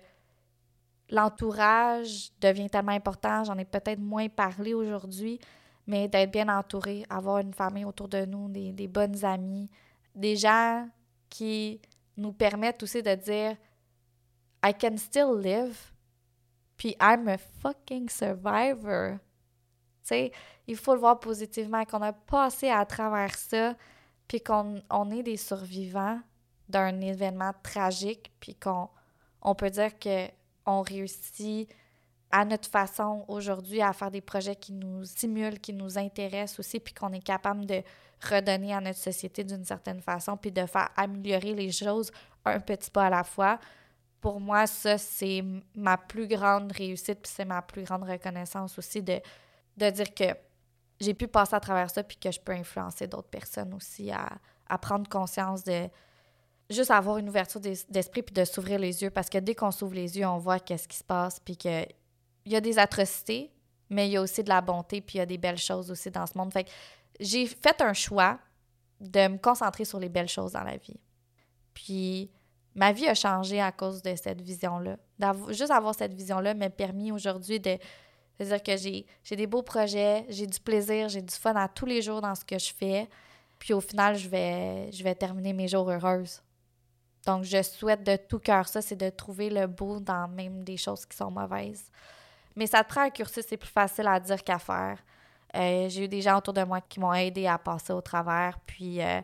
l'entourage 1.10 2.32
devient 2.42 2.70
tellement 2.70 2.92
important. 2.92 3.44
J'en 3.44 3.58
ai 3.58 3.66
peut-être 3.66 4.00
moins 4.00 4.30
parlé 4.30 4.74
aujourd'hui, 4.74 5.40
mais 5.86 6.08
d'être 6.08 6.32
bien 6.32 6.50
entouré, 6.50 7.06
avoir 7.10 7.40
une 7.40 7.54
famille 7.54 7.86
autour 7.86 8.08
de 8.08 8.26
nous, 8.26 8.50
des, 8.50 8.74
des 8.74 8.88
bonnes 8.88 9.24
amies, 9.24 9.70
des 10.14 10.36
gens 10.36 10.88
qui 11.30 11.82
nous 12.18 12.34
permettent 12.34 12.84
aussi 12.84 13.02
de 13.02 13.16
dire 13.16 13.56
I 14.66 14.74
can 14.74 14.98
still 14.98 15.40
live, 15.40 15.78
puis 16.76 16.96
I'm 17.00 17.28
a 17.28 17.38
fucking 17.38 18.10
survivor. 18.10 19.18
Tu 20.04 20.10
sais, 20.10 20.32
il 20.68 20.76
faut 20.76 20.94
le 20.94 21.00
voir 21.00 21.20
positivement, 21.20 21.86
qu'on 21.86 22.02
a 22.02 22.14
passé 22.14 22.70
à 22.70 22.86
travers 22.86 23.36
ça, 23.36 23.76
puis 24.28 24.42
qu'on 24.42 24.82
on 24.90 25.12
est 25.12 25.24
des 25.24 25.38
survivants 25.38 26.20
d'un 26.68 27.00
événement 27.00 27.54
tragique, 27.64 28.32
puis 28.40 28.56
qu'on 28.56 28.90
on 29.42 29.56
peut 29.56 29.70
dire 29.70 29.98
que 29.98 30.28
on 30.68 30.82
réussit 30.82 31.70
à 32.30 32.44
notre 32.46 32.70
façon 32.70 33.24
aujourd'hui 33.28 33.82
à 33.82 33.94
faire 33.94 34.12
des 34.12 34.22
projets 34.22 34.56
qui 34.56 34.74
nous 34.74 35.06
stimulent, 35.06 35.60
qui 35.60 35.74
nous 35.74 35.98
intéressent 35.98 36.60
aussi, 36.60 36.80
puis 36.80 36.94
qu'on 36.94 37.14
est 37.14 37.24
capable 37.24 37.66
de 37.66 37.82
redonner 38.22 38.74
à 38.74 38.82
notre 38.82 39.00
société 39.00 39.44
d'une 39.44 39.64
certaine 39.64 40.02
façon, 40.02 40.36
puis 40.36 40.52
de 40.52 40.66
faire 40.66 40.90
améliorer 40.96 41.54
les 41.54 41.72
choses 41.72 42.12
un 42.44 42.60
petit 42.60 42.92
pas 42.92 43.06
à 43.06 43.10
la 43.10 43.24
fois. 43.24 43.60
Pour 44.20 44.40
moi, 44.40 44.68
ça, 44.68 44.98
c'est 44.98 45.44
ma 45.76 45.98
plus 45.98 46.28
grande 46.28 46.72
réussite, 46.72 47.20
puis 47.22 47.32
c'est 47.34 47.46
ma 47.46 47.62
plus 47.62 47.84
grande 47.84 48.04
reconnaissance 48.04 48.78
aussi 48.78 49.02
de, 49.02 49.22
dire 49.78 50.14
que 50.14 50.36
j'ai 51.00 51.14
pu 51.14 51.28
passer 51.28 51.56
à 51.56 51.60
travers 51.60 51.90
ça, 51.90 52.04
puis 52.04 52.18
que 52.18 52.32
je 52.32 52.40
peux 52.40 52.54
influencer 52.54 53.08
d'autres 53.08 53.30
personnes 53.30 53.74
aussi 53.74 54.12
à, 54.12 54.28
à 54.68 54.78
prendre 54.78 55.08
conscience 55.08 55.64
de, 55.64 55.88
juste 56.70 56.92
avoir 56.92 57.18
une 57.18 57.30
ouverture 57.30 57.62
d'esprit 57.62 58.22
puis 58.22 58.34
de 58.34 58.44
s'ouvrir 58.44 58.80
les 58.80 59.02
yeux 59.02 59.10
parce 59.10 59.30
que 59.30 59.38
dès 59.38 59.56
qu'on 59.56 59.72
s'ouvre 59.72 59.94
les 59.94 60.18
yeux, 60.18 60.26
on 60.26 60.38
voit 60.38 60.60
qu'est-ce 60.60 60.88
qui 60.88 60.98
se 60.98 61.04
passe 61.04 61.40
puis 61.40 61.58
que 61.58 61.84
il 62.46 62.54
y 62.54 62.56
a 62.56 62.62
des 62.62 62.80
atrocités, 62.80 63.52
mais 63.90 64.08
il 64.08 64.12
y 64.12 64.18
a 64.18 64.22
aussi 64.22 64.44
de 64.44 64.50
la 64.50 64.62
bonté 64.62 65.02
puis 65.02 65.16
il 65.16 65.20
y 65.20 65.22
a 65.22 65.26
des 65.26 65.38
belles 65.38 65.58
choses 65.58 65.92
aussi 65.92 66.10
dans 66.12 66.26
ce 66.26 66.38
monde. 66.38 66.52
Fait 66.52 66.64
que 66.64 66.70
j'ai 67.20 67.46
fait 67.46 67.82
un 67.82 67.94
choix 67.94 68.40
de 69.00 69.28
me 69.28 69.38
concentrer 69.38 69.86
sur 69.86 70.00
les 70.00 70.10
belles 70.10 70.30
choses 70.30 70.54
dans 70.54 70.64
la 70.64 70.78
vie. 70.78 71.00
Puis 71.74 72.32
ma 72.76 72.92
vie 72.92 73.08
a 73.08 73.14
changé 73.14 73.62
à 73.62 73.72
cause 73.72 74.02
de 74.02 74.16
cette 74.16 74.42
vision-là. 74.42 74.98
Juste 75.50 75.72
avoir 75.72 75.94
cette 75.96 76.14
vision-là 76.14 76.54
m'a 76.54 76.70
permis 76.70 77.12
aujourd'hui 77.12 77.60
de, 77.60 77.78
de, 78.40 78.46
dire 78.46 78.64
que 78.64 78.78
j'ai 78.78 79.36
des 79.36 79.48
beaux 79.48 79.64
projets, 79.64 80.26
j'ai 80.30 80.48
du 80.48 80.60
plaisir, 80.60 81.10
j'ai 81.10 81.22
du 81.22 81.34
fun 81.34 81.56
à 81.56 81.68
tous 81.68 81.86
les 81.86 82.02
jours 82.02 82.22
dans 82.22 82.36
ce 82.36 82.46
que 82.46 82.58
je 82.58 82.74
fais. 82.74 83.10
Puis 83.60 83.74
au 83.74 83.82
final, 83.82 84.16
je 84.16 84.30
vais, 84.30 84.92
je 84.92 85.04
vais 85.04 85.16
terminer 85.16 85.54
mes 85.54 85.68
jours 85.68 85.90
heureuses. 85.90 86.42
Donc, 87.28 87.44
je 87.44 87.62
souhaite 87.62 88.04
de 88.04 88.16
tout 88.16 88.40
cœur 88.40 88.70
ça, 88.70 88.82
c'est 88.82 88.96
de 88.96 89.10
trouver 89.10 89.50
le 89.50 89.68
beau 89.68 90.00
dans 90.00 90.30
même 90.30 90.64
des 90.64 90.78
choses 90.78 91.06
qui 91.06 91.18
sont 91.18 91.30
mauvaises. 91.30 91.92
Mais 92.56 92.68
ça 92.68 92.86
te 92.86 92.90
prend 92.90 93.02
un 93.02 93.10
cursus, 93.10 93.44
c'est 93.46 93.58
plus 93.58 93.70
facile 93.70 94.08
à 94.08 94.18
dire 94.18 94.42
qu'à 94.42 94.58
faire. 94.58 94.98
Euh, 95.54 95.90
j'ai 95.90 96.06
eu 96.06 96.08
des 96.08 96.22
gens 96.22 96.38
autour 96.38 96.54
de 96.54 96.64
moi 96.64 96.80
qui 96.80 97.02
m'ont 97.02 97.14
aidé 97.14 97.46
à 97.46 97.58
passer 97.58 97.92
au 97.92 98.00
travers, 98.00 98.58
puis 98.66 99.02
euh, 99.02 99.20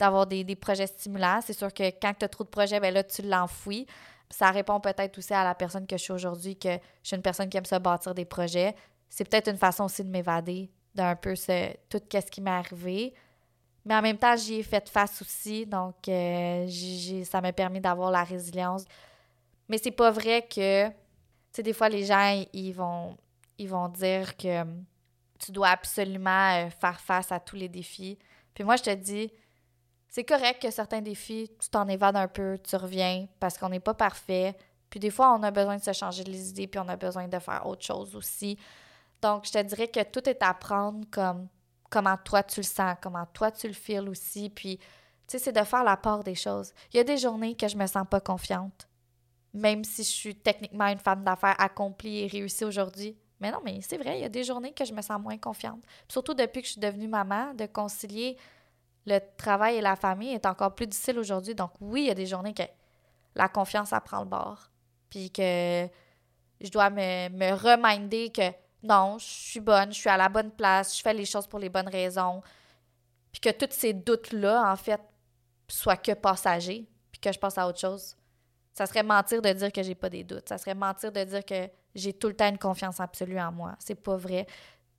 d'avoir 0.00 0.26
des, 0.26 0.56
projets 0.56 0.88
stimulants. 0.88 1.38
C'est 1.42 1.52
sûr 1.52 1.72
que 1.72 1.84
quand 1.84 2.12
tu 2.18 2.24
as 2.24 2.28
trop 2.28 2.42
de 2.42 2.48
projets, 2.48 2.80
ben 2.80 2.92
là, 2.92 3.04
tu 3.04 3.22
l'enfouis. 3.22 3.86
Ça 4.30 4.50
répond 4.50 4.80
peut-être 4.80 5.16
aussi 5.16 5.32
à 5.32 5.44
la 5.44 5.54
personne 5.54 5.86
que 5.86 5.96
je 5.96 6.02
suis 6.02 6.12
aujourd'hui, 6.12 6.56
que 6.56 6.72
je 6.72 7.06
suis 7.06 7.16
une 7.16 7.22
personne 7.22 7.48
qui 7.48 7.56
aime 7.56 7.64
se 7.64 7.76
bâtir 7.76 8.16
des 8.16 8.24
projets. 8.24 8.74
C'est 9.08 9.28
peut-être 9.28 9.48
une 9.48 9.58
façon 9.58 9.84
aussi 9.84 10.02
de 10.02 10.10
m'évader 10.10 10.72
d'un 10.92 11.14
peu 11.14 11.36
ce, 11.36 11.72
tout 11.88 12.00
ce 12.12 12.30
qui 12.30 12.40
m'est 12.40 12.50
arrivé. 12.50 13.14
Mais 13.84 13.94
en 13.94 14.02
même 14.02 14.16
temps, 14.16 14.34
j'y 14.36 14.56
ai 14.56 14.62
fait 14.62 14.88
face 14.88 15.20
aussi, 15.20 15.66
donc 15.66 16.08
euh, 16.08 16.66
ça 17.24 17.40
m'a 17.40 17.52
permis 17.52 17.80
d'avoir 17.80 18.10
la 18.10 18.24
résilience. 18.24 18.84
Mais 19.68 19.78
c'est 19.78 19.90
pas 19.90 20.10
vrai 20.10 20.42
que, 20.42 20.88
tu 20.88 20.94
sais, 21.52 21.62
des 21.62 21.72
fois, 21.72 21.88
les 21.88 22.04
gens, 22.04 22.44
ils 22.52 22.72
vont, 22.72 23.16
ils 23.58 23.68
vont 23.68 23.88
dire 23.88 24.36
que 24.36 24.62
hum, 24.62 24.84
tu 25.38 25.52
dois 25.52 25.68
absolument 25.68 26.54
euh, 26.54 26.70
faire 26.70 26.98
face 27.00 27.30
à 27.30 27.40
tous 27.40 27.56
les 27.56 27.68
défis. 27.68 28.18
Puis 28.54 28.64
moi, 28.64 28.76
je 28.76 28.84
te 28.84 28.94
dis, 28.94 29.30
c'est 30.08 30.24
correct 30.24 30.62
que 30.62 30.70
certains 30.70 31.02
défis, 31.02 31.50
tu 31.58 31.68
t'en 31.68 31.86
évades 31.88 32.16
un 32.16 32.28
peu, 32.28 32.58
tu 32.58 32.76
reviens, 32.76 33.26
parce 33.40 33.58
qu'on 33.58 33.68
n'est 33.68 33.80
pas 33.80 33.94
parfait. 33.94 34.56
Puis 34.88 35.00
des 35.00 35.10
fois, 35.10 35.34
on 35.34 35.42
a 35.42 35.50
besoin 35.50 35.76
de 35.76 35.82
se 35.82 35.92
changer 35.92 36.24
les 36.24 36.50
idées, 36.50 36.68
puis 36.68 36.80
on 36.80 36.88
a 36.88 36.96
besoin 36.96 37.28
de 37.28 37.38
faire 37.38 37.66
autre 37.66 37.84
chose 37.84 38.14
aussi. 38.16 38.56
Donc, 39.20 39.46
je 39.46 39.52
te 39.52 39.62
dirais 39.62 39.88
que 39.88 40.02
tout 40.04 40.26
est 40.28 40.42
à 40.42 40.54
prendre 40.54 41.04
comme 41.10 41.48
comment 41.94 42.16
toi 42.16 42.42
tu 42.42 42.58
le 42.58 42.64
sens, 42.64 42.96
comment 43.00 43.24
toi 43.32 43.52
tu 43.52 43.68
le 43.68 43.72
feels 43.72 44.08
aussi. 44.08 44.50
Puis, 44.50 44.78
tu 44.78 44.84
sais, 45.28 45.38
c'est 45.38 45.52
de 45.52 45.62
faire 45.62 45.84
la 45.84 45.96
part 45.96 46.24
des 46.24 46.34
choses. 46.34 46.74
Il 46.92 46.96
y 46.96 47.00
a 47.00 47.04
des 47.04 47.18
journées 47.18 47.54
que 47.54 47.68
je 47.68 47.76
me 47.76 47.86
sens 47.86 48.04
pas 48.10 48.20
confiante, 48.20 48.88
même 49.52 49.84
si 49.84 50.02
je 50.02 50.08
suis 50.08 50.34
techniquement 50.34 50.88
une 50.88 50.98
femme 50.98 51.22
d'affaires 51.22 51.54
accomplie 51.60 52.24
et 52.24 52.26
réussie 52.26 52.64
aujourd'hui. 52.64 53.16
Mais 53.38 53.52
non, 53.52 53.60
mais 53.64 53.80
c'est 53.80 53.96
vrai, 53.96 54.18
il 54.18 54.22
y 54.22 54.24
a 54.24 54.28
des 54.28 54.42
journées 54.42 54.72
que 54.72 54.84
je 54.84 54.92
me 54.92 55.02
sens 55.02 55.20
moins 55.20 55.38
confiante. 55.38 55.84
surtout 56.08 56.34
depuis 56.34 56.62
que 56.62 56.66
je 56.66 56.72
suis 56.72 56.80
devenue 56.80 57.06
maman, 57.06 57.54
de 57.54 57.66
concilier 57.66 58.36
le 59.06 59.20
travail 59.36 59.76
et 59.76 59.80
la 59.80 59.94
famille 59.94 60.32
est 60.32 60.46
encore 60.46 60.74
plus 60.74 60.88
difficile 60.88 61.18
aujourd'hui. 61.20 61.54
Donc 61.54 61.70
oui, 61.80 62.02
il 62.02 62.06
y 62.08 62.10
a 62.10 62.14
des 62.14 62.26
journées 62.26 62.54
que 62.54 62.62
la 63.36 63.48
confiance, 63.48 63.90
ça 63.90 64.00
prend 64.00 64.20
le 64.20 64.28
bord. 64.28 64.68
Puis 65.10 65.30
que 65.30 65.88
je 66.60 66.70
dois 66.70 66.90
me, 66.90 67.28
me 67.28 67.52
reminder 67.52 68.30
que 68.30 68.50
non, 68.84 69.18
je 69.18 69.24
suis 69.24 69.60
bonne, 69.60 69.92
je 69.92 69.98
suis 69.98 70.10
à 70.10 70.16
la 70.16 70.28
bonne 70.28 70.50
place, 70.50 70.96
je 70.96 71.02
fais 71.02 71.14
les 71.14 71.24
choses 71.24 71.46
pour 71.46 71.58
les 71.58 71.70
bonnes 71.70 71.88
raisons. 71.88 72.42
Puis 73.32 73.40
que 73.40 73.50
tous 73.50 73.74
ces 73.74 73.92
doutes-là, 73.92 74.70
en 74.70 74.76
fait, 74.76 75.00
soient 75.68 75.96
que 75.96 76.12
passagers, 76.12 76.86
puis 77.10 77.20
que 77.20 77.32
je 77.32 77.38
passe 77.38 77.58
à 77.58 77.66
autre 77.66 77.80
chose. 77.80 78.16
Ça 78.74 78.86
serait 78.86 79.02
mentir 79.02 79.40
de 79.40 79.52
dire 79.52 79.72
que 79.72 79.82
j'ai 79.82 79.94
pas 79.94 80.10
des 80.10 80.22
doutes. 80.22 80.48
Ça 80.48 80.58
serait 80.58 80.74
mentir 80.74 81.10
de 81.10 81.24
dire 81.24 81.44
que 81.44 81.68
j'ai 81.94 82.12
tout 82.12 82.28
le 82.28 82.36
temps 82.36 82.48
une 82.48 82.58
confiance 82.58 83.00
absolue 83.00 83.40
en 83.40 83.52
moi. 83.52 83.74
C'est 83.78 83.94
pas 83.94 84.16
vrai. 84.16 84.46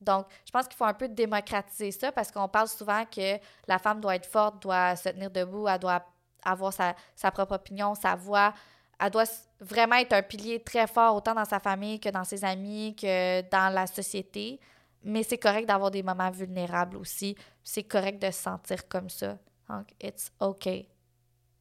Donc, 0.01 0.25
je 0.45 0.51
pense 0.51 0.67
qu'il 0.67 0.75
faut 0.75 0.85
un 0.85 0.93
peu 0.93 1.07
démocratiser 1.07 1.91
ça 1.91 2.11
parce 2.11 2.31
qu'on 2.31 2.47
parle 2.47 2.67
souvent 2.67 3.05
que 3.05 3.37
la 3.67 3.79
femme 3.79 4.01
doit 4.01 4.15
être 4.15 4.25
forte, 4.25 4.61
doit 4.61 4.95
se 4.95 5.09
tenir 5.09 5.29
debout, 5.29 5.67
elle 5.67 5.79
doit 5.79 6.05
avoir 6.43 6.73
sa, 6.73 6.95
sa 7.15 7.31
propre 7.31 7.55
opinion, 7.55 7.95
sa 7.95 8.15
voix, 8.15 8.53
elle 8.99 9.11
doit 9.11 9.25
vraiment 9.59 9.95
être 9.95 10.13
un 10.13 10.21
pilier 10.21 10.61
très 10.61 10.87
fort, 10.87 11.15
autant 11.15 11.33
dans 11.33 11.45
sa 11.45 11.59
famille 11.59 11.99
que 11.99 12.09
dans 12.09 12.23
ses 12.23 12.43
amis, 12.45 12.95
que 12.95 13.41
dans 13.49 13.73
la 13.73 13.87
société. 13.87 14.59
Mais 15.03 15.23
c'est 15.23 15.37
correct 15.37 15.67
d'avoir 15.67 15.91
des 15.91 16.03
moments 16.03 16.31
vulnérables 16.31 16.97
aussi. 16.97 17.35
C'est 17.63 17.83
correct 17.83 18.21
de 18.21 18.31
se 18.31 18.41
sentir 18.41 18.87
comme 18.87 19.09
ça. 19.09 19.37
Donc, 19.69 19.87
it's 20.01 20.31
okay 20.39 20.89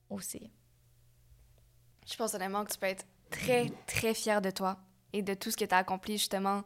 aussi. 0.09 0.51
Je 2.07 2.17
pense 2.17 2.35
honnêtement 2.35 2.65
que 2.65 2.73
tu 2.73 2.79
peux 2.79 2.87
être 2.87 3.07
très, 3.31 3.71
très 3.87 4.15
fière 4.15 4.41
de 4.41 4.51
toi 4.51 4.77
et 5.13 5.23
de 5.23 5.35
tout 5.35 5.51
ce 5.51 5.57
que 5.57 5.65
tu 5.65 5.75
as 5.75 5.79
accompli 5.79 6.19
justement 6.19 6.63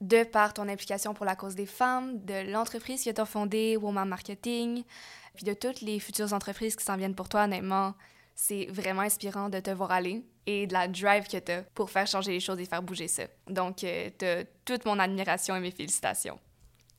de 0.00 0.24
par 0.24 0.54
ton 0.54 0.68
implication 0.68 1.14
pour 1.14 1.26
la 1.26 1.36
cause 1.36 1.54
des 1.54 1.66
femmes, 1.66 2.24
de 2.24 2.50
l'entreprise 2.50 3.04
que 3.04 3.10
tu 3.10 3.20
as 3.20 3.26
fondée, 3.26 3.76
Woman 3.76 4.08
Marketing, 4.08 4.82
puis 5.34 5.44
de 5.44 5.52
toutes 5.52 5.82
les 5.82 6.00
futures 6.00 6.32
entreprises 6.32 6.74
qui 6.74 6.84
s'en 6.84 6.96
viennent 6.96 7.14
pour 7.14 7.28
toi, 7.28 7.44
honnêtement 7.44 7.94
c'est 8.42 8.66
vraiment 8.70 9.02
inspirant 9.02 9.50
de 9.50 9.60
te 9.60 9.70
voir 9.70 9.90
aller 9.90 10.24
et 10.46 10.66
de 10.66 10.72
la 10.72 10.88
drive 10.88 11.24
que 11.28 11.36
tu 11.36 11.52
as 11.52 11.62
pour 11.74 11.90
faire 11.90 12.06
changer 12.06 12.32
les 12.32 12.40
choses 12.40 12.58
et 12.58 12.64
faire 12.64 12.82
bouger 12.82 13.06
ça. 13.06 13.24
Donc, 13.46 13.84
euh, 13.84 14.08
tu 14.18 14.26
toute 14.64 14.86
mon 14.86 14.98
admiration 14.98 15.54
et 15.56 15.60
mes 15.60 15.70
félicitations. 15.70 16.38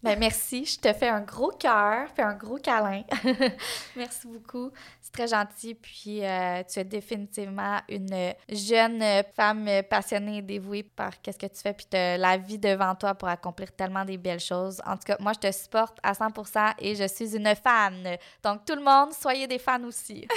Ben 0.04 0.18
merci, 0.18 0.66
je 0.66 0.80
te 0.80 0.92
fais 0.94 1.10
un 1.10 1.22
gros 1.22 1.52
cœur, 1.52 2.08
fais 2.16 2.24
un 2.24 2.34
gros 2.34 2.58
câlin. 2.58 3.04
merci 3.96 4.28
beaucoup, 4.28 4.72
c'est 5.00 5.12
très 5.12 5.28
gentil. 5.28 5.76
Puis 5.76 6.26
euh, 6.26 6.64
tu 6.68 6.80
es 6.80 6.84
définitivement 6.84 7.78
une 7.88 8.34
jeune 8.50 9.04
femme 9.36 9.70
passionnée 9.88 10.38
et 10.38 10.42
dévouée 10.42 10.82
par 10.82 11.22
qu'est-ce 11.22 11.38
que 11.38 11.46
tu 11.46 11.62
fais, 11.62 11.74
puis 11.74 11.86
tu 11.88 11.98
as 11.98 12.18
la 12.18 12.38
vie 12.38 12.58
devant 12.58 12.96
toi 12.96 13.14
pour 13.14 13.28
accomplir 13.28 13.72
tellement 13.74 14.04
des 14.04 14.18
belles 14.18 14.40
choses. 14.40 14.82
En 14.88 14.94
tout 14.94 15.04
cas, 15.06 15.18
moi 15.20 15.34
je 15.34 15.40
te 15.48 15.52
supporte 15.52 16.00
à 16.02 16.14
100% 16.14 16.74
et 16.80 16.96
je 16.96 17.08
suis 17.08 17.36
une 17.36 17.54
fan. 17.56 18.18
Donc 18.42 18.66
tout 18.66 18.76
le 18.76 18.84
monde, 18.84 19.14
soyez 19.14 19.46
des 19.46 19.60
fans 19.60 19.84
aussi. 19.84 20.28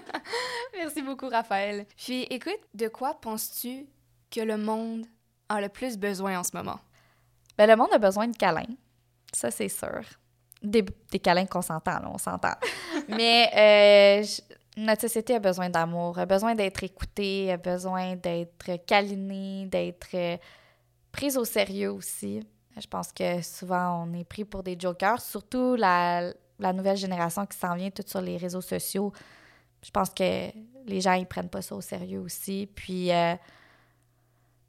merci 0.74 1.02
beaucoup, 1.02 1.28
Raphaël. 1.28 1.86
Puis 1.98 2.22
écoute, 2.30 2.60
de 2.72 2.88
quoi 2.88 3.20
penses-tu 3.20 3.86
que 4.30 4.40
le 4.40 4.56
monde 4.56 5.04
a 5.50 5.60
le 5.60 5.68
plus 5.68 5.98
besoin 5.98 6.38
en 6.38 6.44
ce 6.44 6.56
moment? 6.56 6.80
Ben, 7.58 7.68
le 7.68 7.76
monde 7.76 7.92
a 7.92 7.98
besoin 7.98 8.26
de 8.26 8.36
câlins. 8.36 8.64
Ça, 9.32 9.50
c'est 9.50 9.68
sûr. 9.68 10.02
Des, 10.62 10.82
des 11.10 11.18
câlins 11.18 11.46
consentants, 11.46 11.98
là, 11.98 12.10
on 12.12 12.18
s'entend. 12.18 12.54
Mais 13.08 14.22
euh, 14.22 14.26
notre 14.76 15.02
société 15.02 15.34
a 15.34 15.38
besoin 15.38 15.70
d'amour, 15.70 16.18
a 16.18 16.26
besoin 16.26 16.54
d'être 16.54 16.82
écoutée, 16.84 17.50
a 17.52 17.56
besoin 17.56 18.16
d'être 18.16 18.84
câlinée, 18.86 19.66
d'être 19.66 20.14
euh, 20.14 20.36
prise 21.10 21.36
au 21.36 21.44
sérieux 21.44 21.92
aussi. 21.92 22.46
Je 22.80 22.86
pense 22.86 23.12
que 23.12 23.42
souvent, 23.42 24.06
on 24.06 24.14
est 24.14 24.24
pris 24.24 24.44
pour 24.44 24.62
des 24.62 24.76
jokers, 24.78 25.20
surtout 25.20 25.74
la, 25.76 26.32
la 26.58 26.72
nouvelle 26.72 26.96
génération 26.96 27.44
qui 27.44 27.58
s'en 27.58 27.74
vient 27.74 27.90
toute 27.90 28.08
sur 28.08 28.20
les 28.20 28.36
réseaux 28.36 28.62
sociaux. 28.62 29.12
Je 29.82 29.90
pense 29.90 30.10
que 30.10 30.50
les 30.86 31.00
gens, 31.00 31.14
ils 31.14 31.26
prennent 31.26 31.50
pas 31.50 31.62
ça 31.62 31.74
au 31.74 31.80
sérieux 31.80 32.20
aussi. 32.20 32.68
Puis... 32.74 33.10
Euh, 33.12 33.34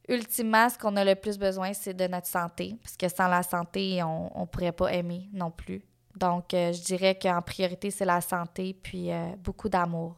ultimement, 0.07 0.69
ce 0.69 0.77
qu'on 0.77 0.95
a 0.95 1.05
le 1.05 1.15
plus 1.15 1.37
besoin, 1.37 1.73
c'est 1.73 1.93
de 1.93 2.07
notre 2.07 2.27
santé, 2.27 2.75
parce 2.81 2.97
que 2.97 3.07
sans 3.07 3.27
la 3.27 3.43
santé, 3.43 4.03
on 4.03 4.41
ne 4.41 4.45
pourrait 4.45 4.71
pas 4.71 4.93
aimer 4.93 5.29
non 5.33 5.51
plus. 5.51 5.81
Donc, 6.15 6.53
euh, 6.53 6.71
je 6.71 6.81
dirais 6.81 7.17
qu'en 7.19 7.41
priorité, 7.41 7.89
c'est 7.89 8.05
la 8.05 8.21
santé, 8.21 8.73
puis 8.81 9.11
euh, 9.11 9.35
beaucoup 9.37 9.69
d'amour. 9.69 10.15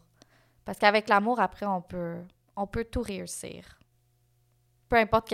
Parce 0.66 0.78
qu'avec 0.78 1.08
l'amour, 1.08 1.40
après, 1.40 1.66
on 1.66 1.82
peut, 1.82 2.18
on 2.56 2.68
peut 2.68 2.86
tout 2.86 3.02
réussir. 3.02 3.80
Peu 4.90 4.98
importe 4.98 5.34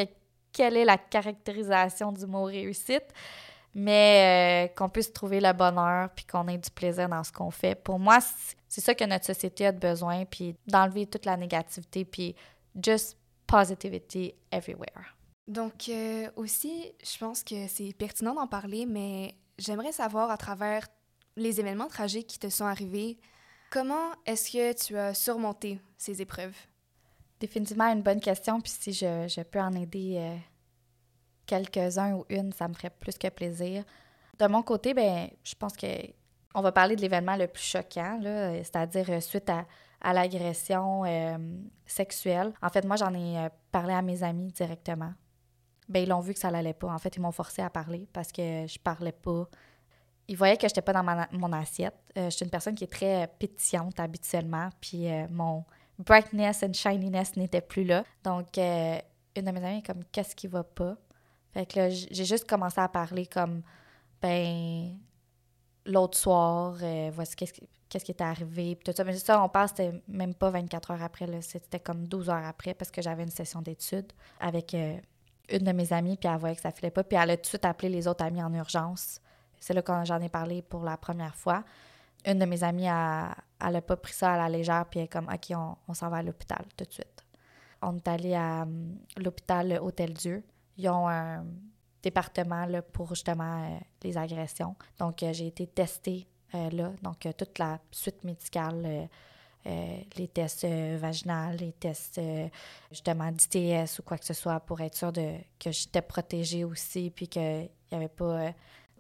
quelle 0.52 0.78
est 0.78 0.86
la 0.86 0.98
caractérisation 0.98 2.12
du 2.12 2.26
mot 2.28 2.44
réussite, 2.44 3.08
mais 3.74 4.68
euh, 4.70 4.74
qu'on 4.76 4.90
puisse 4.90 5.12
trouver 5.12 5.40
le 5.40 5.54
bonheur 5.54 6.10
puis 6.14 6.26
qu'on 6.26 6.48
ait 6.48 6.58
du 6.58 6.70
plaisir 6.70 7.08
dans 7.08 7.24
ce 7.24 7.32
qu'on 7.32 7.52
fait. 7.52 7.74
Pour 7.74 8.00
moi, 8.00 8.20
c'est 8.68 8.82
ça 8.82 8.94
que 8.94 9.06
notre 9.06 9.26
société 9.26 9.66
a 9.66 9.72
besoin, 9.72 10.26
puis 10.26 10.56
d'enlever 10.68 11.08
toute 11.08 11.26
la 11.26 11.38
négativité, 11.38 12.06
puis 12.06 12.36
just 12.82 13.18
positivity 13.52 14.34
everywhere. 14.52 15.16
Donc 15.48 15.90
euh, 15.90 16.30
aussi, 16.38 16.94
je 17.04 17.18
pense 17.18 17.44
que 17.44 17.68
c'est 17.68 17.94
pertinent 17.94 18.34
d'en 18.34 18.48
parler, 18.48 18.86
mais 18.86 19.36
j'aimerais 19.58 19.92
savoir 19.92 20.32
à 20.32 20.38
travers 20.38 20.88
les 21.36 21.60
événements 21.60 21.88
tragiques 21.88 22.28
qui 22.28 22.40
te 22.40 22.50
sont 22.50 22.66
arrivés, 22.66 23.20
comment 23.70 24.12
est-ce 24.26 24.52
que 24.52 24.74
tu 24.74 24.98
as 24.98 25.14
surmonté 25.14 25.80
ces 25.98 26.22
épreuves? 26.22 26.56
Définitivement 27.40 27.92
une 27.92 28.02
bonne 28.02 28.22
question, 28.22 28.62
puis 28.62 28.72
si 28.72 28.94
je, 28.94 29.28
je 29.28 29.42
peux 29.42 29.60
en 29.60 29.74
aider 29.74 30.18
euh, 30.20 30.38
quelques-uns 31.46 32.16
ou 32.16 32.26
une, 32.30 32.54
ça 32.54 32.68
me 32.68 32.74
ferait 32.74 32.92
plus 32.92 33.18
que 33.18 33.28
plaisir. 33.28 33.84
De 34.40 34.48
mon 34.48 34.64
côté, 34.64 34.94
ben, 34.94 35.30
je 35.44 35.56
pense 35.56 35.76
que 35.76 35.88
on 36.54 36.62
va 36.62 36.72
parler 36.72 36.96
de 36.96 37.02
l'événement 37.02 37.36
le 37.36 37.48
plus 37.48 37.64
choquant, 37.64 38.20
c'est-à-dire 38.22 39.10
euh, 39.10 39.20
suite 39.20 39.50
à, 39.50 39.66
à 40.02 40.14
l'agression 40.14 41.04
euh, 41.06 41.38
sexuelle. 41.86 42.54
En 42.62 42.70
fait, 42.70 42.86
moi, 42.86 42.96
j'en 42.96 43.14
ai 43.14 43.50
parlé 43.72 43.94
à 43.94 44.02
mes 44.02 44.24
amis 44.24 44.52
directement. 44.52 45.14
Ben, 45.88 46.04
ils 46.04 46.10
l'ont 46.10 46.20
vu 46.20 46.34
que 46.34 46.40
ça 46.40 46.52
n'allait 46.52 46.74
pas. 46.74 46.88
En 46.88 46.98
fait, 46.98 47.16
ils 47.16 47.22
m'ont 47.22 47.32
forcé 47.32 47.62
à 47.62 47.70
parler 47.70 48.08
parce 48.14 48.32
que 48.32 48.66
je 48.68 48.80
parlais 48.80 49.12
pas. 49.12 49.48
Ils 50.28 50.38
voyaient 50.38 50.56
que 50.56 50.62
je 50.62 50.68
n'étais 50.68 50.82
pas 50.82 50.94
dans 50.94 51.04
mon 51.32 51.52
assiette. 51.54 51.96
je 52.16 52.30
suis 52.30 52.46
une 52.46 52.52
personne 52.52 52.76
qui 52.76 52.86
est 52.86 52.92
très 52.92 53.28
pétillante 53.40 54.00
habituellement, 54.00 54.70
puis 54.80 55.08
mon 55.30 55.66
brightness 56.02 56.64
and 56.64 56.74
shininess 56.74 57.36
n'était 57.36 57.62
plus 57.62 57.84
là. 57.84 58.04
Donc, 58.24 58.58
euh, 58.58 59.00
une 59.36 59.46
de 59.46 59.52
mes 59.52 59.64
amies 59.64 59.78
est 59.80 59.86
comme, 59.86 60.04
qu'est-ce 60.12 60.36
qui 60.36 60.48
va 60.48 60.64
pas? 60.64 60.98
Fait 61.54 61.66
que 61.66 61.80
là, 61.80 61.90
j'ai 61.90 62.26
juste 62.26 62.50
commencé 62.50 62.80
à 62.80 62.88
parler 62.88 63.26
comme, 63.26 63.62
ben, 64.22 64.98
l'autre 65.86 66.18
soir, 66.18 66.78
euh, 66.82 67.12
voici 67.14 67.36
qu'est-ce 67.36 67.54
qui, 67.54 67.68
qu'est-ce 67.92 68.06
qui 68.06 68.12
était 68.12 68.24
arrivé, 68.24 68.80
tout 68.84 68.92
ça. 68.96 69.04
Mais 69.04 69.14
ça, 69.18 69.44
on 69.44 69.50
parle, 69.50 69.68
c'était 69.68 70.02
même 70.08 70.34
pas 70.34 70.50
24 70.50 70.92
heures 70.92 71.04
après, 71.04 71.28
c'était 71.42 71.80
comme 71.80 72.08
12 72.08 72.30
heures 72.30 72.46
après 72.46 72.74
parce 72.74 72.90
que 72.90 73.02
j'avais 73.02 73.24
une 73.24 73.30
session 73.30 73.62
d'études 73.62 74.12
avec 74.40 74.74
euh, 74.74 74.98
une 75.50 75.66
de 75.66 75.72
mes 75.74 75.92
amies, 75.94 76.18
puis 76.18 76.30
elle 76.30 76.40
voyait 76.40 76.56
que 76.56 76.62
ça 76.62 76.72
filait 76.72 76.92
pas, 76.92 77.04
puis 77.04 77.18
elle 77.22 77.32
a 77.32 77.38
tout 77.38 77.44
de 77.44 77.48
suite 77.48 77.66
appelé 77.66 77.90
les 77.90 78.08
autres 78.08 78.24
amis 78.24 78.42
en 78.42 78.54
urgence. 78.54 79.20
C'est 79.60 79.74
là 79.74 79.82
quand 79.82 80.06
j'en 80.06 80.22
ai 80.22 80.30
parlé 80.30 80.62
pour 80.62 80.84
la 80.84 80.98
première 80.98 81.36
fois 81.36 81.64
une 82.26 82.40
de 82.40 82.46
mes 82.46 82.64
amies, 82.64 82.88
a, 82.88 83.36
elle 83.60 83.74
n'a 83.74 83.82
pas 83.82 83.98
pris 83.98 84.14
ça 84.14 84.34
à 84.34 84.38
la 84.38 84.50
légère, 84.50 84.86
puis 84.90 85.00
elle 85.00 85.06
est 85.06 85.10
comme, 85.10 85.28
OK, 85.28 85.56
on, 85.88 85.94
s'en 85.94 86.10
va 86.10 86.18
à 86.18 86.24
l'hôpital 86.24 86.66
tout 86.78 86.86
de 86.86 86.92
suite. 86.92 87.26
On 87.82 87.96
est 87.98 88.08
allé 88.08 88.36
à 88.36 88.64
hum, 88.64 88.98
l'hôpital 89.18 89.80
Hôtel-Dieu. 89.82 90.44
Ils 90.78 90.90
ont 90.90 91.08
un 91.10 91.46
département 92.04 92.68
pour 92.94 93.10
justement 93.10 93.64
euh, 93.64 93.80
les 94.04 94.18
agressions. 94.18 94.76
Donc, 95.00 95.24
euh, 95.24 95.34
j'ai 95.34 95.48
été 95.48 95.68
testée 95.68 96.28
là. 96.54 96.92
Donc, 97.02 97.28
toute 97.38 97.60
la 97.60 97.80
suite 97.92 98.24
médicale, 98.24 99.08
les 99.66 100.28
tests 100.28 100.66
vaginaux, 100.66 101.56
les 101.58 101.72
tests 101.74 102.20
justement 102.92 103.32
d'ITS 103.32 104.00
ou 104.00 104.04
quoi 104.04 104.18
que 104.18 104.26
ce 104.26 104.34
soit 104.34 104.60
pour 104.60 104.82
être 104.82 104.96
sûr 104.96 105.12
de, 105.12 105.36
que 105.60 105.72
j'étais 105.72 106.02
protégée 106.02 106.64
aussi, 106.64 107.12
puis 107.12 107.28
qu'il 107.28 107.70
n'y 107.92 107.98
avait 107.98 108.08
pas 108.08 108.54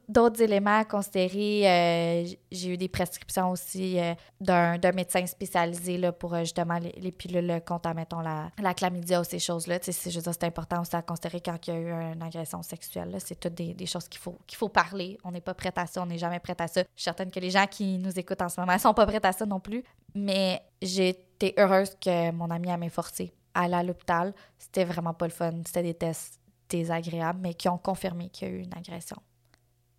d'autres 0.08 0.42
éléments 0.42 0.80
à 0.80 0.86
considérer. 0.86 1.68
Euh, 1.68 2.34
j'ai 2.52 2.70
eu 2.70 2.78
des 2.78 2.88
prescriptions 2.88 3.52
aussi 3.52 4.00
euh, 4.00 4.14
d'un, 4.40 4.78
médecin 4.94 5.26
spécialisé 5.26 5.98
là, 5.98 6.12
pour 6.12 6.34
euh, 6.34 6.42
justement 6.42 6.80
les, 6.80 7.12
pilules 7.12 7.62
contre, 7.66 7.94
mettons, 7.94 8.20
la, 8.20 8.50
la 8.62 8.74
chlamydia 8.74 9.22
ou 9.22 9.24
ces 9.24 9.40
choses-là. 9.40 9.80
Je 9.86 9.92
veux 9.92 10.22
dire, 10.22 10.34
c'est 10.34 10.44
important 10.44 10.82
aussi 10.82 10.96
à 10.96 11.02
considérer 11.02 11.42
quand 11.42 11.68
il 11.68 11.74
y 11.74 11.78
a 11.78 11.80
eu 11.80 12.14
une 12.14 12.22
agression 12.22 12.62
sexuelle. 12.62 13.16
C'est 13.20 13.40
toutes 13.40 13.54
des, 13.54 13.74
des, 13.74 13.86
choses 13.86 14.08
qu'il 14.08 14.20
faut, 14.20 14.38
faut 14.54 14.70
parler. 14.70 15.18
On 15.24 15.32
n'est 15.32 15.42
pas 15.42 15.54
prêt 15.54 15.74
à 15.76 15.88
ça, 15.88 16.02
on 16.02 16.06
n'est 16.06 16.18
jamais 16.18 16.40
prêt 16.40 16.56
à 16.60 16.68
ça. 16.68 16.82
Je 16.82 16.88
suis 16.96 17.04
certaine 17.04 17.32
que 17.32 17.40
les 17.40 17.52
gens 17.52 17.68
qui 17.68 17.98
nous 17.98 18.18
écoutent 18.18 18.42
en 18.42 18.50
ce 18.50 18.60
moment 18.60 18.74
ne 18.74 18.80
sont 18.80 18.94
pas 18.94 19.06
prêts 19.06 19.26
à 19.26 19.32
ça 19.32 19.46
non 19.46 19.60
plus. 19.60 19.84
Mais 20.16 20.62
j'ai 20.82 21.10
été 21.10 21.54
heureuse 21.58 21.96
que 22.00 22.32
mon 22.32 22.50
ami 22.50 22.68
m'ait 22.78 22.90
forcé 22.90 23.34
à 23.54 23.64
aller 23.64 23.76
à 23.76 23.84
l'hôpital. 23.84 24.34
C'était 24.58 24.86
vraiment 24.86 25.14
pas 25.14 25.28
le 25.28 25.32
fun. 25.34 25.52
C'était 25.66 25.84
des 25.84 25.94
tests 25.94 26.40
désagréables, 26.70 27.40
mais 27.42 27.54
qui 27.54 27.68
ont 27.70 27.78
confirmé 27.78 28.30
qu'il 28.30 28.48
y 28.48 28.52
a 28.52 28.54
eu 28.54 28.60
une 28.60 28.74
agression 28.74 29.18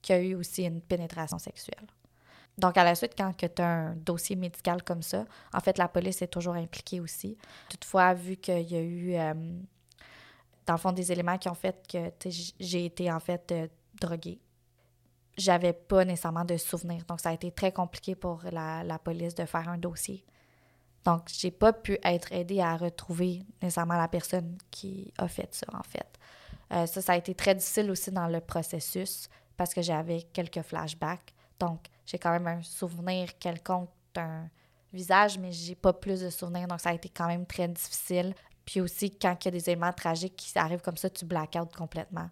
qui 0.03 0.13
a 0.13 0.21
eu 0.21 0.35
aussi 0.35 0.65
une 0.65 0.81
pénétration 0.81 1.39
sexuelle. 1.39 1.87
Donc, 2.59 2.77
à 2.77 2.85
la 2.85 2.95
suite, 2.95 3.15
quand 3.17 3.33
tu 3.37 3.63
as 3.63 3.67
un 3.67 3.95
dossier 3.95 4.37
médical 4.37 4.83
comme 4.83 5.03
ça, 5.03 5.25
en 5.55 5.61
fait, 5.61 5.79
la 5.79 5.89
police 5.89 6.21
est 6.21 6.29
toujours 6.29 6.55
impliquée 6.55 7.01
aussi. 7.01 7.39
Toutefois, 7.71 8.13
vu 8.13 8.37
qu'il 8.37 8.71
y 8.71 8.77
a 8.77 8.81
eu, 8.81 9.15
euh, 9.15 9.33
dans 10.67 10.75
le 10.75 10.79
fond, 10.79 10.93
des 10.93 11.11
éléments 11.11 11.39
qui 11.39 11.49
ont 11.49 11.55
fait 11.55 11.87
que 11.91 12.11
j'ai 12.61 12.85
été, 12.85 13.11
en 13.11 13.21
fait, 13.21 13.51
euh, 13.53 13.69
droguée, 13.99 14.39
j'avais 15.39 15.73
pas 15.73 16.05
nécessairement 16.05 16.45
de 16.45 16.59
souvenirs. 16.59 17.05
Donc, 17.09 17.21
ça 17.21 17.31
a 17.31 17.33
été 17.33 17.51
très 17.51 17.73
compliqué 17.73 18.15
pour 18.15 18.43
la, 18.51 18.99
police 19.03 19.35
de 19.35 19.47
faire 19.47 19.69
un 19.69 19.79
dossier. 19.79 20.25
Donc, 21.05 21.29
j'ai 21.29 21.51
pas 21.51 21.73
pu 21.73 21.99
être 22.05 22.33
aidée 22.33 22.61
à 22.61 22.77
retrouver 22.77 23.43
nécessairement 23.63 23.97
la 23.97 24.09
personne 24.09 24.59
qui 24.71 25.13
a 25.17 25.27
fait 25.27 25.53
ça, 25.55 25.67
en 25.73 25.83
fait. 25.83 26.19
Euh, 26.71 26.87
ça, 26.87 27.01
ça 27.01 27.13
a 27.15 27.17
été 27.17 27.35
très 27.35 27.55
difficile 27.55 27.91
aussi 27.91 28.11
dans 28.13 28.29
le 28.29 28.41
processus 28.41 29.29
parce 29.57 29.75
que 29.75 29.83
j'avais 29.83 30.23
quelques 30.33 30.63
flashbacks. 30.63 31.35
Donc, 31.59 31.87
j'ai 32.07 32.19
quand 32.19 32.31
même 32.31 32.47
un 32.47 32.63
souvenir 32.63 33.39
quelconque 33.39 33.91
d'un 34.15 34.49
visage, 34.93 35.39
mais 35.39 35.53
j'ai 35.53 35.75
pas 35.75 35.93
plus 35.93 36.21
de 36.21 36.31
souvenirs. 36.31 36.67
Donc, 36.69 36.81
ça 36.81 36.91
a 36.91 36.95
été 36.95 37.09
quand 37.09 37.27
même 37.27 37.47
très 37.47 37.69
difficile. 37.69 38.35
Puis 38.65 38.81
aussi, 38.81 39.11
quand 39.11 39.37
il 39.41 39.45
y 39.47 39.49
a 39.49 39.51
des 39.53 39.71
éléments 39.71 39.93
tragiques 39.93 40.37
qui 40.37 40.59
arrivent 40.59 40.83
comme 40.83 40.97
ça, 40.97 41.11
tu 41.11 41.25
black 41.25 41.57
out 41.61 41.75
complètement. 41.75 42.29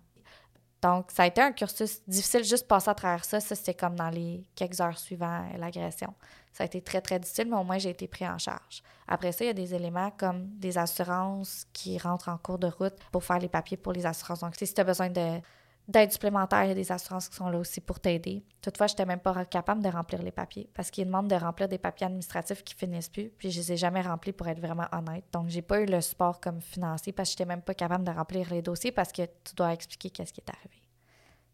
Donc, 0.82 1.10
ça 1.10 1.24
a 1.24 1.26
été 1.26 1.42
un 1.42 1.52
cursus 1.52 2.00
difficile, 2.06 2.42
juste 2.42 2.66
passer 2.66 2.88
à 2.88 2.94
travers 2.94 3.24
ça. 3.24 3.38
Ça, 3.38 3.54
c'était 3.54 3.74
comme 3.74 3.96
dans 3.96 4.08
les 4.08 4.42
quelques 4.54 4.80
heures 4.80 4.98
suivant 4.98 5.44
l'agression. 5.58 6.14
Ça 6.52 6.64
a 6.64 6.66
été 6.66 6.80
très, 6.80 7.02
très 7.02 7.18
difficile, 7.18 7.48
mais 7.50 7.56
au 7.56 7.64
moins, 7.64 7.78
j'ai 7.78 7.90
été 7.90 8.08
pris 8.08 8.26
en 8.26 8.38
charge. 8.38 8.82
Après 9.06 9.32
ça, 9.32 9.44
il 9.44 9.48
y 9.48 9.50
a 9.50 9.54
des 9.54 9.74
éléments 9.74 10.10
comme 10.12 10.46
des 10.56 10.78
assurances 10.78 11.66
qui 11.72 11.98
rentrent 11.98 12.30
en 12.30 12.38
cours 12.38 12.58
de 12.58 12.68
route 12.68 12.94
pour 13.12 13.22
faire 13.22 13.38
les 13.38 13.48
papiers 13.48 13.76
pour 13.76 13.92
les 13.92 14.06
assurances. 14.06 14.40
Donc, 14.40 14.54
si 14.56 14.72
tu 14.72 14.80
as 14.80 14.84
besoin 14.84 15.10
de 15.10 15.40
d'aide 15.88 16.12
supplémentaire, 16.12 16.64
il 16.64 16.68
y 16.68 16.72
a 16.72 16.74
des 16.74 16.92
assurances 16.92 17.28
qui 17.28 17.36
sont 17.36 17.48
là 17.48 17.58
aussi 17.58 17.80
pour 17.80 17.98
t'aider. 18.00 18.44
Toutefois, 18.62 18.86
je 18.86 18.92
n'étais 18.92 19.06
même 19.06 19.20
pas 19.20 19.44
capable 19.44 19.82
de 19.82 19.88
remplir 19.88 20.22
les 20.22 20.30
papiers 20.30 20.68
parce 20.74 20.90
qu'ils 20.90 21.06
demandent 21.06 21.28
de 21.28 21.34
remplir 21.34 21.68
des 21.68 21.78
papiers 21.78 22.06
administratifs 22.06 22.62
qui 22.62 22.74
finissent 22.74 23.08
plus, 23.08 23.30
puis 23.30 23.50
je 23.50 23.60
les 23.60 23.72
ai 23.72 23.76
jamais 23.76 24.02
remplis 24.02 24.32
pour 24.32 24.46
être 24.48 24.60
vraiment 24.60 24.86
honnête. 24.92 25.24
Donc, 25.32 25.48
j'ai 25.48 25.62
pas 25.62 25.80
eu 25.80 25.86
le 25.86 26.00
support 26.00 26.40
comme 26.40 26.60
financier 26.60 27.12
parce 27.12 27.30
que 27.30 27.38
je 27.38 27.42
n'étais 27.42 27.48
même 27.48 27.62
pas 27.62 27.74
capable 27.74 28.04
de 28.04 28.10
remplir 28.10 28.50
les 28.50 28.62
dossiers 28.62 28.92
parce 28.92 29.12
que 29.12 29.22
tu 29.22 29.54
dois 29.56 29.72
expliquer 29.72 30.10
qu'est-ce 30.10 30.32
qui 30.32 30.40
est 30.40 30.50
arrivé. 30.50 30.80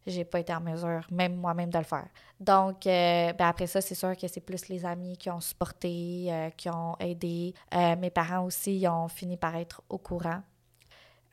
J'ai 0.07 0.25
pas 0.25 0.39
été 0.39 0.55
en 0.55 0.61
mesure, 0.61 1.05
même 1.11 1.35
moi-même, 1.35 1.71
de 1.71 1.79
le 1.79 1.85
faire. 1.85 2.07
Donc, 2.39 2.87
euh, 2.87 3.33
ben 3.33 3.47
après 3.49 3.67
ça, 3.67 3.81
c'est 3.81 3.97
sûr 3.97 4.17
que 4.17 4.29
c'est 4.29 4.41
plus 4.41 4.69
les 4.69 4.85
amis 4.85 5.17
qui 5.17 5.29
ont 5.31 5.41
supporté, 5.41 6.27
euh, 6.29 6.51
qui 6.51 6.69
ont 6.69 6.95
aidé. 7.01 7.55
Euh, 7.75 7.97
mes 7.97 8.11
parents 8.11 8.45
aussi, 8.45 8.79
ils 8.79 8.87
ont 8.87 9.09
fini 9.09 9.37
par 9.37 9.57
être 9.57 9.83
au 9.89 9.99
courant 9.99 10.43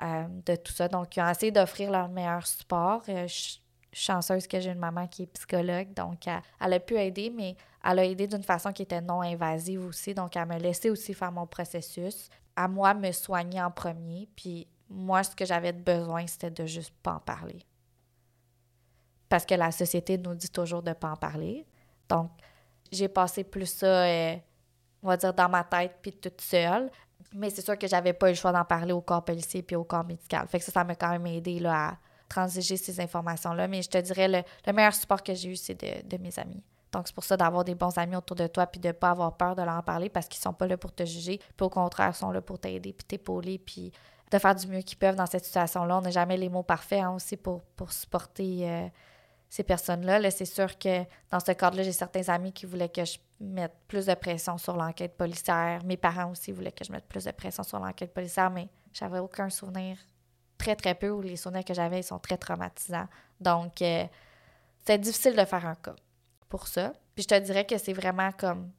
euh, 0.04 0.26
de 0.46 0.56
tout 0.56 0.74
ça. 0.74 0.88
Donc, 0.88 1.16
ils 1.16 1.22
ont 1.22 1.30
essayé 1.30 1.52
d'offrir 1.52 1.90
leur 1.92 2.10
meilleur 2.10 2.46
support. 2.46 3.04
Euh, 3.10 3.28
je 3.28 3.34
suis 3.34 3.64
chanceuse 3.94 4.48
que 4.48 4.60
j'ai 4.60 4.72
une 4.72 4.80
maman 4.80 5.08
qui 5.08 5.24
est 5.24 5.28
psychologue, 5.28 5.94
donc 5.94 6.28
elle, 6.28 6.74
a 6.74 6.80
pu 6.80 6.98
aider, 6.98 7.30
mais 7.30 7.56
elle 7.84 8.00
a 8.00 8.06
aidé 8.06 8.26
d'une 8.28 8.44
façon 8.44 8.74
qui 8.74 8.82
était 8.82 9.02
non 9.02 9.22
invasive 9.22 9.86
aussi. 9.86 10.14
Donc, 10.14 10.36
elle 10.36 10.48
m'a 10.48 10.58
laissé 10.58 10.90
aussi 10.90 11.14
faire 11.14 11.32
mon 11.32 11.46
processus. 11.46 12.30
À 12.56 12.68
moi, 12.68 12.94
me 12.94 13.12
soigner 13.12 13.62
en 13.62 13.72
premier. 13.72 14.28
Puis, 14.36 14.68
moi, 14.90 15.24
ce 15.24 15.36
que 15.36 15.46
j'avais 15.46 15.74
besoin, 15.74 16.26
c'était 16.28 16.52
de 16.52 16.66
juste 16.66 16.94
pas 17.02 17.14
en 17.14 17.20
parler. 17.20 17.60
Parce 19.30 19.46
que 19.46 19.56
la 19.56 19.72
société 19.72 20.18
nous 20.18 20.36
dit 20.36 20.50
toujours 20.50 20.84
de 20.84 20.94
pas 20.94 21.12
en 21.12 21.16
parler. 21.16 21.66
Donc, 22.10 22.32
j'ai 22.92 23.08
passé 23.08 23.44
plus 23.44 23.66
ça, 23.66 24.06
euh, 24.06 24.36
on 25.02 25.08
va 25.08 25.18
dire, 25.18 25.34
dans 25.34 25.50
ma 25.50 25.64
tête, 25.64 25.98
puis 26.02 26.14
toute 26.14 26.42
seule. 26.42 26.92
Mais 27.36 27.50
c'est 27.50 27.62
sûr 27.62 27.78
que 27.78 27.88
j'avais 27.88 28.14
pas 28.14 28.28
eu 28.28 28.32
le 28.32 28.38
choix 28.38 28.52
d'en 28.52 28.66
parler 28.66 28.94
au 28.94 29.02
corps 29.02 29.24
policier 29.24 29.64
puis 29.64 29.76
au 29.76 29.84
corps 29.84 30.06
médical. 30.06 30.48
Fait 30.48 30.60
que 30.60 30.66
ça, 30.66 30.72
ça 30.72 30.84
m'a 30.84 30.96
quand 30.96 31.10
même 31.10 31.26
aidé 31.28 31.60
là, 31.60 31.90
à 31.90 31.98
transiger 32.30 32.78
ces 32.78 33.00
informations-là. 33.00 33.68
Mais 33.68 33.82
je 33.82 33.90
te 33.90 33.98
dirais, 33.98 34.28
le, 34.28 34.74
meilleur 34.74 34.94
support 34.94 35.24
que 35.24 35.34
j'ai 35.34 35.50
eu, 35.50 35.56
c'est 35.56 35.80
de, 35.80 36.18
mes 36.18 36.38
amis. 36.40 36.64
Donc, 36.92 37.08
c'est 37.08 37.16
pour 37.16 37.24
ça 37.24 37.36
d'avoir 37.38 37.64
des 37.64 37.76
bons 37.76 37.98
amis 37.98 38.16
autour 38.16 38.36
de 38.36 38.48
toi 38.48 38.68
puis 38.68 38.80
de 38.80 38.92
pas 38.92 39.10
avoir 39.10 39.36
peur 39.36 39.56
de 39.56 39.64
leur 39.64 39.76
en 39.76 39.82
parler 39.82 40.10
parce 40.10 40.28
qu'ils 40.28 40.42
sont 40.42 40.54
pas 40.54 40.68
là 40.68 40.78
pour 40.78 40.94
te 40.94 41.06
juger. 41.06 41.40
Puis 41.58 41.66
au 41.66 41.70
contraire, 41.70 42.12
ils 42.14 42.18
sont 42.18 42.32
là 42.32 42.42
pour 42.42 42.60
t'aider 42.60 42.94
puis 42.94 43.06
t'épauler 43.06 43.58
puis 43.58 43.92
de 44.32 44.38
faire 44.38 44.56
du 44.56 44.68
mieux 44.68 44.82
qu'ils 44.82 44.98
peuvent 44.98 45.16
dans 45.16 45.26
cette 45.26 45.46
situation-là. 45.46 45.98
On 45.98 46.02
n'a 46.02 46.12
jamais 46.12 46.38
les 46.38 46.50
mots 46.50 46.64
parfaits 46.64 47.02
hein, 47.02 47.12
aussi 47.12 47.36
pour, 47.36 47.62
pour 47.76 47.92
supporter 47.92 48.70
euh, 48.70 48.88
ces 49.50 49.64
personnes-là. 49.64 50.20
Là, 50.20 50.32
c'est 50.32 50.46
sûr 50.46 50.78
que 50.78 51.04
dans 51.32 51.40
ce 51.40 51.52
cadre-là, 51.52 51.84
j'ai 51.84 51.92
certains 51.92 52.30
amis 52.30 52.52
qui 52.52 52.66
voulaient 52.66 52.90
que 52.90 53.06
je 53.06 53.18
mette 53.44 53.76
plus 53.88 54.06
de 54.06 54.14
pression 54.14 54.58
sur 54.58 54.76
l'enquête 54.76 55.16
policière. 55.18 55.84
Mes 55.84 55.98
parents 55.98 56.32
aussi 56.32 56.52
voulaient 56.52 56.72
que 56.72 56.84
je 56.84 56.92
mette 56.92 57.06
plus 57.06 57.26
de 57.26 57.32
pression 57.32 57.64
sur 57.64 57.80
l'enquête 57.80 58.14
policière, 58.14 58.50
mais 58.50 58.70
j'avais 58.94 59.20
aucun 59.20 59.50
souvenir, 59.50 59.98
très 60.58 60.76
très 60.76 60.96
peu, 60.96 61.10
ou 61.10 61.22
les 61.22 61.36
souvenirs 61.36 61.66
que 61.66 61.74
j'avais, 61.74 62.00
ils 62.00 62.04
sont 62.04 62.20
très 62.20 62.38
traumatisants. 62.38 63.08
Donc, 63.40 63.82
euh, 63.82 64.06
c'est 64.86 64.98
difficile 64.98 65.36
de 65.36 65.46
faire 65.46 65.66
un 65.66 65.76
cas 65.76 65.96
pour 66.50 66.68
ça. 66.68 66.94
Puis 67.16 67.24
je 67.24 67.28
te 67.28 67.40
dirais 67.40 67.66
que 67.66 67.78
c'est 67.78 67.94
vraiment 67.94 68.32
comme 68.32 68.72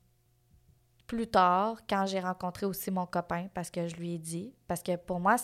plus 1.07 1.27
tard, 1.27 1.77
quand 1.89 2.07
j'ai 2.07 2.21
rencontré 2.21 2.67
aussi 2.67 2.91
mon 2.91 3.07
copain, 3.07 3.49
parce 3.55 3.71
que 3.71 3.87
je 3.87 3.97
lui 3.97 4.15
ai 4.15 4.19
dit, 4.19 4.55
parce 4.67 4.83
que 4.83 4.97
pour 4.97 5.21
moi, 5.21 5.37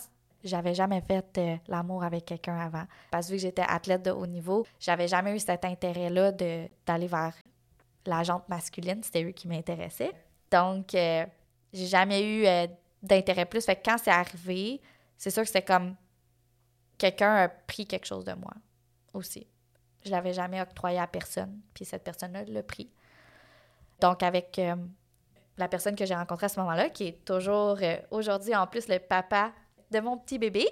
j'avais 0.43 0.75
jamais 0.75 1.03
fait 1.03 1.39
euh, 1.39 1.57
l'amour 1.68 2.03
avec 2.03 2.25
quelqu'un 2.25 2.59
avant. 2.59 2.85
Parce 3.11 3.29
que 3.29 3.37
j'étais 3.37 3.64
athlète 3.66 4.03
de 4.03 4.11
haut 4.11 4.27
niveau, 4.27 4.66
j'avais 4.79 5.09
jamais 5.09 5.35
eu 5.35 5.39
cet 5.39 5.64
intérêt-là 5.64 6.33
d'aller 6.33 7.07
vers 7.07 7.35
la 8.07 8.23
jante 8.23 8.49
masculine. 8.49 9.03
C'était 9.03 9.25
eux 9.25 9.33
qui 9.33 9.49
m'intéressaient. 9.49 10.13
Donc, 10.51 10.95
euh, 10.95 11.25
j'ai 11.73 11.87
jamais 11.87 12.23
eu 12.23 12.47
euh, 12.47 12.67
d'intérêt 13.03 13.47
plus. 13.47 13.65
Fait 13.65 13.77
que 13.77 13.83
quand 13.85 13.99
c'est 13.99 14.11
arrivé, 14.11 14.81
c'est 15.17 15.31
sûr 15.31 15.43
que 15.43 15.49
c'était 15.49 15.63
comme 15.63 15.95
quelqu'un 16.99 17.35
a 17.35 17.49
pris 17.49 17.87
quelque 17.87 18.07
chose 18.07 18.25
de 18.25 18.33
moi 18.33 18.53
aussi. 19.15 19.47
Je 20.05 20.11
l'avais 20.11 20.33
jamais 20.33 20.61
octroyé 20.61 20.99
à 20.99 21.07
personne, 21.07 21.61
puis 21.75 21.85
cette 21.85 22.05
personne-là 22.05 22.45
l'a 22.45 22.63
pris. 22.63 22.91
Donc, 24.01 24.23
avec 24.23 24.59
la 25.59 25.69
personne 25.69 25.95
que 25.95 26.07
j'ai 26.07 26.15
rencontrée 26.15 26.47
à 26.47 26.49
ce 26.49 26.59
moment-là, 26.61 26.89
qui 26.89 27.09
est 27.09 27.25
toujours 27.25 27.79
aujourd'hui 28.11 28.55
en 28.57 28.67
plus 28.67 28.89
le 28.89 28.99
papa 28.99 29.53
de 29.91 30.01
mon 30.01 30.17
petit 30.17 30.39
bébé. 30.39 30.67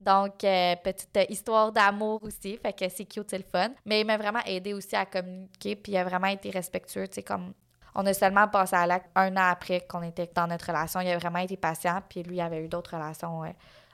Donc, 0.00 0.44
euh, 0.44 0.76
petite 0.76 1.18
histoire 1.28 1.72
d'amour 1.72 2.22
aussi, 2.22 2.56
fait 2.56 2.72
que 2.72 2.88
c'est 2.88 3.04
cute, 3.04 3.28
c'est 3.30 3.38
le 3.38 3.44
fun. 3.44 3.70
Mais 3.84 4.00
il 4.00 4.06
m'a 4.06 4.16
vraiment 4.16 4.42
aidé 4.46 4.72
aussi 4.72 4.94
à 4.94 5.04
communiquer, 5.04 5.74
puis 5.74 5.92
il 5.92 5.96
a 5.96 6.04
vraiment 6.04 6.28
été 6.28 6.50
respectueux, 6.50 7.08
tu 7.08 7.14
sais, 7.14 7.22
comme... 7.22 7.52
On 7.94 8.06
a 8.06 8.14
seulement 8.14 8.46
passé 8.46 8.76
à 8.76 8.86
l'acte 8.86 9.08
un 9.16 9.36
an 9.36 9.48
après 9.50 9.80
qu'on 9.80 10.02
était 10.02 10.30
dans 10.32 10.46
notre 10.46 10.66
relation. 10.66 11.00
Il 11.00 11.10
a 11.10 11.18
vraiment 11.18 11.40
été 11.40 11.56
patient, 11.56 12.00
puis 12.08 12.22
lui 12.22 12.40
avait 12.40 12.64
eu 12.64 12.68
d'autres 12.68 12.94
relations 12.96 13.42
euh, 13.42 13.48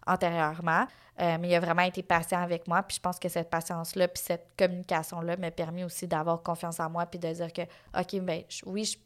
antérieurement. 0.07 0.87
Euh, 1.21 1.39
mais 1.41 1.49
il 1.49 1.55
a 1.55 1.61
vraiment 1.61 1.83
été 1.83 2.03
patient 2.03 2.43
avec 2.43 2.67
moi, 2.69 2.83
puis 2.83 2.97
je 2.97 3.01
pense 3.01 3.19
que 3.19 3.29
cette 3.29 3.49
patience-là, 3.49 4.09
puis 4.09 4.23
cette 4.23 4.49
communication-là 4.59 5.37
m'a 5.37 5.51
permis 5.53 5.85
aussi 5.85 6.07
d'avoir 6.07 6.43
confiance 6.43 6.81
en 6.81 6.91
moi, 6.91 7.07
puis 7.07 7.19
de 7.19 7.33
dire 7.33 7.53
que, 7.53 7.63
OK, 7.99 8.21
ben 8.21 8.43
oui, 8.67 8.99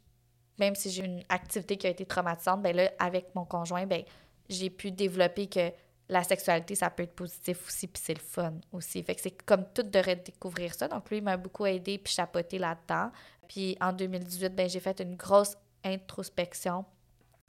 même 0.58 0.74
si 0.74 0.90
j'ai 0.90 1.04
une 1.04 1.22
activité 1.28 1.76
qui 1.76 1.86
a 1.86 1.90
été 1.90 2.04
traumatisante, 2.04 2.62
ben 2.62 2.74
là, 2.74 2.90
avec 2.98 3.34
mon 3.34 3.44
conjoint, 3.44 3.86
ben 3.86 4.02
j'ai 4.48 4.70
pu 4.70 4.90
développer 4.90 5.46
que 5.46 5.70
la 6.08 6.22
sexualité, 6.24 6.74
ça 6.74 6.90
peut 6.90 7.02
être 7.02 7.14
positif 7.14 7.66
aussi, 7.66 7.86
puis 7.86 8.02
c'est 8.02 8.14
le 8.14 8.20
fun 8.20 8.54
aussi. 8.72 9.02
Fait 9.02 9.14
que 9.14 9.20
c'est 9.20 9.42
comme 9.42 9.64
tout 9.74 9.82
de 9.82 9.98
redécouvrir 9.98 10.74
ça. 10.74 10.88
Donc, 10.88 11.10
lui, 11.10 11.18
il 11.18 11.22
m'a 11.22 11.36
beaucoup 11.36 11.66
aidé 11.66 11.98
puis 11.98 12.12
chapeauté 12.12 12.58
là-dedans. 12.58 13.10
Puis 13.46 13.76
en 13.80 13.92
2018, 13.92 14.54
ben, 14.54 14.68
j'ai 14.68 14.80
fait 14.80 15.00
une 15.00 15.16
grosse 15.16 15.56
introspection 15.84 16.84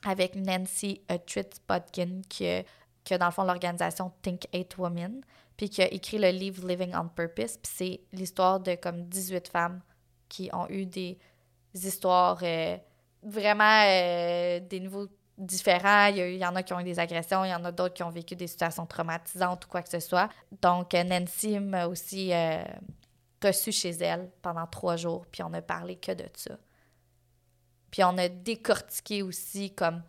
avec 0.05 0.35
Nancy 0.35 1.01
Tritz-Bodkin, 1.07 2.21
qui, 2.27 2.47
qui 3.03 3.13
a 3.13 3.17
dans 3.17 3.25
le 3.27 3.31
fond 3.31 3.43
l'organisation 3.43 4.11
Think 4.21 4.47
Eight 4.53 4.77
Women, 4.77 5.21
puis 5.57 5.69
qui 5.69 5.81
a 5.81 5.91
écrit 5.91 6.17
le 6.17 6.29
livre 6.29 6.67
Living 6.67 6.93
on 6.95 7.07
Purpose. 7.07 7.57
Puis 7.57 7.71
c'est 7.75 8.01
l'histoire 8.11 8.59
de 8.59 8.75
comme 8.75 9.03
18 9.05 9.47
femmes 9.47 9.81
qui 10.27 10.49
ont 10.53 10.67
eu 10.69 10.85
des 10.85 11.17
histoires 11.73 12.39
euh, 12.43 12.77
vraiment 13.23 13.83
euh, 13.85 14.59
des 14.59 14.79
nouveaux 14.79 15.07
différents. 15.39 16.07
Il 16.07 16.35
y, 16.35 16.45
en 16.45 16.55
a 16.55 16.63
qui 16.63 16.73
ont 16.73 16.79
eu 16.79 16.83
des 16.83 16.99
agressions, 16.99 17.43
il 17.45 17.49
y 17.49 17.53
en 17.53 17.63
a 17.65 17.71
d'autres 17.71 17.93
qui 17.93 18.03
ont 18.03 18.09
vécu 18.09 18.35
des 18.35 18.47
situations 18.47 18.85
traumatisantes 18.85 19.65
ou 19.65 19.69
quoi 19.69 19.81
que 19.81 19.89
ce 19.89 19.99
soit. 19.99 20.29
Donc, 20.61 20.93
Nancy 20.93 21.59
m'a 21.59 21.87
aussi 21.87 22.33
euh, 22.33 22.63
reçu 23.43 23.71
chez 23.71 23.91
elle 23.91 24.29
pendant 24.41 24.67
trois 24.67 24.97
jours, 24.97 25.25
puis 25.31 25.41
on 25.41 25.53
a 25.53 25.61
parlé 25.61 25.95
que 25.95 26.11
de 26.11 26.25
ça. 26.35 26.57
Puis 27.89 28.03
on 28.03 28.17
a 28.17 28.27
décortiqué 28.27 29.23
aussi 29.23 29.73
comme 29.73 30.03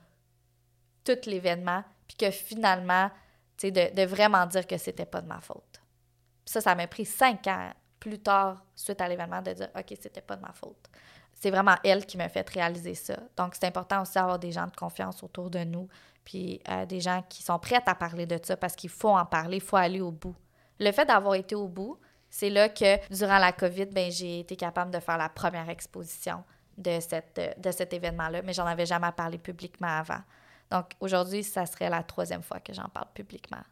tout 1.04 1.16
l'événement, 1.26 1.82
puis 2.06 2.16
que 2.16 2.30
finalement, 2.30 3.08
tu 3.56 3.68
sais, 3.68 3.70
de, 3.70 4.02
vraiment 4.04 4.44
dire 4.46 4.66
que 4.66 4.76
c'était 4.76 5.06
pas 5.06 5.22
de 5.22 5.28
ma 5.28 5.40
faute. 5.40 5.80
Ça, 6.44 6.60
ça 6.60 6.74
m'a 6.74 6.86
pris 6.86 7.06
cinq 7.06 7.46
ans 7.46 7.72
plus 8.00 8.18
tard, 8.18 8.64
suite 8.74 9.00
à 9.00 9.08
l'événement, 9.08 9.40
de 9.40 9.52
dire, 9.52 9.68
OK, 9.76 9.96
c'était 10.00 10.20
pas 10.20 10.36
de 10.36 10.42
ma 10.42 10.52
faute 10.52 10.90
c'est 11.40 11.50
vraiment 11.50 11.74
elle 11.82 12.04
qui 12.04 12.18
m'a 12.18 12.28
fait 12.28 12.48
réaliser 12.50 12.94
ça. 12.94 13.16
Donc, 13.36 13.54
c'est 13.54 13.66
important 13.66 14.02
aussi 14.02 14.14
d'avoir 14.14 14.38
des 14.38 14.52
gens 14.52 14.66
de 14.66 14.76
confiance 14.76 15.22
autour 15.22 15.48
de 15.48 15.60
nous, 15.60 15.88
puis 16.22 16.60
euh, 16.68 16.84
des 16.84 17.00
gens 17.00 17.24
qui 17.30 17.42
sont 17.42 17.58
prêts 17.58 17.80
à 17.86 17.94
parler 17.94 18.26
de 18.26 18.38
ça 18.42 18.58
parce 18.58 18.76
qu'il 18.76 18.90
faut 18.90 19.16
en 19.16 19.24
parler, 19.24 19.56
il 19.56 19.62
faut 19.62 19.76
aller 19.76 20.02
au 20.02 20.10
bout. 20.10 20.36
Le 20.78 20.92
fait 20.92 21.06
d'avoir 21.06 21.34
été 21.34 21.54
au 21.54 21.66
bout, 21.66 21.98
c'est 22.28 22.50
là 22.50 22.68
que 22.68 23.08
durant 23.12 23.38
la 23.38 23.52
COVID, 23.52 23.86
ben, 23.86 24.12
j'ai 24.12 24.40
été 24.40 24.54
capable 24.54 24.90
de 24.90 25.00
faire 25.00 25.16
la 25.16 25.30
première 25.30 25.70
exposition 25.70 26.44
de, 26.76 27.00
cette, 27.00 27.40
de 27.58 27.70
cet 27.70 27.94
événement-là, 27.94 28.42
mais 28.42 28.52
j'en 28.52 28.66
avais 28.66 28.86
jamais 28.86 29.10
parlé 29.12 29.38
publiquement 29.38 29.88
avant. 29.88 30.20
Donc, 30.70 30.92
aujourd'hui, 31.00 31.42
ça 31.42 31.64
serait 31.64 31.88
la 31.88 32.02
troisième 32.02 32.42
fois 32.42 32.60
que 32.60 32.74
j'en 32.74 32.88
parle 32.90 33.08
publiquement. 33.14 33.62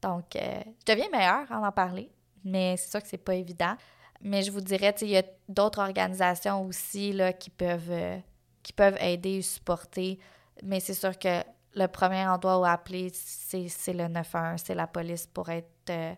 Donc, 0.00 0.36
euh, 0.36 0.60
je 0.80 0.92
deviens 0.92 1.10
meilleure 1.10 1.52
à 1.52 1.58
en 1.58 1.70
parler, 1.70 2.10
mais 2.44 2.78
c'est 2.78 2.90
sûr 2.90 3.02
que 3.02 3.08
c'est 3.08 3.18
pas 3.18 3.34
évident. 3.34 3.76
Mais 4.20 4.42
je 4.42 4.50
vous 4.50 4.60
dirais, 4.60 4.94
il 5.02 5.08
y 5.08 5.16
a 5.16 5.22
d'autres 5.48 5.80
organisations 5.80 6.64
aussi 6.64 7.12
là, 7.12 7.32
qui, 7.32 7.50
peuvent, 7.50 7.90
euh, 7.90 8.18
qui 8.62 8.72
peuvent 8.72 8.96
aider 9.00 9.38
ou 9.38 9.42
supporter. 9.42 10.18
Mais 10.62 10.80
c'est 10.80 10.94
sûr 10.94 11.18
que 11.18 11.42
le 11.74 11.86
premier 11.86 12.26
endroit 12.26 12.58
où 12.58 12.64
appeler, 12.64 13.10
c'est 13.12 13.92
le 13.92 14.08
911, 14.08 14.62
c'est 14.64 14.74
la 14.74 14.86
police 14.86 15.26
pour 15.26 15.48
être 15.48 15.68
euh, 15.90 16.14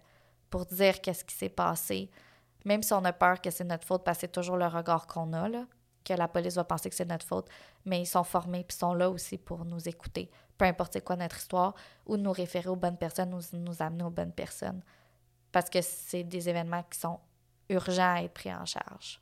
pour 0.51 0.66
dire 0.66 1.01
qu'est-ce 1.01 1.24
qui 1.24 1.34
s'est 1.34 1.49
passé. 1.49 2.11
Même 2.64 2.82
si 2.82 2.92
on 2.92 3.05
a 3.05 3.12
peur 3.12 3.40
que 3.40 3.51
c'est 3.51 3.64
notre 3.64 3.86
faute, 3.86 4.05
parce 4.05 4.18
que 4.18 4.20
c'est 4.22 4.32
toujours 4.32 4.57
le 4.57 4.66
regard 4.66 5.07
qu'on 5.07 5.32
a, 5.32 5.49
là, 5.49 5.66
que 6.05 6.12
la 6.14 6.28
police 6.28 6.55
va 6.55 6.64
penser 6.64 6.88
que 6.88 6.97
c'est 6.97 7.05
notre 7.05 7.26
faute, 7.26 7.49
mais 7.84 8.01
ils 8.01 8.07
sont 8.07 8.24
formés 8.24 8.64
puis 8.64 8.76
sont 8.76 8.94
là 8.94 9.11
aussi 9.11 9.38
pour 9.38 9.64
nous 9.64 9.88
écouter, 9.88 10.30
peu 10.57 10.64
importe 10.64 11.01
quoi 11.05 11.16
notre 11.16 11.36
histoire, 11.36 11.74
ou 12.07 12.16
nous 12.16 12.32
référer 12.32 12.68
aux 12.68 12.76
bonnes 12.76 12.97
personnes, 12.97 13.34
ou 13.34 13.40
nous 13.53 13.82
amener 13.82 14.05
aux 14.05 14.11
bonnes 14.11 14.32
personnes. 14.32 14.82
Parce 15.53 15.68
que 15.68 15.80
c'est 15.82 16.24
des 16.24 16.49
événements 16.49 16.82
qui 16.90 16.99
sont 16.99 17.20
urgent 17.69 18.14
à 18.14 18.23
être 18.23 18.33
pris 18.33 18.53
en 18.53 18.64
charge. 18.64 19.21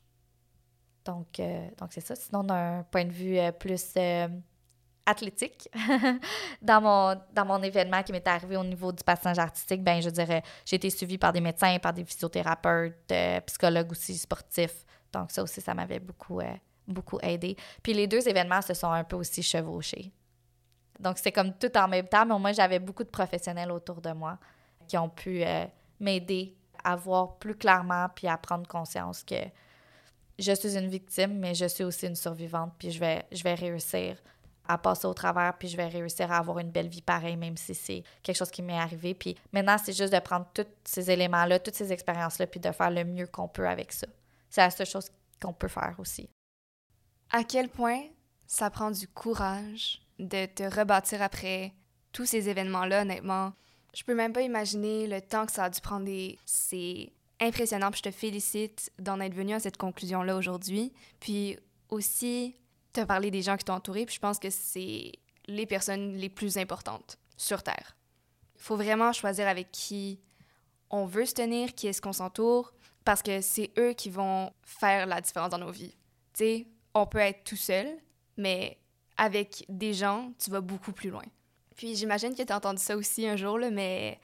Donc, 1.05 1.39
euh, 1.39 1.67
donc 1.77 1.89
c'est 1.93 2.01
ça. 2.01 2.15
Sinon, 2.15 2.43
d'un 2.43 2.83
point 2.91 3.05
de 3.05 3.11
vue 3.11 3.37
euh, 3.37 3.51
plus 3.51 3.93
euh, 3.97 4.27
athlétique, 5.05 5.69
dans, 6.61 6.81
mon, 6.81 7.21
dans 7.31 7.45
mon 7.45 7.61
événement 7.61 8.01
qui 8.01 8.11
m'est 8.11 8.27
arrivé 8.27 8.57
au 8.57 8.63
niveau 8.63 8.91
du 8.91 9.03
patinage 9.03 9.37
artistique, 9.37 9.83
ben 9.83 10.01
je 10.01 10.09
dirais, 10.09 10.41
j'ai 10.65 10.77
été 10.77 10.89
suivie 10.89 11.19
par 11.19 11.31
des 11.31 11.41
médecins, 11.41 11.77
par 11.77 11.93
des 11.93 12.03
physiothérapeutes, 12.03 13.13
psychologues 13.45 13.91
aussi 13.91 14.17
sportifs. 14.17 14.83
Donc, 15.13 15.31
ça 15.31 15.43
aussi, 15.43 15.61
ça 15.61 15.73
m'avait 15.75 15.99
beaucoup, 15.99 16.41
beaucoup 16.87 17.19
aidé. 17.21 17.55
Puis 17.83 17.93
les 17.93 18.07
deux 18.07 18.27
événements 18.27 18.61
se 18.63 18.73
sont 18.73 18.91
un 18.91 19.03
peu 19.03 19.15
aussi 19.15 19.43
chevauchés. 19.43 20.11
Donc, 20.99 21.19
c'est 21.19 21.31
comme 21.31 21.53
tout 21.53 21.77
en 21.77 21.87
même 21.87 22.07
temps, 22.07 22.25
mais 22.25 22.39
moi, 22.39 22.51
j'avais 22.51 22.79
beaucoup 22.79 23.03
de 23.03 23.09
professionnels 23.09 23.71
autour 23.71 24.01
de 24.01 24.11
moi 24.11 24.39
qui 24.87 24.97
ont 24.97 25.09
pu 25.09 25.43
m'aider 25.99 26.57
à 26.85 26.95
voir 26.95 27.37
plus 27.37 27.55
clairement 27.55 28.07
puis 28.15 28.27
à 28.27 28.37
prendre 28.37 28.67
conscience 28.67 29.23
que 29.23 29.35
je 30.37 30.51
suis 30.51 30.77
une 30.77 30.87
victime, 30.87 31.39
mais 31.39 31.55
je 31.55 31.65
suis 31.65 31.83
aussi 31.83 32.07
une 32.07 32.15
survivante, 32.15 32.73
puis 32.77 32.91
je 32.91 32.99
vais, 32.99 33.25
je 33.31 33.43
vais 33.43 33.55
réussir 33.55 34.17
à 34.67 34.77
passer 34.77 35.05
au 35.05 35.13
travers, 35.13 35.57
puis 35.57 35.67
je 35.67 35.77
vais 35.77 35.87
réussir 35.87 36.31
à 36.31 36.37
avoir 36.37 36.59
une 36.59 36.71
belle 36.71 36.87
vie 36.87 37.01
pareille, 37.01 37.37
même 37.37 37.55
si 37.55 37.75
c'est 37.75 38.03
quelque 38.23 38.35
chose 38.35 38.51
qui 38.51 38.61
m'est 38.61 38.77
arrivé. 38.77 39.13
Puis 39.13 39.35
maintenant, 39.51 39.77
c'est 39.83 39.93
juste 39.93 40.13
de 40.13 40.19
prendre 40.19 40.47
tous 40.53 40.65
ces 40.83 41.11
éléments-là, 41.11 41.59
toutes 41.59 41.75
ces 41.75 41.91
expériences-là, 41.91 42.47
puis 42.47 42.59
de 42.59 42.71
faire 42.71 42.91
le 42.91 43.03
mieux 43.03 43.27
qu'on 43.27 43.47
peut 43.47 43.67
avec 43.67 43.91
ça. 43.91 44.07
C'est 44.49 44.61
la 44.61 44.71
seule 44.71 44.87
chose 44.87 45.09
qu'on 45.41 45.53
peut 45.53 45.67
faire 45.67 45.95
aussi. 45.99 46.29
À 47.31 47.43
quel 47.43 47.69
point 47.69 48.01
ça 48.47 48.69
prend 48.69 48.91
du 48.91 49.07
courage 49.07 50.01
de 50.19 50.45
te 50.45 50.63
rebâtir 50.63 51.21
après 51.21 51.73
tous 52.11 52.25
ces 52.25 52.49
événements-là, 52.49 53.01
honnêtement? 53.01 53.53
Je 53.95 54.03
peux 54.03 54.13
même 54.13 54.33
pas 54.33 54.41
imaginer 54.41 55.07
le 55.07 55.21
temps 55.21 55.45
que 55.45 55.53
ça 55.53 55.63
a 55.63 55.69
dû 55.69 55.79
prendre. 55.79 56.09
C'est 56.45 57.13
impressionnant, 57.39 57.91
puis 57.91 58.01
je 58.03 58.09
te 58.09 58.11
félicite 58.11 58.91
d'en 58.99 59.19
être 59.21 59.33
venu 59.33 59.53
à 59.53 59.59
cette 59.59 59.77
conclusion-là 59.77 60.35
aujourd'hui. 60.35 60.93
Puis 61.19 61.57
aussi, 61.89 62.55
te 62.91 63.03
parler 63.03 63.31
des 63.31 63.41
gens 63.41 63.55
qui 63.55 63.63
t'ont 63.63 63.73
entouré, 63.73 64.05
puis 64.05 64.15
je 64.15 64.19
pense 64.19 64.37
que 64.37 64.49
c'est 64.49 65.13
les 65.47 65.65
personnes 65.65 66.13
les 66.13 66.29
plus 66.29 66.57
importantes 66.57 67.17
sur 67.37 67.63
Terre. 67.63 67.95
Il 68.55 68.61
faut 68.61 68.75
vraiment 68.75 69.13
choisir 69.13 69.47
avec 69.47 69.71
qui 69.71 70.19
on 70.89 71.05
veut 71.05 71.25
se 71.25 71.33
tenir, 71.33 71.73
qui 71.73 71.87
est-ce 71.87 72.01
qu'on 72.01 72.13
s'entoure, 72.13 72.73
parce 73.05 73.21
que 73.21 73.41
c'est 73.41 73.71
eux 73.77 73.93
qui 73.93 74.09
vont 74.09 74.51
faire 74.63 75.05
la 75.05 75.21
différence 75.21 75.51
dans 75.51 75.57
nos 75.57 75.71
vies. 75.71 75.95
Tu 76.33 76.43
sais, 76.43 76.67
on 76.93 77.05
peut 77.05 77.19
être 77.19 77.43
tout 77.43 77.55
seul, 77.55 77.87
mais 78.37 78.77
avec 79.17 79.65
des 79.69 79.93
gens, 79.93 80.33
tu 80.37 80.49
vas 80.49 80.61
beaucoup 80.61 80.91
plus 80.91 81.09
loin. 81.09 81.23
Puis 81.75 81.95
j'imagine 81.95 82.35
que 82.35 82.43
tu 82.43 82.51
as 82.51 82.57
entendu 82.57 82.81
ça 82.81 82.95
aussi 82.95 83.27
un 83.27 83.35
jour, 83.35 83.57
là, 83.57 83.69
mais 83.69 84.19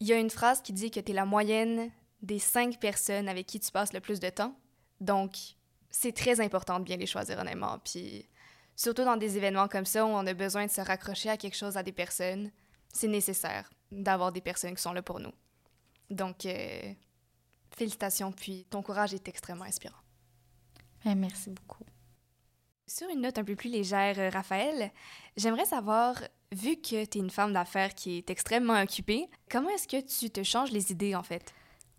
il 0.00 0.06
y 0.06 0.12
a 0.12 0.18
une 0.18 0.30
phrase 0.30 0.60
qui 0.60 0.72
dit 0.72 0.90
que 0.90 1.00
tu 1.00 1.12
es 1.12 1.14
la 1.14 1.24
moyenne 1.24 1.90
des 2.22 2.38
cinq 2.38 2.78
personnes 2.78 3.28
avec 3.28 3.46
qui 3.46 3.60
tu 3.60 3.70
passes 3.70 3.92
le 3.92 4.00
plus 4.00 4.20
de 4.20 4.28
temps. 4.28 4.54
Donc, 5.00 5.36
c'est 5.90 6.12
très 6.12 6.40
important 6.40 6.78
de 6.78 6.84
bien 6.84 6.96
les 6.96 7.06
choisir 7.06 7.38
honnêtement. 7.38 7.78
Puis 7.84 8.26
surtout 8.74 9.04
dans 9.04 9.16
des 9.16 9.36
événements 9.36 9.68
comme 9.68 9.86
ça 9.86 10.04
où 10.04 10.08
on 10.08 10.26
a 10.26 10.34
besoin 10.34 10.66
de 10.66 10.70
se 10.70 10.80
raccrocher 10.80 11.30
à 11.30 11.36
quelque 11.36 11.56
chose, 11.56 11.76
à 11.76 11.82
des 11.82 11.92
personnes, 11.92 12.50
c'est 12.92 13.08
nécessaire 13.08 13.70
d'avoir 13.90 14.32
des 14.32 14.40
personnes 14.40 14.74
qui 14.74 14.82
sont 14.82 14.92
là 14.92 15.02
pour 15.02 15.20
nous. 15.20 15.32
Donc, 16.10 16.46
euh, 16.46 16.92
félicitations, 17.76 18.32
puis 18.32 18.66
ton 18.70 18.82
courage 18.82 19.14
est 19.14 19.28
extrêmement 19.28 19.64
inspirant. 19.64 19.96
Merci 21.04 21.50
beaucoup. 21.50 21.84
Sur 22.86 23.08
une 23.10 23.20
note 23.20 23.38
un 23.38 23.44
peu 23.44 23.56
plus 23.56 23.70
légère, 23.70 24.18
euh, 24.18 24.30
Raphaël, 24.30 24.92
j'aimerais 25.36 25.64
savoir, 25.64 26.16
vu 26.52 26.76
que 26.76 27.04
tu 27.04 27.18
es 27.18 27.20
une 27.20 27.30
femme 27.30 27.52
d'affaires 27.52 27.94
qui 27.94 28.18
est 28.18 28.30
extrêmement 28.30 28.80
occupée, 28.80 29.28
comment 29.50 29.70
est-ce 29.70 29.88
que 29.88 30.00
tu 30.00 30.30
te 30.30 30.42
changes 30.42 30.70
les 30.72 30.92
idées 30.92 31.14
en 31.14 31.22
fait? 31.22 31.52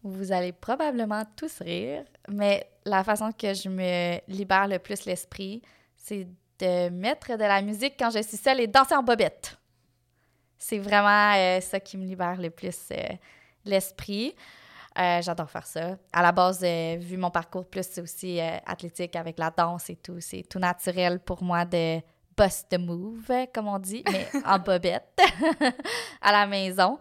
Vous 0.04 0.32
allez 0.32 0.52
probablement 0.52 1.24
tous 1.36 1.60
rire, 1.60 2.06
mais 2.30 2.70
la 2.86 3.04
façon 3.04 3.32
que 3.32 3.54
je 3.54 3.68
me 3.68 4.20
libère 4.28 4.68
le 4.68 4.80
plus 4.80 5.06
l'esprit, 5.06 5.62
c'est 5.96 6.28
de 6.60 6.90
mettre 6.90 7.38
de 7.38 7.44
la 7.44 7.62
musique 7.62 7.96
quand 8.00 8.10
je 8.10 8.22
suis 8.22 8.38
seule 8.38 8.62
et 8.62 8.68
danser 8.68 8.96
en 8.96 9.04
bobette. 9.04 9.58
C'est 10.58 10.80
vraiment 10.80 11.34
euh, 11.36 11.62
ça 11.62 11.80
qui 11.80 11.98
me 11.98 12.06
libère 12.06 12.40
le 12.40 12.50
plus 12.50 12.78
euh, 12.92 12.96
l'esprit. 13.66 14.36
Euh, 14.98 15.22
j'adore 15.22 15.50
faire 15.50 15.68
ça. 15.68 15.98
À 16.12 16.24
la 16.24 16.32
base, 16.32 16.64
vu 16.64 17.18
mon 17.18 17.30
parcours 17.30 17.68
plus, 17.68 18.00
aussi 18.00 18.40
athlétique 18.40 19.16
avec 19.16 19.38
la 19.38 19.52
danse 19.52 19.92
et 19.92 19.96
tout. 19.96 20.20
C'est 20.20 20.42
tout 20.42 20.58
naturel 20.58 21.20
pour 21.20 21.44
moi 21.44 21.66
de 21.66 22.02
bust 22.38 22.70
the 22.70 22.78
move, 22.78 23.32
comme 23.54 23.68
on 23.68 23.80
dit, 23.80 24.04
mais 24.12 24.28
en 24.46 24.60
bobette 24.60 25.20
à 26.22 26.32
la 26.32 26.46
maison. 26.46 27.00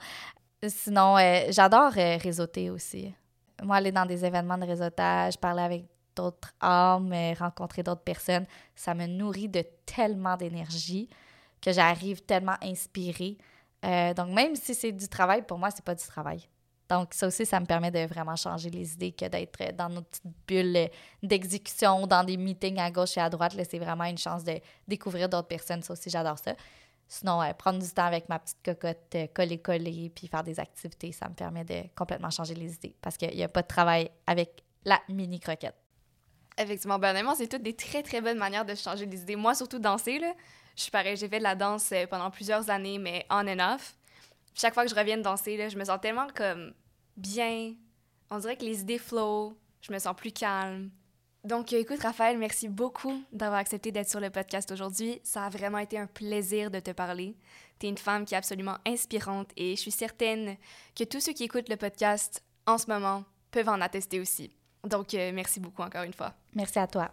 Sinon, 0.66 1.16
j'adore 1.51 1.93
réseauter 1.93 2.70
aussi. 2.70 3.14
Moi, 3.62 3.76
aller 3.76 3.93
dans 3.93 4.07
des 4.07 4.24
événements 4.24 4.59
de 4.59 4.66
réseautage, 4.66 5.39
parler 5.39 5.62
avec 5.62 5.84
d'autres 6.16 6.53
âmes, 6.62 7.12
rencontrer 7.39 7.82
d'autres 7.82 8.03
personnes, 8.03 8.47
ça 8.74 8.95
me 8.95 9.07
nourrit 9.07 9.49
de 9.49 9.62
tellement 9.84 10.37
d'énergie 10.37 11.09
que 11.61 11.72
j'arrive 11.72 12.22
tellement 12.22 12.57
inspirée. 12.62 13.37
Euh, 13.84 14.14
donc, 14.14 14.28
même 14.30 14.57
si 14.57 14.74
c'est 14.74 14.93
du 14.93 15.09
travail, 15.09 15.43
pour 15.43 15.59
moi, 15.59 15.70
c'est 15.70 15.84
pas 15.84 15.95
du 15.95 16.05
travail. 16.05 16.41
Donc, 16.89 17.14
ça 17.14 17.26
aussi, 17.26 17.45
ça 17.45 17.59
me 17.59 17.66
permet 17.66 17.91
de 17.91 18.07
vraiment 18.07 18.37
changer 18.37 18.70
les 18.70 18.93
idées 18.95 19.12
que 19.12 19.26
d'être 19.26 19.74
dans 19.76 19.89
nos 19.89 20.03
petites 20.03 20.22
bulles 20.47 20.89
d'exécution, 21.22 22.07
dans 22.07 22.22
des 22.22 22.37
meetings 22.37 22.78
à 22.78 22.91
gauche 22.91 23.16
et 23.16 23.20
à 23.20 23.28
droite. 23.28 23.55
C'est 23.68 23.78
vraiment 23.78 24.05
une 24.05 24.18
chance 24.18 24.45
de 24.45 24.61
découvrir 24.87 25.28
d'autres 25.28 25.49
personnes. 25.49 25.82
Ça 25.82 25.93
aussi, 25.93 26.11
j'adore 26.11 26.39
ça. 26.39 26.55
Sinon, 27.09 27.41
prendre 27.57 27.78
du 27.78 27.89
temps 27.91 28.05
avec 28.05 28.28
ma 28.28 28.39
petite 28.39 28.59
cocotte, 28.64 29.14
euh, 29.14 29.26
coller-coller, 29.32 30.11
puis 30.14 30.26
faire 30.26 30.43
des 30.43 30.59
activités, 30.59 31.12
ça 31.12 31.28
me 31.28 31.34
permet 31.34 31.64
de 31.64 31.82
complètement 31.95 32.30
changer 32.30 32.55
les 32.55 32.74
idées 32.74 32.97
parce 33.01 33.16
qu'il 33.16 33.32
n'y 33.34 33.45
a 33.45 33.49
pas 33.49 33.62
de 33.62 33.68
travail 33.68 34.11
avec 34.26 34.64
la 34.84 35.01
mini-croquette. 35.09 35.76
Effectivement, 36.59 36.99
ben 36.99 37.34
c'est 37.37 37.47
toutes 37.47 37.62
des 37.62 37.76
très, 37.76 38.03
très 38.03 38.20
bonnes 38.20 38.39
manières 38.39 38.64
de 38.64 38.74
changer 38.74 39.07
les 39.07 39.20
idées. 39.20 39.37
Moi, 39.37 39.55
surtout 39.55 39.78
danser, 39.78 40.18
là. 40.18 40.32
Je 40.74 40.82
suis 40.82 40.91
pareil, 40.91 41.16
j'ai 41.16 41.28
fait 41.28 41.39
de 41.39 41.45
la 41.45 41.55
danse 41.55 41.91
euh, 41.93 42.07
pendant 42.07 42.30
plusieurs 42.30 42.68
années, 42.70 42.99
mais 42.99 43.24
on 43.30 43.47
and 43.47 43.74
off. 43.74 43.96
Chaque 44.57 44.73
fois 44.73 44.85
que 44.85 44.91
je 44.91 44.95
reviens 44.95 45.19
danser, 45.19 45.57
là, 45.59 45.69
je 45.69 45.77
me 45.77 45.85
sens 45.85 46.01
tellement 46.01 46.27
comme 46.35 46.73
bien. 47.17 47.75
On 48.31 48.39
dirait 48.39 48.57
que 48.57 48.65
les 48.65 48.81
idées 48.81 48.99
flow, 48.99 49.55
je 49.83 49.93
me 49.93 49.99
sens 49.99 50.17
plus 50.17 50.33
calme. 50.33 50.91
Donc, 51.45 51.73
euh, 51.73 51.79
écoute, 51.79 52.01
Raphaël, 52.03 52.39
merci 52.39 52.67
beaucoup 52.67 53.23
d'avoir 53.33 53.61
accepté 53.61 53.93
d'être 53.93 54.09
sur 54.09 54.19
le 54.19 54.31
podcast 54.31 54.73
aujourd'hui. 54.73 55.21
Ça 55.23 55.45
a 55.45 55.51
vraiment 55.51 55.79
été 55.79 55.99
un 55.99 56.07
plaisir 56.07 56.71
de 56.71 56.81
te 56.81 56.91
parler. 56.91 57.37
Tu 57.79 57.87
es 57.87 57.89
une 57.91 57.99
femme 57.99 58.25
qui 58.25 58.35
est 58.35 58.39
absolument 58.39 58.79
inspirante 58.87 59.51
et 59.57 59.77
je 59.77 59.81
suis 59.81 59.91
certaine 59.91 60.57
que 60.97 61.05
tous 61.05 61.21
ceux 61.21 61.35
qui 61.35 61.45
écoutent 61.45 61.69
le 61.69 61.77
podcast 61.77 62.43
en 62.67 62.79
ce 62.79 62.91
moment 62.91 63.25
peuvent 63.51 63.69
en 63.69 63.81
attester 63.81 64.19
aussi. 64.19 64.51
Donc, 64.85 65.13
euh, 65.15 65.33
merci 65.33 65.61
beaucoup 65.61 65.83
encore 65.83 66.03
une 66.03 66.15
fois. 66.15 66.35
Merci 66.55 66.79
à 66.79 66.87
toi. 66.87 67.13